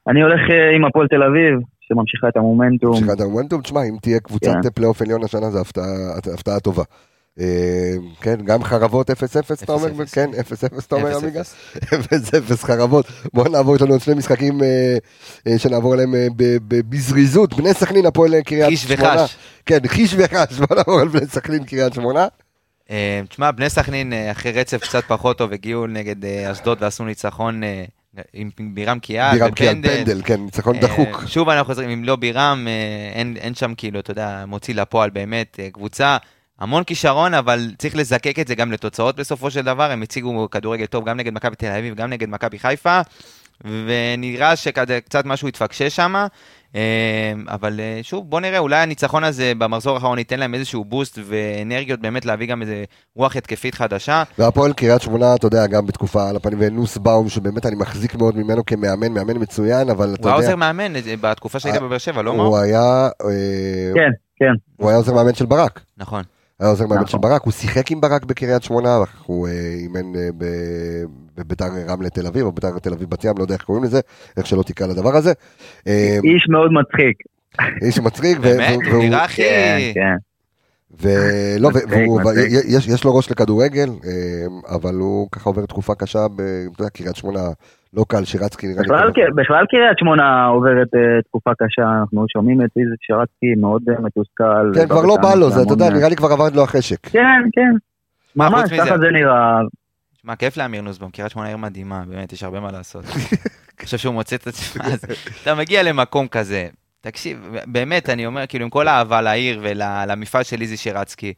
[0.07, 2.91] אני הולך אה, עם הפועל תל אביב, שממשיכה את המומנטום.
[2.93, 4.69] ממשיכה את המומנטום, תשמע, אם תהיה קבוצת כן.
[4.69, 6.84] פלייאוף עליון השנה, זו הפתעה- טובה.
[7.39, 9.13] אה, כן, גם חרבות 0-0,
[9.63, 9.88] אתה אומר?
[9.88, 10.11] 0-0.
[10.15, 11.23] כן, 0-0, אתה אומר, 0-0.
[11.23, 11.41] עמיגה?
[12.53, 13.05] 0-0 חרבות.
[13.34, 14.97] בואו נעבור, יש לנו עוד שני משחקים אה,
[15.47, 17.53] אה, שנעבור עליהם ב- ב- בזריזות.
[17.53, 19.15] בני סכנין, הפועל קריית חיש שמונה.
[19.23, 19.38] וחש.
[19.65, 22.27] כן, חיש וחש, בואו נעבור על בני סכנין, קריית שמונה.
[23.29, 26.15] תשמע, בני סכנין אחרי רצף קצת פחות טוב הגיעו נגד
[26.51, 27.61] אשדוד ועשו ניצחון
[28.34, 29.74] עם בירם קיאל בירם קיאל.
[29.74, 31.24] פנדל, כן, ניצחון אה, דחוק.
[31.28, 35.09] שוב אנחנו חוזרים, אם לא בירם, אה, אין, אין שם כאילו, אתה יודע, מוציא לפועל
[35.09, 36.18] באמת, אה, קבוצה,
[36.59, 40.86] המון כישרון, אבל צריך לזקק את זה גם לתוצאות בסופו של דבר, הם הציגו כדורגל
[40.86, 43.01] טוב גם נגד מכבי תל אביב, גם נגד מכבי חיפה,
[43.61, 46.26] ונראה שקצת משהו התפקשש שם,
[47.47, 51.99] אבל אה, שוב, בוא נראה, אולי הניצחון הזה במחזור האחרון ייתן להם איזשהו בוסט ואנרגיות
[51.99, 52.84] באמת להביא גם איזה
[53.15, 54.24] רוח התקפית חדשה.
[54.38, 58.38] והפועל קריית שמונה, אתה יודע, גם בתקופה על הפנים, ונוס באום, שבאמת אני מחזיק מאוד
[58.38, 61.82] ממנו כמאמן, מאמן מצוין, אבל אתה הוא היה יודע, עוזר מאמן אה, בתקופה שהיית אה,
[61.82, 62.57] בבאר שבע, לא הוא מאור?
[62.57, 63.09] היה,
[63.93, 64.53] כן, כן.
[64.78, 65.80] הוא היה עוזר מאמן של ברק.
[65.97, 66.24] נכון.
[66.60, 67.08] היה עוזר מאמן נכון.
[67.08, 71.04] של ברק, הוא שיחק עם ברק בקריית שמונה, ואחר כך הוא אה, אימן אה, ב-
[71.38, 73.99] בביתר רמלה תל אביב, או ביתר תל אביב בת ים, לא יודע איך קוראים לזה,
[74.38, 75.34] איך שלא תקרא לדבר הזה.
[75.88, 77.18] אה, איש מאוד מצחיק.
[77.82, 79.41] איש מצחיק, ו- באמת, הוא והוא- נראה הכי...
[79.41, 80.16] כן, כן.
[81.01, 82.22] ולא, והוא-.
[82.68, 83.89] יש, יש לו ראש לכדורגל,
[84.70, 86.43] אבל הוא ככה עובר תקופה קשה, אתה
[86.82, 87.39] יודע, קריית שמונה,
[87.94, 88.88] לא קל, שירצקי נראה לי.
[88.88, 89.22] בכלל, ככה.
[89.36, 94.72] בכלל קריית שמונה עוברת אה, תקופה קשה, אנחנו שומעים את איזה שרצקי מאוד אה, מתוסכל.
[94.76, 97.08] כן, כבר לא בא לו, זה, אתה יודע, נראה לי כבר עבד לו החשק.
[97.08, 97.72] כן, כן.
[98.36, 98.70] מה, ממש?
[98.74, 99.60] ככה זה נראה.
[100.22, 103.04] שמע, כיף לאמיר נוסבאום, קריית שמונה עיר מדהימה, באמת, יש הרבה מה לעשות.
[103.80, 105.06] אני חושב שהוא מוצא את עצמו, אז
[105.44, 106.68] אתה מגיע למקום כזה,
[107.02, 111.34] תקשיב, באמת, אני אומר, כאילו, עם כל האהבה לעיר ולמפעל של איזי שרצקי,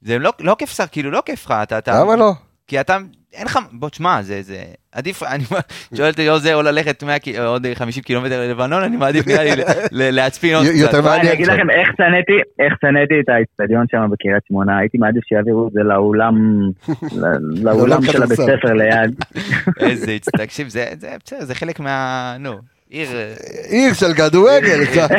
[0.00, 2.32] זה לא, לא כיף, שר- כאילו, לא כיף לך, אתה, אתה, למה לא?
[2.66, 2.96] כי אתה,
[3.32, 4.62] אין לך, בוא, תשמע, זה, זה,
[4.98, 5.44] עדיף, אני
[5.96, 9.44] שואל אותי, או זה, או ללכת 100, קי- עוד 50 קילומטר ללבנון, אני מעדיף נראה
[9.44, 10.94] לי ל- ל- להצפין עוד קצת.
[11.20, 11.46] אני אגיד.
[11.46, 15.80] לכם איך שנאתי, איך שנאתי את האצטדיון שם בקריית שמונה, הייתי מעדיף שיעבירו את זה
[15.82, 16.34] לאולם,
[17.64, 18.38] לאולם של הבית.
[18.40, 19.14] ספר ליד.
[19.80, 22.52] איזה, תקשיב, זה, זה, בסדר, זה חלק מה, נו,
[22.90, 23.32] עיר, אה,
[23.68, 25.10] עיר של כדורגל, קצת.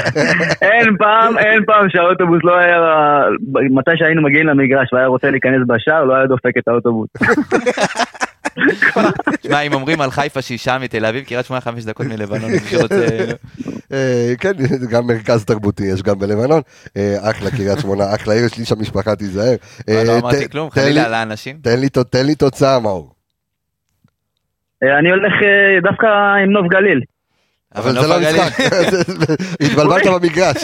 [0.70, 2.78] אין פעם, אין פעם שהאוטובוס לא היה,
[3.70, 7.08] מתי שהיינו מגיעים למגרש והיה רוצה להיכנס בשער, לא היה דופק את האוטובוס.
[9.40, 12.58] תשמע, אם אומרים על חיפה שהיא שעה מתל אביב, קריית שמונה חמש דקות מלבנון, מי
[12.58, 13.06] שרוצה...
[13.92, 14.52] אה, כן,
[14.90, 16.60] גם מרכז תרבותי יש גם בלבנון.
[16.96, 19.54] אה, אחלה קריית שמונה, אחלה עיר, יש לי שם משפחה, תיזהר.
[19.88, 21.58] אה, לא אמרתי כלום, חלילה על האנשים.
[22.10, 23.14] תן לי- תוצאה, מאור.
[24.82, 25.32] אני הולך
[25.82, 26.06] דווקא
[26.44, 27.00] עם נוף גליל.
[27.74, 28.60] אבל נוף זה לא משחק,
[29.64, 30.56] התבלבלת במגרש.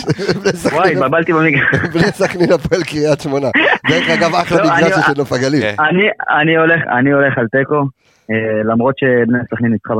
[0.72, 1.62] וואי, התבלבלתי במגרש.
[1.92, 3.48] בני סכנין הפועל קריית שמונה.
[3.90, 5.60] דרך אגב, אחלה לא, מגרש אני- של נוף הגליל.
[5.62, 5.74] כן.
[6.40, 6.56] אני,
[7.12, 7.74] הולך, על תיקו,
[8.30, 9.94] אה, למרות שבני סכנין ניצחה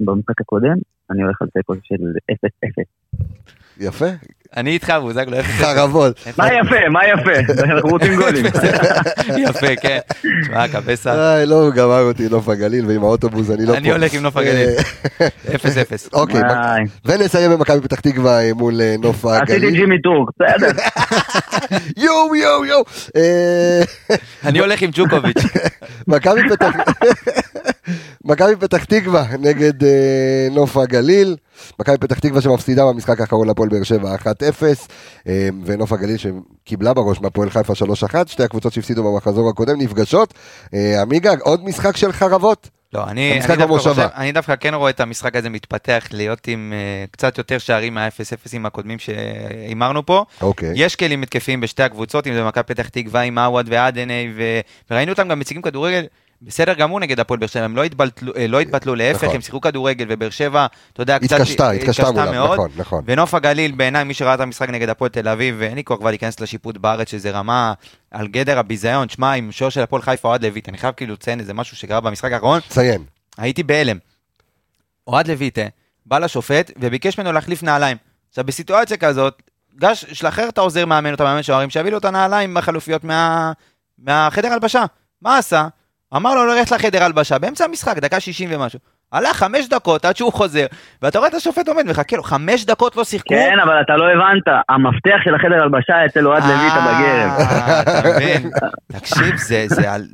[0.00, 0.74] במשחק הקודם,
[1.10, 1.94] אני הולך על תיקו של
[2.32, 2.84] 0-0.
[3.80, 4.06] יפה,
[4.56, 5.60] אני איתך, בוזגלו, אפס.
[5.60, 6.20] חרבות.
[6.38, 8.46] מה יפה, מה יפה, אנחנו רוצים גולים.
[9.48, 9.98] יפה, כן.
[10.42, 13.78] תשמע, קבסה, איי, לא, גמר אותי נוף הגליל, ועם האוטובוס אני לא פה.
[13.78, 14.68] אני הולך עם נוף הגליל.
[15.20, 16.08] אה, אפס אפס.
[16.12, 16.40] אוקיי.
[17.04, 19.74] ונסיים במכבי פתח תקווה אה, מול אה, נוף עשיתי הגליל.
[19.74, 20.82] ג'ימי טורק, בסדר.
[22.04, 22.84] יואו, יואו, יואו.
[24.44, 25.42] אני הולך עם ג'וקוביץ'.
[26.08, 26.70] מכבי פתח...
[28.24, 31.36] מכבי פתח תקווה נגד אה, נוף הגליל.
[31.80, 34.26] מכבי פתח תקווה שמפסידה במשחק האחרון להפועל באר שבע 1-0,
[35.28, 40.34] אה, ונוף הגליל שקיבלה בראש מהפועל חיפה 3-1, שתי הקבוצות שהפסידו במחזור הקודם נפגשות.
[40.74, 42.70] אה, עמיגה, עוד משחק של חרבות?
[42.92, 43.66] לא, אני, אני, דווקא.
[43.66, 47.94] חושב, אני דווקא כן רואה את המשחק הזה מתפתח להיות עם uh, קצת יותר שערים
[47.94, 50.24] מה-0-0 הקודמים שהימרנו פה.
[50.40, 50.72] אוקיי.
[50.74, 54.60] יש כלים התקפיים בשתי הקבוצות, אם זה מכבי פתח תקווה עם עווד ועדני, ו...
[54.90, 56.04] וראינו אותם גם מציגים כדורגל
[56.42, 59.34] בסדר גמור נגד הפועל באר שבע, הם לא התבטלו, אה, לא התבטלו להפך, נכון.
[59.34, 62.52] הם שיחקו כדורגל, ובאר שבע, אתה יודע, קצת התקשתה, התקשתה מולם, מאוד.
[62.52, 63.04] נכון, נכון.
[63.06, 66.10] ונוף הגליל, בעיניי, מי שראה את המשחק נגד הפועל תל אביב, ואין לי כוח כבר
[66.10, 67.72] להיכנס לשיפוט בארץ, שזה רמה
[68.10, 69.08] על גדר הביזיון.
[69.08, 72.00] שמע, עם שוער של הפועל חיפה, אוהד לויט, אני חייב כאילו לציין איזה משהו שקרה
[72.00, 73.04] במשחק האחרון, ציין.
[73.38, 73.98] הייתי בהלם.
[75.06, 75.62] אוהד לויטה
[76.06, 77.96] בא לשופט וביקש ממנו להחליף נעליים.
[78.28, 79.42] עכשיו, בסיטואציה כזאת,
[79.78, 83.52] גש, שלחרר את העוזר מאמן, את המאמן שוערים, שיביא לו את הנעליים החלופיות מה...
[83.98, 84.84] מהחדר הלבשה.
[85.22, 85.68] מה עשה?
[86.16, 88.78] אמר לו ללכת לחדר הלבשה, באמצע המשחק, דקה 60 ומשהו.
[89.12, 90.66] הלך חמש דקות עד שהוא חוזר,
[91.02, 93.34] ואתה רואה את השופט עומד מחכה לו, חמש דקות לא שיחקו.
[93.34, 97.30] כן, אבל אתה לא הבנת, המפתח של החדר הלבשה אצל אוהד לויטה בגרב.
[97.40, 98.50] אה, אתה מבין?
[98.92, 99.66] תקשיב, זה-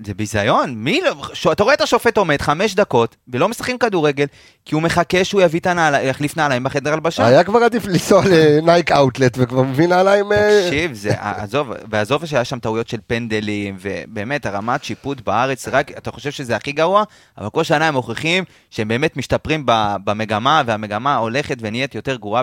[0.04, 0.74] זה ביזיון.
[0.76, 1.12] מי לא...
[1.52, 4.26] אתה רואה את השופט עומד חמש דקות, ולא משחקים כדורגל,
[4.64, 7.26] כי הוא מחכה שהוא יביא את הנעליים, יחליף נעליים בחדר הלבשה.
[7.26, 10.32] היה כבר עדיף לנסוע לנייק אאוטלט וכבר מביא נעליים...
[10.32, 15.90] אה, תקשיב, זה, עזוב, ועזוב שהיה שם טעויות של פנדלים, ובאמת, הרמת שיפוט בארץ, רק,
[15.98, 17.04] אתה חושב שזה הכי גרוע,
[17.38, 18.44] אבל כל שנה הם מוכיחים
[18.84, 19.66] שהם באמת משתפרים
[20.04, 22.42] במגמה, והמגמה הולכת ונהיית יותר גרועה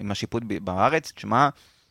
[0.00, 1.48] עם השיפוט בארץ, תשמע,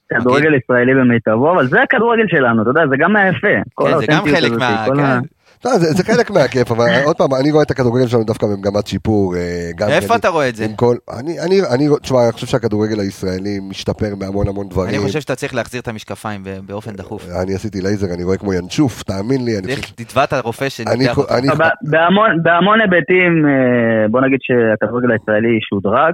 [0.09, 3.47] כדורגל ישראלי במיטבו, אבל זה הכדורגל שלנו, אתה יודע, זה גם מהיפה.
[3.73, 5.19] כל כן, זה גם חלק מה...
[5.65, 8.87] לא, זה, זה חלק מהכיף, אבל עוד פעם, אני רואה את הכדורגל שלנו דווקא במגמת
[8.87, 9.35] שיפור.
[9.35, 10.65] אה, גם איפה אתה רואה את זה?
[10.75, 14.89] כל, אני, אני, אני, תשמע, אני חושב שהכדורגל הישראלי משתפר בהמון המון דברים.
[14.89, 17.25] אני חושב שאתה צריך להחזיר את המשקפיים באופן דחוף.
[17.43, 19.51] אני עשיתי לייזר, אני רואה כמו ינשוף, תאמין לי.
[19.95, 21.31] תתבע את הרופא שניתח אותך.
[21.81, 26.13] בהמון- בהמון היבטים, אה, בוא נגיד שהכדורגל הישראלי שודרג,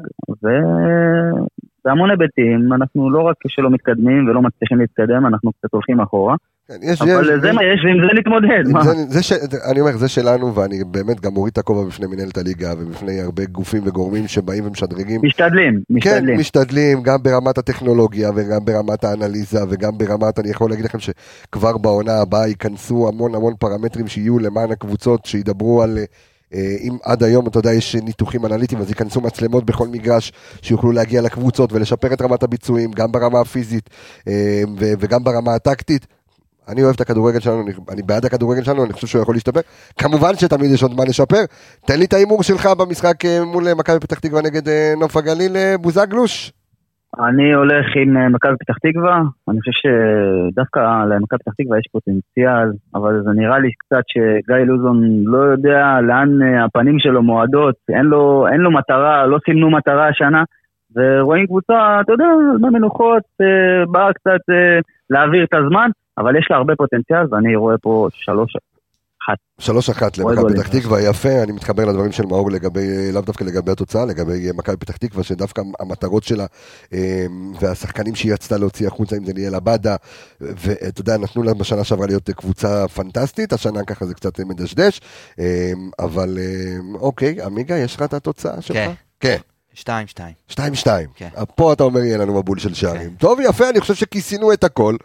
[1.86, 6.36] ובהמון היבטים אנחנו לא רק שלא מתקדמים ולא מצליחים להתקדם, אנחנו קצת הולכים אחורה,
[6.82, 8.84] יש, אבל זה מה יש ועם זה נתמודד, מה?
[8.84, 9.32] זה, זה ש...
[9.72, 13.46] אני אומר, זה שלנו, ואני באמת גם מוריד את הכובע בפני מנהלת הליגה ובפני הרבה
[13.46, 15.22] גופים וגורמים שבאים ומשדרגים.
[15.24, 16.40] משתדלים, כן, משתדלים.
[16.40, 22.22] משתדלים, גם ברמת הטכנולוגיה וגם ברמת האנליזה וגם ברמת, אני יכול להגיד לכם שכבר בעונה
[22.22, 25.98] הבאה ייכנסו המון המון פרמטרים שיהיו למען הקבוצות, שידברו על...
[26.54, 30.32] אה, אם עד היום, אתה יודע, יש ניתוחים אנליטיים, אז ייכנסו מצלמות בכל מגרש,
[30.62, 33.90] שיוכלו להגיע לקבוצות ולשפר את רמת הביצועים, גם ברמה הפיזית
[34.28, 34.64] אה,
[35.00, 36.08] וגם ברמה הטקטית.
[36.70, 39.60] אני אוהב את הכדורגל שלנו, אני, אני בעד הכדורגל שלנו, אני חושב שהוא יכול להשתפר.
[40.00, 41.44] כמובן שתמיד יש עוד מה לשפר.
[41.88, 45.18] תן לי את ההימור שלך במשחק אה, מול אה, מכבי פתח תקווה נגד אה, נוף
[45.18, 46.52] הגליל, בוזגלוש.
[47.20, 50.80] אני הולך עם מכבי פתח תקווה, אני חושב שדווקא
[51.10, 56.30] למכבי פתח תקווה יש פוטנציאל, אבל זה נראה לי קצת שגיא לוזון לא יודע לאן
[56.66, 60.44] הפנים שלו מועדות, אין לו, אין לו מטרה, לא סימנו מטרה השנה,
[60.96, 62.26] ורואים קבוצה, אתה יודע,
[62.62, 64.42] במנוחות, אה, באה קצת
[65.10, 68.54] להעביר את הזמן, אבל יש לה הרבה פוטנציאל, ואני רואה פה שלוש,
[69.60, 70.54] שלוש אחת למכבי.
[70.54, 74.78] פתח תקווה, יפה, אני מתחבר לדברים של מאור לגבי, לאו דווקא לגבי התוצאה, לגבי מכבי
[74.78, 76.46] פתח תקווה, שדווקא המטרות שלה
[76.94, 77.26] אה,
[77.62, 79.96] והשחקנים שהיא רצתה להוציא החוצה, אם זה ניאל עבדה,
[80.42, 85.02] ואתה יודע, נתנו לה בשנה שעברה להיות קבוצה פנטסטית, השנה ככה זה קצת מדשדש,
[85.40, 88.78] אה, אבל אה, אוקיי, עמיגה, יש לך את התוצאה שלך?
[88.78, 88.92] כן.
[89.20, 89.38] כן.
[89.76, 90.34] שתיים, שתיים.
[90.48, 91.10] שתיים שתיים.
[91.16, 91.30] כן.
[91.56, 93.10] פה אתה אומר יהיה לנו מבול של שערים.
[93.10, 93.16] כן.
[93.16, 94.96] טוב, יפה, אני חושב שכיסינו את הכל.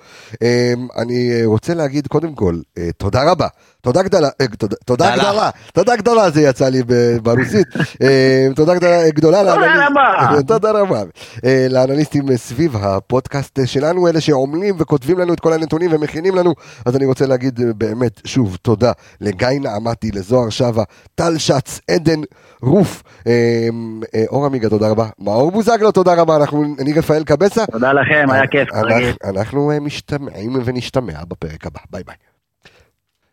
[0.42, 3.48] אמ, אני אה, רוצה להגיד קודם כל, אה, תודה רבה.
[3.82, 5.30] תודה גדולה, אה, תודה- גדולה.
[5.30, 6.82] גדולה, תודה גדולה זה יצא לי
[7.22, 7.66] ברוסית.
[8.02, 9.42] אמ, תודה גדולה- גדולה
[10.46, 11.02] תודה רבה.
[11.44, 16.54] אה, לאנליסטים סביב הפודקאסט שלנו, אלה שעמלים וכותבים לנו את כל הנתונים ומכינים לנו,
[16.86, 20.84] אז אני רוצה להגיד אה, באמת שוב תודה לגיא נעמתי, לזוהר שווה,
[21.14, 22.20] טל שץ, עדן
[22.62, 23.68] רוף, אה,
[24.28, 25.06] אור עמיגה, תודה רבה.
[25.18, 26.36] מאור בוזגלו, תודה רבה.
[26.36, 27.66] אנחנו, אני רפאל קבסה.
[27.66, 28.68] תודה לכם, היה כיף,
[29.24, 31.80] אנחנו- אה, משתמעים ונשתמע בפרק הבא.
[31.90, 32.29] ביי ביי.